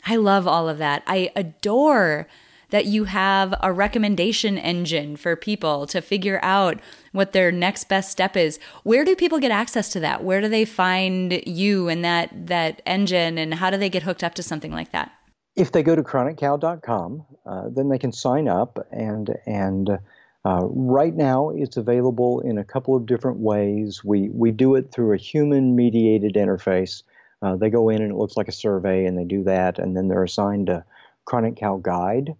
I 0.06 0.16
love 0.16 0.46
all 0.46 0.68
of 0.68 0.78
that. 0.78 1.02
I 1.06 1.30
adore 1.34 2.28
that 2.70 2.86
you 2.86 3.04
have 3.04 3.54
a 3.62 3.72
recommendation 3.72 4.58
engine 4.58 5.16
for 5.16 5.36
people 5.36 5.86
to 5.86 6.00
figure 6.00 6.40
out 6.42 6.80
what 7.12 7.32
their 7.32 7.52
next 7.52 7.88
best 7.88 8.10
step 8.10 8.36
is. 8.36 8.58
Where 8.82 9.04
do 9.04 9.14
people 9.14 9.38
get 9.38 9.50
access 9.50 9.88
to 9.90 10.00
that? 10.00 10.24
Where 10.24 10.40
do 10.40 10.48
they 10.48 10.64
find 10.64 11.42
you 11.46 11.88
and 11.88 12.04
that 12.04 12.48
that 12.48 12.82
engine 12.84 13.38
and 13.38 13.54
how 13.54 13.70
do 13.70 13.76
they 13.76 13.88
get 13.88 14.02
hooked 14.02 14.24
up 14.24 14.34
to 14.34 14.42
something 14.42 14.72
like 14.72 14.92
that? 14.92 15.15
If 15.56 15.72
they 15.72 15.82
go 15.82 15.96
to 15.96 16.02
chroniccow.com, 16.02 17.26
uh, 17.46 17.68
then 17.70 17.88
they 17.88 17.98
can 17.98 18.12
sign 18.12 18.48
up 18.48 18.86
and 18.90 19.36
and 19.46 19.98
uh, 20.44 20.64
right 20.70 21.14
now, 21.14 21.50
it's 21.50 21.76
available 21.76 22.40
in 22.40 22.56
a 22.56 22.62
couple 22.62 22.94
of 22.94 23.04
different 23.04 23.38
ways. 23.38 24.04
We 24.04 24.28
we 24.28 24.52
do 24.52 24.76
it 24.76 24.92
through 24.92 25.12
a 25.12 25.16
human 25.16 25.74
mediated 25.74 26.34
interface. 26.34 27.02
Uh, 27.42 27.56
they 27.56 27.68
go 27.68 27.88
in 27.88 28.00
and 28.00 28.12
it 28.12 28.16
looks 28.16 28.36
like 28.36 28.46
a 28.46 28.52
survey, 28.52 29.06
and 29.06 29.18
they 29.18 29.24
do 29.24 29.42
that, 29.42 29.80
and 29.80 29.96
then 29.96 30.06
they're 30.06 30.22
assigned 30.22 30.68
a 30.68 30.84
Chronic 31.24 31.56
Cow 31.56 31.78
guide 31.78 32.36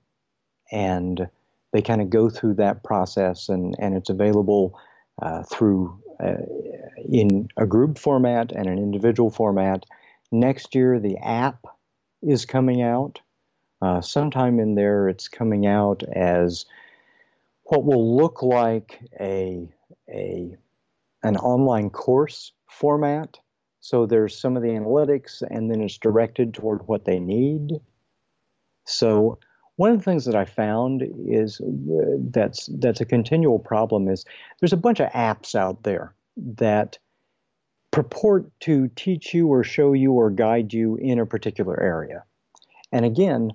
and 0.73 1.29
they 1.73 1.83
kind 1.83 2.01
of 2.01 2.11
go 2.11 2.31
through 2.31 2.55
that 2.55 2.83
process, 2.83 3.49
and, 3.49 3.77
and 3.79 3.95
it's 3.95 4.09
available 4.09 4.79
uh, 5.21 5.43
through 5.43 6.01
uh, 6.21 6.37
in 7.11 7.49
a 7.57 7.67
group 7.67 7.99
format 7.99 8.53
and 8.53 8.67
an 8.67 8.79
individual 8.79 9.31
format. 9.31 9.85
Next 10.33 10.75
year, 10.75 10.99
the 10.99 11.19
app 11.19 11.67
is 12.23 12.45
coming 12.45 12.83
out. 12.83 13.21
Uh, 13.83 14.01
sometime 14.01 14.59
in 14.59 14.75
there, 14.75 15.09
it's 15.09 15.29
coming 15.29 15.67
out 15.67 16.03
as 16.05 16.64
what 17.64 17.85
will 17.85 18.17
look 18.17 18.43
like 18.43 19.01
a, 19.21 19.69
a, 20.09 20.57
an 21.23 21.37
online 21.37 21.91
course 21.91 22.53
format. 22.69 23.39
So 23.81 24.07
there's 24.07 24.39
some 24.39 24.57
of 24.57 24.62
the 24.62 24.71
analytics, 24.71 25.43
and 25.49 25.71
then 25.71 25.83
it's 25.83 25.99
directed 25.99 26.55
toward 26.55 26.89
what 26.89 27.05
they 27.05 27.21
need. 27.21 27.73
So 28.87 29.39
one 29.77 29.93
of 29.93 29.99
the 29.99 30.05
things 30.05 30.25
that 30.25 30.35
I 30.35 30.45
found 30.45 31.03
is 31.29 31.61
uh, 31.61 32.17
that's 32.31 32.69
that's 32.79 33.01
a 33.01 33.05
continual 33.05 33.59
problem 33.59 34.09
is 34.09 34.25
there's 34.61 34.73
a 34.73 34.79
bunch 34.79 35.01
of 35.01 35.11
apps 35.12 35.55
out 35.55 35.83
there 35.83 36.14
that 36.37 36.99
purport 37.97 38.51
to 38.61 38.88
teach 38.88 39.32
you 39.32 39.49
or 39.49 39.64
show 39.64 39.94
you 39.94 40.12
or 40.12 40.30
guide 40.30 40.70
you 40.70 40.97
in 40.97 41.18
a 41.18 41.24
particular 41.24 41.82
area. 41.82 42.24
And 42.92 43.07
again, 43.07 43.53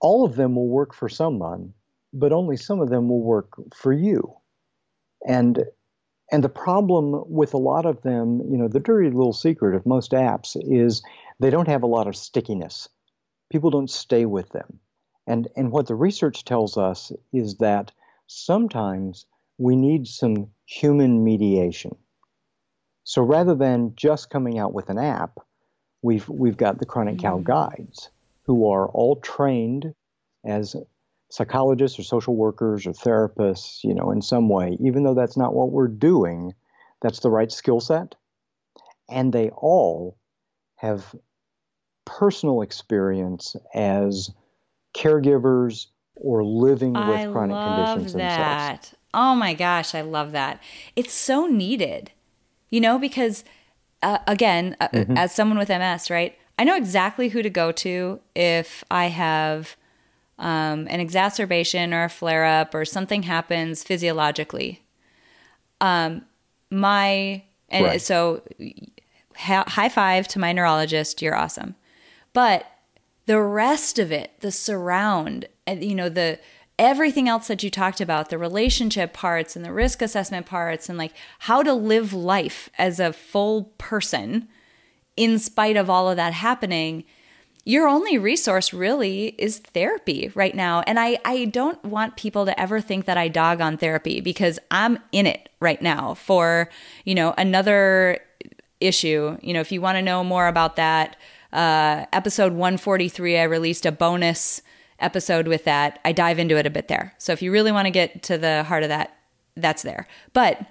all 0.00 0.24
of 0.24 0.34
them 0.34 0.56
will 0.56 0.66
work 0.66 0.92
for 0.92 1.08
someone, 1.08 1.72
but 2.12 2.32
only 2.32 2.56
some 2.56 2.80
of 2.80 2.90
them 2.90 3.08
will 3.08 3.22
work 3.22 3.52
for 3.72 3.92
you. 3.92 4.38
And 5.24 5.64
and 6.32 6.42
the 6.42 6.48
problem 6.48 7.22
with 7.28 7.54
a 7.54 7.58
lot 7.58 7.86
of 7.86 8.02
them, 8.02 8.40
you 8.50 8.58
know, 8.58 8.66
the 8.66 8.80
dirty 8.80 9.08
little 9.08 9.32
secret 9.32 9.76
of 9.76 9.86
most 9.86 10.10
apps 10.10 10.56
is 10.60 11.00
they 11.38 11.50
don't 11.50 11.68
have 11.68 11.84
a 11.84 11.86
lot 11.86 12.08
of 12.08 12.16
stickiness. 12.16 12.88
People 13.52 13.70
don't 13.70 13.88
stay 13.88 14.26
with 14.26 14.48
them. 14.48 14.80
And, 15.28 15.46
and 15.56 15.70
what 15.70 15.86
the 15.86 15.94
research 15.94 16.44
tells 16.44 16.76
us 16.76 17.12
is 17.32 17.58
that 17.58 17.92
sometimes 18.26 19.26
we 19.58 19.76
need 19.76 20.08
some 20.08 20.48
human 20.64 21.22
mediation. 21.22 21.94
So 23.06 23.22
rather 23.22 23.54
than 23.54 23.92
just 23.94 24.30
coming 24.30 24.58
out 24.58 24.72
with 24.74 24.90
an 24.90 24.98
app, 24.98 25.38
we've, 26.02 26.28
we've 26.28 26.56
got 26.56 26.80
the 26.80 26.86
Chronic 26.86 27.20
Cow 27.20 27.38
mm. 27.38 27.44
guides 27.44 28.10
who 28.42 28.68
are 28.68 28.88
all 28.88 29.14
trained 29.20 29.94
as 30.44 30.74
psychologists 31.30 32.00
or 32.00 32.02
social 32.02 32.34
workers 32.34 32.84
or 32.84 32.92
therapists, 32.92 33.84
you 33.84 33.94
know, 33.94 34.10
in 34.10 34.20
some 34.22 34.48
way, 34.48 34.76
even 34.80 35.04
though 35.04 35.14
that's 35.14 35.36
not 35.36 35.54
what 35.54 35.70
we're 35.70 35.86
doing, 35.86 36.52
that's 37.00 37.20
the 37.20 37.30
right 37.30 37.52
skill 37.52 37.78
set. 37.78 38.16
And 39.08 39.32
they 39.32 39.50
all 39.50 40.18
have 40.74 41.14
personal 42.04 42.62
experience 42.62 43.54
as 43.72 44.30
caregivers 44.96 45.86
or 46.16 46.44
living 46.44 46.94
with 46.94 47.02
I 47.02 47.30
chronic 47.30 47.56
conditions 47.56 48.14
that. 48.14 48.68
themselves. 48.80 48.94
Oh 49.14 49.36
my 49.36 49.54
gosh, 49.54 49.94
I 49.94 50.00
love 50.00 50.32
that. 50.32 50.60
It's 50.96 51.12
so 51.12 51.46
needed, 51.46 52.10
you 52.76 52.82
know, 52.82 52.98
because 52.98 53.42
uh, 54.02 54.18
again, 54.26 54.76
uh, 54.82 54.88
mm-hmm. 54.88 55.16
as 55.16 55.34
someone 55.34 55.56
with 55.56 55.70
MS, 55.70 56.10
right, 56.10 56.38
I 56.58 56.64
know 56.64 56.76
exactly 56.76 57.30
who 57.30 57.40
to 57.40 57.48
go 57.48 57.72
to 57.72 58.20
if 58.34 58.84
I 58.90 59.06
have 59.06 59.76
um, 60.38 60.86
an 60.90 61.00
exacerbation 61.00 61.94
or 61.94 62.04
a 62.04 62.10
flare 62.10 62.44
up 62.44 62.74
or 62.74 62.84
something 62.84 63.22
happens 63.22 63.82
physiologically. 63.82 64.82
Um, 65.80 66.26
my, 66.70 67.44
and 67.70 67.86
right. 67.86 68.02
so 68.02 68.42
high 69.34 69.88
five 69.88 70.28
to 70.28 70.38
my 70.38 70.52
neurologist, 70.52 71.22
you're 71.22 71.34
awesome. 71.34 71.76
But 72.34 72.66
the 73.24 73.40
rest 73.40 73.98
of 73.98 74.12
it, 74.12 74.32
the 74.40 74.52
surround, 74.52 75.46
and 75.66 75.82
you 75.82 75.94
know, 75.94 76.10
the 76.10 76.38
everything 76.78 77.28
else 77.28 77.48
that 77.48 77.62
you 77.62 77.70
talked 77.70 78.00
about, 78.00 78.28
the 78.28 78.38
relationship 78.38 79.12
parts 79.12 79.56
and 79.56 79.64
the 79.64 79.72
risk 79.72 80.02
assessment 80.02 80.46
parts, 80.46 80.88
and 80.88 80.98
like 80.98 81.12
how 81.40 81.62
to 81.62 81.72
live 81.72 82.12
life 82.12 82.68
as 82.78 83.00
a 83.00 83.12
full 83.12 83.72
person 83.78 84.48
in 85.16 85.38
spite 85.38 85.76
of 85.76 85.88
all 85.88 86.10
of 86.10 86.16
that 86.16 86.34
happening 86.34 87.04
your 87.66 87.88
only 87.88 88.16
resource 88.16 88.72
really 88.72 89.34
is 89.38 89.58
therapy 89.58 90.30
right 90.36 90.54
now. 90.54 90.84
And 90.86 91.00
I, 91.00 91.18
I 91.24 91.46
don't 91.46 91.84
want 91.84 92.16
people 92.16 92.46
to 92.46 92.58
ever 92.58 92.80
think 92.80 93.06
that 93.06 93.18
I 93.18 93.26
dog 93.26 93.60
on 93.60 93.76
therapy 93.76 94.20
because 94.20 94.60
I'm 94.70 95.00
in 95.10 95.26
it 95.26 95.48
right 95.58 95.82
now 95.82 96.14
for, 96.14 96.70
you 97.04 97.16
know, 97.16 97.34
another 97.36 98.20
issue. 98.78 99.36
You 99.42 99.52
know, 99.52 99.60
if 99.60 99.72
you 99.72 99.80
want 99.80 99.96
to 99.96 100.02
know 100.02 100.22
more 100.22 100.46
about 100.46 100.76
that, 100.76 101.16
uh, 101.52 102.06
episode 102.12 102.52
143, 102.52 103.36
I 103.36 103.42
released 103.42 103.84
a 103.84 103.90
bonus 103.90 104.62
episode 104.98 105.48
with 105.48 105.64
that. 105.64 105.98
I 106.04 106.12
dive 106.12 106.38
into 106.38 106.56
it 106.56 106.66
a 106.66 106.70
bit 106.70 106.88
there. 106.88 107.14
So 107.18 107.32
if 107.32 107.42
you 107.42 107.52
really 107.52 107.72
want 107.72 107.86
to 107.86 107.90
get 107.90 108.22
to 108.24 108.38
the 108.38 108.64
heart 108.64 108.82
of 108.82 108.88
that, 108.88 109.16
that's 109.56 109.82
there. 109.82 110.06
But 110.32 110.64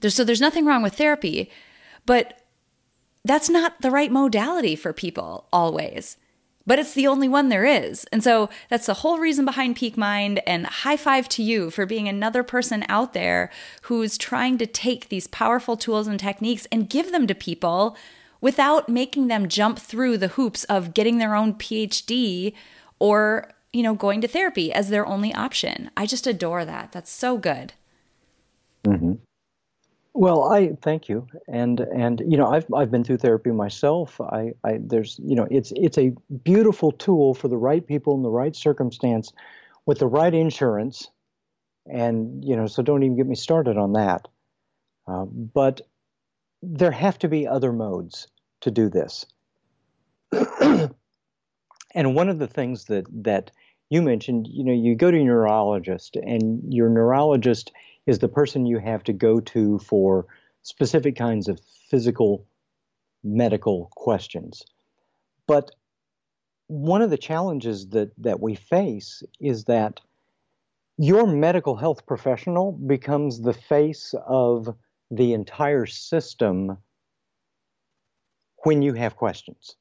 there's 0.00 0.14
so 0.14 0.24
there's 0.24 0.40
nothing 0.40 0.66
wrong 0.66 0.82
with 0.82 0.94
therapy, 0.94 1.50
but 2.04 2.42
that's 3.24 3.48
not 3.48 3.80
the 3.80 3.90
right 3.90 4.12
modality 4.12 4.76
for 4.76 4.92
people 4.92 5.48
always. 5.52 6.16
But 6.68 6.80
it's 6.80 6.94
the 6.94 7.06
only 7.06 7.28
one 7.28 7.48
there 7.48 7.64
is. 7.64 8.04
And 8.12 8.24
so 8.24 8.50
that's 8.68 8.86
the 8.86 8.94
whole 8.94 9.18
reason 9.18 9.44
behind 9.44 9.76
Peak 9.76 9.96
Mind. 9.96 10.40
And 10.48 10.66
high 10.66 10.96
five 10.96 11.28
to 11.30 11.42
you 11.42 11.70
for 11.70 11.86
being 11.86 12.08
another 12.08 12.42
person 12.42 12.84
out 12.88 13.12
there 13.12 13.50
who's 13.82 14.18
trying 14.18 14.58
to 14.58 14.66
take 14.66 15.08
these 15.08 15.28
powerful 15.28 15.76
tools 15.76 16.08
and 16.08 16.18
techniques 16.18 16.66
and 16.72 16.90
give 16.90 17.12
them 17.12 17.28
to 17.28 17.36
people 17.36 17.96
without 18.40 18.88
making 18.88 19.28
them 19.28 19.48
jump 19.48 19.78
through 19.78 20.18
the 20.18 20.28
hoops 20.28 20.64
of 20.64 20.92
getting 20.92 21.18
their 21.18 21.36
own 21.36 21.54
PhD 21.54 22.52
or, 22.98 23.50
you 23.72 23.82
know, 23.82 23.94
going 23.94 24.20
to 24.20 24.28
therapy 24.28 24.72
as 24.72 24.88
their 24.90 25.06
only 25.06 25.34
option. 25.34 25.90
I 25.96 26.06
just 26.06 26.26
adore 26.26 26.64
that. 26.64 26.92
That's 26.92 27.10
so 27.10 27.38
good. 27.38 27.72
Mm-hmm. 28.84 29.14
Well, 30.16 30.44
I 30.50 30.70
thank 30.80 31.10
you, 31.10 31.26
and 31.46 31.80
and 31.80 32.22
you 32.26 32.38
know 32.38 32.46
I've 32.46 32.64
I've 32.72 32.90
been 32.90 33.04
through 33.04 33.18
therapy 33.18 33.50
myself. 33.50 34.18
I, 34.18 34.52
I 34.64 34.78
there's 34.80 35.20
you 35.22 35.36
know 35.36 35.46
it's 35.50 35.74
it's 35.76 35.98
a 35.98 36.14
beautiful 36.42 36.90
tool 36.90 37.34
for 37.34 37.48
the 37.48 37.58
right 37.58 37.86
people 37.86 38.14
in 38.14 38.22
the 38.22 38.30
right 38.30 38.56
circumstance, 38.56 39.30
with 39.84 39.98
the 39.98 40.06
right 40.06 40.32
insurance, 40.32 41.10
and 41.84 42.42
you 42.42 42.56
know 42.56 42.66
so 42.66 42.82
don't 42.82 43.02
even 43.02 43.14
get 43.14 43.26
me 43.26 43.34
started 43.34 43.76
on 43.76 43.92
that. 43.92 44.26
Uh, 45.06 45.26
but 45.26 45.82
there 46.62 46.92
have 46.92 47.18
to 47.18 47.28
be 47.28 47.46
other 47.46 47.72
modes 47.72 48.26
to 48.62 48.70
do 48.70 48.88
this. 48.88 49.26
and 51.96 52.14
one 52.14 52.28
of 52.28 52.38
the 52.38 52.46
things 52.46 52.84
that 52.84 53.06
that 53.24 53.50
you 53.88 54.02
mentioned, 54.02 54.46
you 54.48 54.62
know, 54.62 54.72
you 54.72 54.94
go 54.94 55.10
to 55.10 55.18
a 55.18 55.24
neurologist, 55.24 56.16
and 56.16 56.62
your 56.72 56.88
neurologist 56.88 57.72
is 58.06 58.18
the 58.18 58.28
person 58.28 58.66
you 58.66 58.78
have 58.78 59.02
to 59.04 59.12
go 59.12 59.40
to 59.40 59.78
for 59.78 60.26
specific 60.62 61.16
kinds 61.16 61.48
of 61.48 61.60
physical 61.88 62.46
medical 63.24 63.90
questions. 63.94 64.64
But 65.46 65.70
one 66.68 67.02
of 67.02 67.10
the 67.10 67.16
challenges 67.16 67.88
that, 67.88 68.10
that 68.18 68.40
we 68.40 68.56
face 68.56 69.22
is 69.40 69.64
that 69.64 70.00
your 70.98 71.26
medical 71.26 71.76
health 71.76 72.06
professional 72.06 72.72
becomes 72.72 73.40
the 73.40 73.52
face 73.52 74.14
of 74.26 74.74
the 75.10 75.32
entire 75.32 75.86
system 75.86 76.78
when 78.64 78.82
you 78.82 78.94
have 78.94 79.16
questions. 79.16 79.76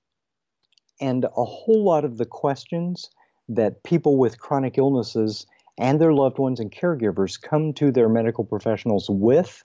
And 1.02 1.26
a 1.26 1.43
whole 1.43 1.84
lot 1.84 2.06
of 2.06 2.18
the 2.18 2.26
questions 2.26 3.10
that 3.50 3.84
people 3.84 4.18
with 4.18 4.39
chronic 4.39 4.78
illnesses 4.78 5.46
and 5.78 6.00
their 6.00 6.14
loved 6.14 6.39
ones 6.39 6.60
and 6.60 6.72
caregivers 6.72 7.41
come 7.41 7.74
to 7.74 7.91
their 7.91 8.10
medical 8.10 8.46
professionals 8.46 9.10
with 9.10 9.64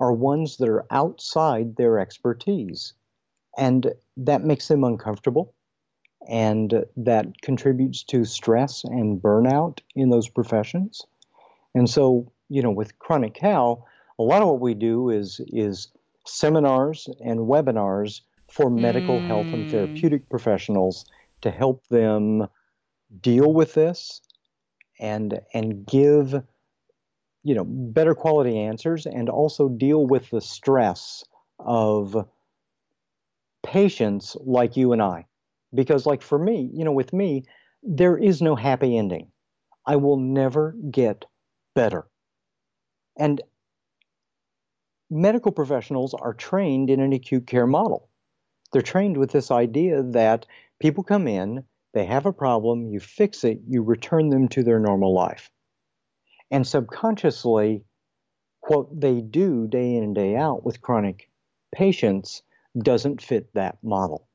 are 0.00 0.12
ones 0.12 0.58
that 0.58 0.68
are 0.68 0.84
outside 0.90 1.76
their 1.76 1.98
expertise. 1.98 2.92
And 3.56 3.92
that 4.16 4.44
makes 4.44 4.68
them 4.68 4.84
uncomfortable. 4.84 5.54
And 6.28 6.84
that 6.96 7.40
contributes 7.42 8.04
to 8.04 8.24
stress 8.24 8.84
and 8.84 9.20
burnout 9.20 9.80
in 9.96 10.10
those 10.10 10.28
professions. 10.28 11.02
And 11.74 11.88
so, 11.88 12.30
you 12.48 12.62
know, 12.62 12.70
with 12.70 12.98
Chronic 12.98 13.34
Cow, 13.34 13.84
a 14.18 14.22
lot 14.22 14.42
of 14.42 14.48
what 14.48 14.60
we 14.60 14.74
do 14.74 15.10
is, 15.10 15.40
is 15.48 15.88
seminars 16.26 17.08
and 17.24 17.40
webinars 17.40 18.20
for 18.50 18.70
medical 18.70 19.18
mm. 19.18 19.26
health 19.26 19.46
and 19.46 19.66
mm. 19.66 19.70
therapeutic 19.70 20.28
professionals 20.28 21.04
to 21.40 21.50
help 21.50 21.86
them 21.88 22.46
deal 23.20 23.52
with 23.52 23.74
this 23.74 24.20
and 25.00 25.40
and 25.54 25.86
give 25.86 26.34
you 27.42 27.54
know 27.54 27.64
better 27.64 28.14
quality 28.14 28.58
answers 28.58 29.06
and 29.06 29.28
also 29.28 29.68
deal 29.68 30.06
with 30.06 30.28
the 30.30 30.40
stress 30.40 31.24
of 31.58 32.26
patients 33.62 34.36
like 34.44 34.76
you 34.76 34.92
and 34.92 35.02
I 35.02 35.26
because 35.74 36.06
like 36.06 36.22
for 36.22 36.38
me 36.38 36.70
you 36.72 36.84
know 36.84 36.92
with 36.92 37.12
me 37.12 37.44
there 37.82 38.16
is 38.16 38.42
no 38.42 38.56
happy 38.56 38.96
ending 38.96 39.30
I 39.86 39.96
will 39.96 40.18
never 40.18 40.74
get 40.90 41.24
better 41.74 42.06
and 43.16 43.40
medical 45.10 45.52
professionals 45.52 46.14
are 46.14 46.34
trained 46.34 46.90
in 46.90 47.00
an 47.00 47.12
acute 47.12 47.46
care 47.46 47.66
model 47.66 48.07
they're 48.72 48.82
trained 48.82 49.16
with 49.16 49.30
this 49.30 49.50
idea 49.50 50.02
that 50.02 50.46
people 50.80 51.02
come 51.04 51.26
in 51.26 51.64
they 51.94 52.04
have 52.04 52.26
a 52.26 52.32
problem, 52.32 52.86
you 52.88 53.00
fix 53.00 53.44
it, 53.44 53.60
you 53.66 53.82
return 53.82 54.28
them 54.28 54.48
to 54.48 54.62
their 54.62 54.78
normal 54.78 55.14
life. 55.14 55.50
And 56.50 56.66
subconsciously, 56.66 57.84
what 58.62 59.00
they 59.00 59.20
do 59.20 59.66
day 59.66 59.96
in 59.96 60.04
and 60.04 60.14
day 60.14 60.36
out 60.36 60.64
with 60.64 60.82
chronic 60.82 61.30
patients 61.74 62.42
doesn't 62.78 63.22
fit 63.22 63.52
that 63.54 63.78
model. 63.82 64.28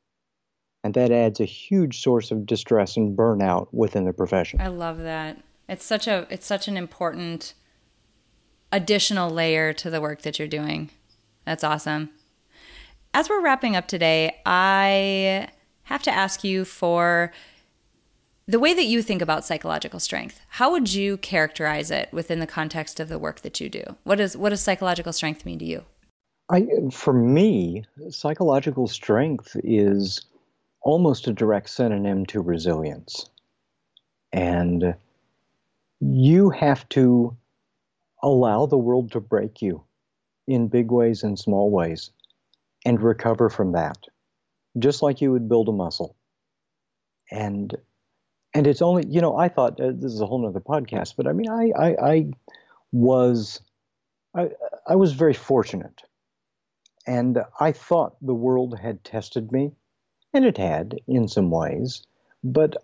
And 0.84 0.94
that 0.96 1.12
adds 1.12 1.40
a 1.40 1.46
huge 1.46 2.02
source 2.02 2.32
of 2.32 2.46
distress 2.46 2.98
and 2.98 3.18
burnout 3.18 3.68
within 3.72 4.06
the 4.06 4.14
profession. 4.14 4.60
I 4.60 4.68
love 4.68 4.98
that. 5.00 5.38
It's 5.70 5.86
such 5.86 6.08
a 6.08 6.28
it's 6.30 6.46
such 6.46 6.68
an 6.68 6.76
important 6.76 7.54
additional 8.72 9.30
layer 9.30 9.72
to 9.72 9.90
the 9.90 10.02
work 10.02 10.24
that 10.24 10.38
you're 10.38 10.48
doing. 10.48 10.90
That's 11.46 11.64
awesome. 11.64 12.10
As 13.16 13.30
we're 13.30 13.42
wrapping 13.42 13.76
up 13.76 13.88
today, 13.88 14.42
I 14.44 15.48
have 15.84 16.02
to 16.04 16.12
ask 16.12 16.44
you 16.44 16.66
for 16.66 17.32
the 18.48 18.60
way 18.60 18.74
that 18.74 18.86
you 18.86 19.04
think 19.04 19.22
about 19.22 19.46
psychological 19.46 20.00
strength. 20.00 20.42
How 20.50 20.72
would 20.72 20.92
you 20.92 21.18
characterize 21.18 21.92
it 21.92 22.10
within 22.12 22.40
the 22.40 22.48
context 22.48 23.00
of 23.00 23.10
the 23.10 23.20
work 23.20 23.42
that 23.42 23.62
you 23.62 23.70
do? 23.70 23.84
What 24.04 24.18
does 24.18 24.36
what 24.36 24.50
does 24.50 24.62
psychological 24.62 25.14
strength 25.14 25.46
mean 25.46 25.60
to 25.60 25.66
you? 25.66 25.86
I, 26.50 26.66
for 26.92 27.14
me, 27.14 27.86
psychological 28.10 28.88
strength 28.88 29.56
is 29.64 30.26
almost 30.82 31.28
a 31.28 31.34
direct 31.34 31.70
synonym 31.70 32.26
to 32.28 32.42
resilience. 32.42 33.30
And 34.34 34.96
you 36.00 36.50
have 36.50 36.90
to 36.90 37.38
allow 38.24 38.66
the 38.66 38.78
world 38.78 39.12
to 39.12 39.20
break 39.20 39.62
you 39.62 39.84
in 40.48 40.68
big 40.68 40.92
ways 40.92 41.24
and 41.24 41.38
small 41.38 41.70
ways 41.70 42.10
and 42.86 43.02
recover 43.02 43.50
from 43.50 43.74
that, 43.74 43.98
just 44.78 45.02
like 45.02 45.22
you 45.22 45.32
would 45.32 45.50
build 45.50 45.70
a 45.70 45.72
muscle. 45.72 46.16
And 47.32 47.76
and 48.54 48.68
it's 48.68 48.82
only 48.82 49.06
you 49.08 49.22
know 49.22 49.36
I 49.38 49.48
thought 49.50 49.80
uh, 49.80 49.92
this 49.94 50.12
is 50.12 50.22
a 50.22 50.26
whole 50.26 50.46
other 50.48 50.60
podcast, 50.60 51.16
but 51.18 51.28
I 51.28 51.34
mean 51.34 51.50
I 51.50 51.72
I, 51.78 51.96
I 52.02 52.32
was 52.92 53.62
I, 54.36 54.50
I 54.88 54.96
was 54.96 55.14
very 55.14 55.34
fortunate, 55.34 56.02
and 57.08 57.40
I 57.60 57.72
thought 57.72 58.18
the 58.22 58.34
world 58.34 58.78
had 58.78 59.04
tested 59.04 59.52
me, 59.52 59.72
and 60.34 60.46
it 60.46 60.58
had 60.58 61.00
in 61.08 61.28
some 61.28 61.50
ways, 61.50 62.06
but 62.44 62.78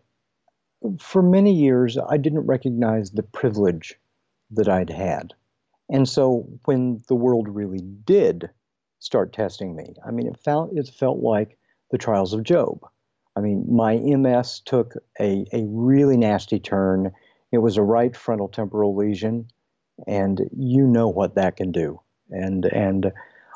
for 1.00 1.22
many 1.22 1.54
years 1.54 1.98
I 1.98 2.18
didn't 2.18 2.48
recognize 2.48 3.12
the 3.12 3.24
privilege 3.24 4.00
that 4.52 4.70
I'd 4.70 4.90
had. 4.90 5.34
And 5.90 6.08
so 6.08 6.48
when 6.66 7.04
the 7.08 7.16
world 7.16 7.50
really 7.50 7.82
did 7.82 8.50
start 9.00 9.34
testing 9.34 9.76
me, 9.76 9.94
I 10.06 10.12
mean, 10.12 10.28
it 10.28 10.38
felt, 10.38 10.72
it 10.74 10.88
felt 10.90 11.20
like 11.20 11.58
the 11.92 11.98
trials 11.98 12.34
of 12.34 12.44
Job. 12.44 12.86
I 13.36 13.42
mean, 13.42 13.66
my 13.70 13.98
MS 13.98 14.62
took 14.66 14.96
a, 15.20 15.46
a 15.54 15.66
really 15.68 16.18
nasty 16.18 16.60
turn. 16.60 17.12
It 17.52 17.60
was 17.60 17.78
a 17.78 17.82
right 17.82 18.16
frontal 18.16 18.50
temporal 18.50 18.96
lesion, 18.96 19.48
and 20.08 20.42
you 20.56 20.86
know 20.86 21.08
what 21.08 21.36
that 21.36 21.56
can 21.56 21.72
do. 21.72 22.00
And, 22.30 22.66
and 22.66 23.12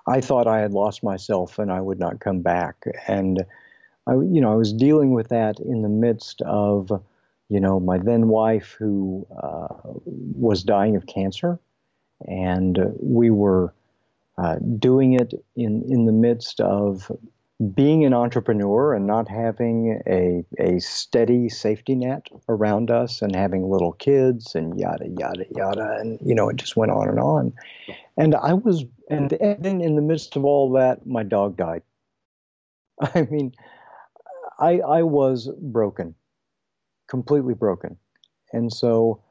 I 0.07 0.21
thought 0.21 0.47
I 0.47 0.59
had 0.59 0.73
lost 0.73 1.03
myself 1.03 1.59
and 1.59 1.71
I 1.71 1.79
would 1.79 1.99
not 1.99 2.19
come 2.19 2.41
back. 2.41 2.85
And 3.07 3.45
I, 4.07 4.13
you 4.13 4.41
know, 4.41 4.51
I 4.51 4.55
was 4.55 4.73
dealing 4.73 5.13
with 5.13 5.29
that 5.29 5.59
in 5.59 5.81
the 5.81 5.89
midst 5.89 6.41
of 6.41 6.91
you 7.53 7.59
know, 7.59 7.79
my 7.79 7.99
then 7.99 8.29
wife 8.29 8.75
who 8.79 9.27
uh, 9.41 9.67
was 10.05 10.63
dying 10.63 10.95
of 10.95 11.05
cancer, 11.05 11.59
and 12.27 12.79
we 12.99 13.29
were 13.29 13.73
uh, 14.37 14.57
doing 14.79 15.13
it 15.13 15.33
in 15.55 15.83
in 15.87 16.05
the 16.05 16.11
midst 16.11 16.59
of 16.59 17.11
being 17.73 18.03
an 18.03 18.13
entrepreneur 18.13 18.93
and 18.93 19.05
not 19.07 19.27
having 19.27 20.01
a 20.07 20.43
a 20.59 20.79
steady 20.79 21.49
safety 21.49 21.95
net 21.95 22.27
around 22.49 22.91
us, 22.91 23.21
and 23.21 23.35
having 23.35 23.69
little 23.69 23.93
kids 23.93 24.55
and 24.55 24.79
yada 24.79 25.07
yada 25.07 25.45
yada, 25.55 25.97
and 25.99 26.19
you 26.23 26.35
know, 26.35 26.49
it 26.49 26.55
just 26.55 26.75
went 26.75 26.91
on 26.91 27.07
and 27.09 27.19
on. 27.19 27.53
And 28.17 28.35
I 28.35 28.53
was, 28.53 28.85
and 29.09 29.29
then 29.29 29.81
in 29.81 29.95
the 29.95 30.01
midst 30.01 30.35
of 30.35 30.45
all 30.45 30.71
that, 30.73 31.05
my 31.05 31.23
dog 31.23 31.57
died. 31.57 31.81
I 33.01 33.23
mean, 33.23 33.53
I 34.59 34.79
I 34.79 35.03
was 35.03 35.49
broken 35.61 36.15
completely 37.13 37.53
broken. 37.53 37.95
And 38.53 38.71
so, 38.71 39.21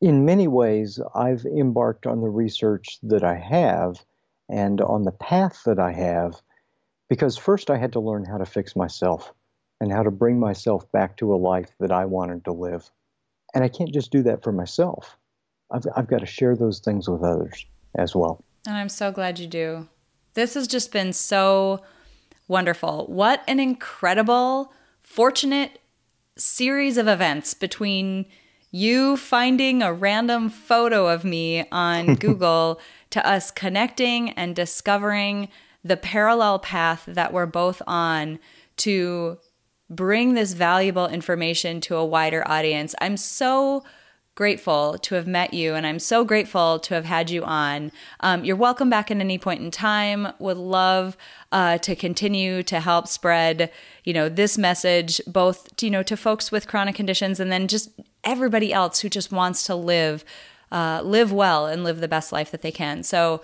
in 0.00 0.24
many 0.24 0.46
ways, 0.48 1.00
I've 1.14 1.44
embarked 1.44 2.06
on 2.06 2.20
the 2.20 2.28
research 2.28 2.98
that 3.02 3.24
I 3.24 3.34
have 3.36 4.04
and 4.48 4.80
on 4.80 5.02
the 5.02 5.12
path 5.12 5.62
that 5.66 5.78
I 5.78 5.92
have 5.92 6.40
because 7.08 7.36
first 7.36 7.70
I 7.70 7.78
had 7.78 7.92
to 7.92 8.00
learn 8.00 8.24
how 8.24 8.38
to 8.38 8.46
fix 8.46 8.76
myself 8.76 9.32
and 9.80 9.92
how 9.92 10.02
to 10.02 10.10
bring 10.10 10.38
myself 10.38 10.90
back 10.92 11.16
to 11.18 11.34
a 11.34 11.36
life 11.36 11.70
that 11.80 11.92
I 11.92 12.04
wanted 12.04 12.44
to 12.44 12.52
live. 12.52 12.90
And 13.54 13.64
I 13.64 13.68
can't 13.68 13.92
just 13.92 14.10
do 14.10 14.22
that 14.24 14.42
for 14.42 14.52
myself. 14.52 15.16
I've, 15.70 15.86
I've 15.96 16.08
got 16.08 16.20
to 16.20 16.26
share 16.26 16.56
those 16.56 16.80
things 16.80 17.08
with 17.08 17.22
others 17.22 17.66
as 17.96 18.14
well. 18.14 18.44
And 18.66 18.76
I'm 18.76 18.88
so 18.88 19.10
glad 19.10 19.38
you 19.38 19.46
do. 19.46 19.88
This 20.34 20.54
has 20.54 20.68
just 20.68 20.92
been 20.92 21.12
so 21.12 21.82
wonderful. 22.46 23.06
What 23.06 23.42
an 23.48 23.58
incredible, 23.58 24.72
fortunate 25.02 25.80
series 26.36 26.96
of 26.96 27.08
events 27.08 27.54
between 27.54 28.26
you 28.70 29.16
finding 29.16 29.82
a 29.82 29.92
random 29.92 30.50
photo 30.50 31.08
of 31.08 31.24
me 31.24 31.66
on 31.72 32.14
Google 32.16 32.80
to 33.10 33.26
us 33.26 33.50
connecting 33.50 34.30
and 34.30 34.54
discovering 34.54 35.48
the 35.84 35.96
parallel 35.96 36.58
path 36.58 37.04
that 37.06 37.32
we're 37.32 37.46
both 37.46 37.80
on 37.86 38.38
to 38.76 39.38
bring 39.88 40.34
this 40.34 40.52
valuable 40.52 41.06
information 41.06 41.80
to 41.80 41.96
a 41.96 42.04
wider 42.04 42.46
audience. 42.46 42.94
I'm 43.00 43.16
so 43.16 43.84
grateful 44.34 44.96
to 44.98 45.16
have 45.16 45.26
met 45.26 45.52
you 45.52 45.74
and 45.74 45.84
I'm 45.84 45.98
so 45.98 46.24
grateful 46.24 46.78
to 46.78 46.94
have 46.94 47.06
had 47.06 47.28
you 47.28 47.42
on. 47.42 47.90
Um, 48.20 48.44
you're 48.44 48.54
welcome 48.54 48.88
back 48.88 49.10
at 49.10 49.16
any 49.16 49.36
point 49.36 49.60
in 49.60 49.72
time. 49.72 50.28
Would 50.38 50.58
love 50.58 51.16
uh, 51.50 51.78
to 51.78 51.96
continue 51.96 52.62
to 52.62 52.78
help 52.78 53.08
spread, 53.08 53.72
you 54.04 54.12
know, 54.12 54.28
this 54.28 54.56
message 54.56 55.20
both, 55.26 55.74
to, 55.78 55.86
you 55.86 55.90
know, 55.90 56.04
to 56.04 56.16
folks 56.16 56.52
with 56.52 56.68
chronic 56.68 56.94
conditions 56.94 57.40
and 57.40 57.50
then 57.50 57.66
just 57.66 57.90
everybody 58.28 58.72
else 58.72 59.00
who 59.00 59.08
just 59.08 59.32
wants 59.32 59.64
to 59.64 59.74
live, 59.74 60.24
uh, 60.70 61.00
live 61.02 61.32
well 61.32 61.66
and 61.66 61.82
live 61.82 62.00
the 62.00 62.08
best 62.08 62.30
life 62.32 62.50
that 62.50 62.62
they 62.62 62.70
can. 62.70 63.02
So 63.02 63.42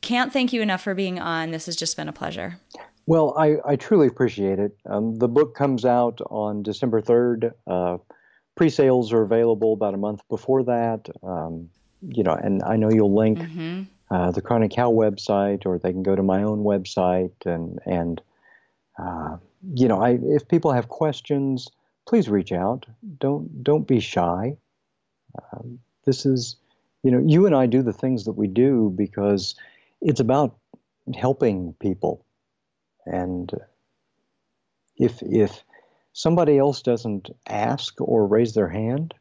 can't 0.00 0.32
thank 0.32 0.52
you 0.52 0.60
enough 0.60 0.82
for 0.82 0.94
being 0.94 1.18
on. 1.18 1.50
This 1.50 1.66
has 1.66 1.76
just 1.76 1.96
been 1.96 2.08
a 2.08 2.12
pleasure. 2.12 2.58
Well, 3.06 3.34
I, 3.38 3.56
I 3.64 3.76
truly 3.76 4.06
appreciate 4.06 4.58
it. 4.58 4.76
Um, 4.86 5.16
the 5.18 5.28
book 5.28 5.54
comes 5.54 5.84
out 5.84 6.20
on 6.30 6.62
December 6.62 7.00
3rd. 7.00 7.52
Uh, 7.66 7.98
pre-sales 8.56 9.12
are 9.12 9.22
available 9.22 9.72
about 9.72 9.94
a 9.94 9.98
month 9.98 10.22
before 10.28 10.64
that. 10.64 11.08
Um, 11.22 11.70
you 12.08 12.22
know, 12.22 12.32
and 12.32 12.62
I 12.62 12.76
know 12.76 12.90
you'll 12.90 13.14
link 13.14 13.38
mm-hmm. 13.38 13.82
uh, 14.10 14.30
the 14.30 14.42
Chronic 14.42 14.72
Cow 14.72 14.90
website, 14.90 15.64
or 15.64 15.78
they 15.78 15.92
can 15.92 16.02
go 16.02 16.14
to 16.14 16.22
my 16.22 16.42
own 16.42 16.64
website, 16.64 17.32
and 17.46 17.78
and 17.86 18.20
uh, 18.98 19.38
you 19.74 19.88
know, 19.88 20.02
I, 20.02 20.18
if 20.22 20.46
people 20.48 20.72
have 20.72 20.88
questions, 20.88 21.70
please 22.06 22.28
reach 22.28 22.52
out. 22.52 22.86
Don't 23.18 23.62
don't 23.62 23.86
be 23.86 24.00
shy. 24.00 24.56
Um, 25.52 25.78
this 26.04 26.26
is, 26.26 26.56
you 27.02 27.10
know, 27.10 27.22
you 27.24 27.46
and 27.46 27.54
I 27.54 27.66
do 27.66 27.82
the 27.82 27.92
things 27.92 28.24
that 28.24 28.32
we 28.32 28.46
do 28.46 28.92
because 28.94 29.54
it's 30.00 30.20
about 30.20 30.56
helping 31.14 31.74
people, 31.80 32.24
and 33.06 33.52
if 34.96 35.22
if 35.22 35.64
somebody 36.12 36.58
else 36.58 36.82
doesn't 36.82 37.30
ask 37.48 38.00
or 38.00 38.26
raise 38.26 38.54
their 38.54 38.68
hand, 38.68 39.14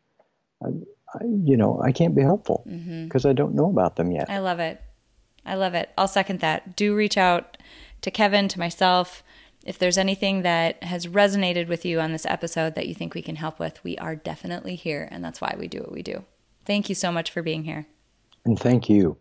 I, 0.63 0.67
I, 1.13 1.23
you 1.23 1.57
know, 1.57 1.81
I 1.81 1.91
can't 1.91 2.15
be 2.15 2.21
helpful 2.21 2.63
because 2.65 3.23
mm-hmm. 3.23 3.27
I 3.27 3.33
don't 3.33 3.55
know 3.55 3.69
about 3.69 3.95
them 3.95 4.11
yet. 4.11 4.29
I 4.29 4.39
love 4.39 4.59
it. 4.59 4.81
I 5.45 5.55
love 5.55 5.73
it. 5.73 5.89
I'll 5.97 6.07
second 6.07 6.39
that. 6.39 6.75
Do 6.75 6.95
reach 6.95 7.17
out 7.17 7.57
to 8.01 8.11
Kevin, 8.11 8.47
to 8.49 8.59
myself. 8.59 9.23
If 9.63 9.79
there's 9.79 9.97
anything 9.97 10.41
that 10.41 10.83
has 10.83 11.07
resonated 11.07 11.67
with 11.67 11.85
you 11.85 11.99
on 11.99 12.11
this 12.11 12.25
episode 12.25 12.75
that 12.75 12.87
you 12.87 12.93
think 12.93 13.13
we 13.13 13.21
can 13.21 13.37
help 13.37 13.59
with, 13.59 13.81
we 13.83 13.97
are 13.97 14.15
definitely 14.15 14.75
here. 14.75 15.07
And 15.09 15.23
that's 15.23 15.39
why 15.39 15.55
we 15.57 15.67
do 15.67 15.79
what 15.79 15.91
we 15.91 16.01
do. 16.01 16.23
Thank 16.65 16.89
you 16.89 16.95
so 16.95 17.11
much 17.11 17.31
for 17.31 17.41
being 17.41 17.63
here. 17.63 17.85
And 18.45 18.59
thank 18.59 18.89
you. 18.89 19.17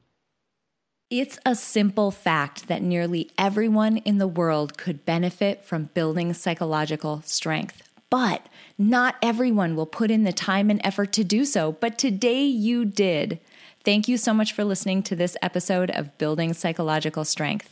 It's 1.10 1.38
a 1.44 1.54
simple 1.54 2.10
fact 2.10 2.68
that 2.68 2.82
nearly 2.82 3.30
everyone 3.36 3.98
in 3.98 4.18
the 4.18 4.26
world 4.26 4.78
could 4.78 5.04
benefit 5.04 5.64
from 5.64 5.90
building 5.94 6.32
psychological 6.32 7.22
strength. 7.24 7.82
But 8.08 8.46
not 8.78 9.16
everyone 9.22 9.76
will 9.76 9.86
put 9.86 10.10
in 10.10 10.24
the 10.24 10.32
time 10.32 10.70
and 10.70 10.80
effort 10.82 11.12
to 11.12 11.24
do 11.24 11.44
so. 11.44 11.72
But 11.72 11.98
today 11.98 12.44
you 12.44 12.84
did. 12.84 13.38
Thank 13.84 14.08
you 14.08 14.16
so 14.16 14.32
much 14.32 14.52
for 14.52 14.64
listening 14.64 15.02
to 15.04 15.16
this 15.16 15.36
episode 15.42 15.90
of 15.90 16.16
Building 16.18 16.52
Psychological 16.52 17.24
Strength. 17.24 17.71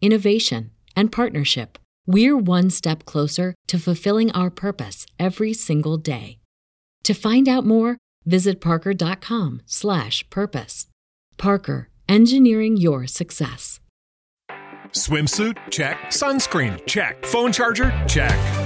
innovation, 0.00 0.70
and 0.94 1.12
partnership, 1.12 1.78
we're 2.06 2.36
one 2.36 2.70
step 2.70 3.04
closer 3.04 3.54
to 3.66 3.78
fulfilling 3.78 4.30
our 4.32 4.50
purpose 4.50 5.06
every 5.18 5.52
single 5.52 5.96
day. 5.96 6.38
To 7.04 7.14
find 7.14 7.48
out 7.48 7.64
more, 7.64 7.96
visit 8.24 8.60
parker.com/purpose. 8.60 10.86
Parker, 11.36 11.90
engineering 12.08 12.76
your 12.76 13.06
success. 13.06 13.80
Swimsuit? 14.92 15.56
Check. 15.70 15.98
Sunscreen? 16.10 16.84
Check. 16.86 17.24
Phone 17.26 17.52
charger? 17.52 17.92
Check. 18.08 18.65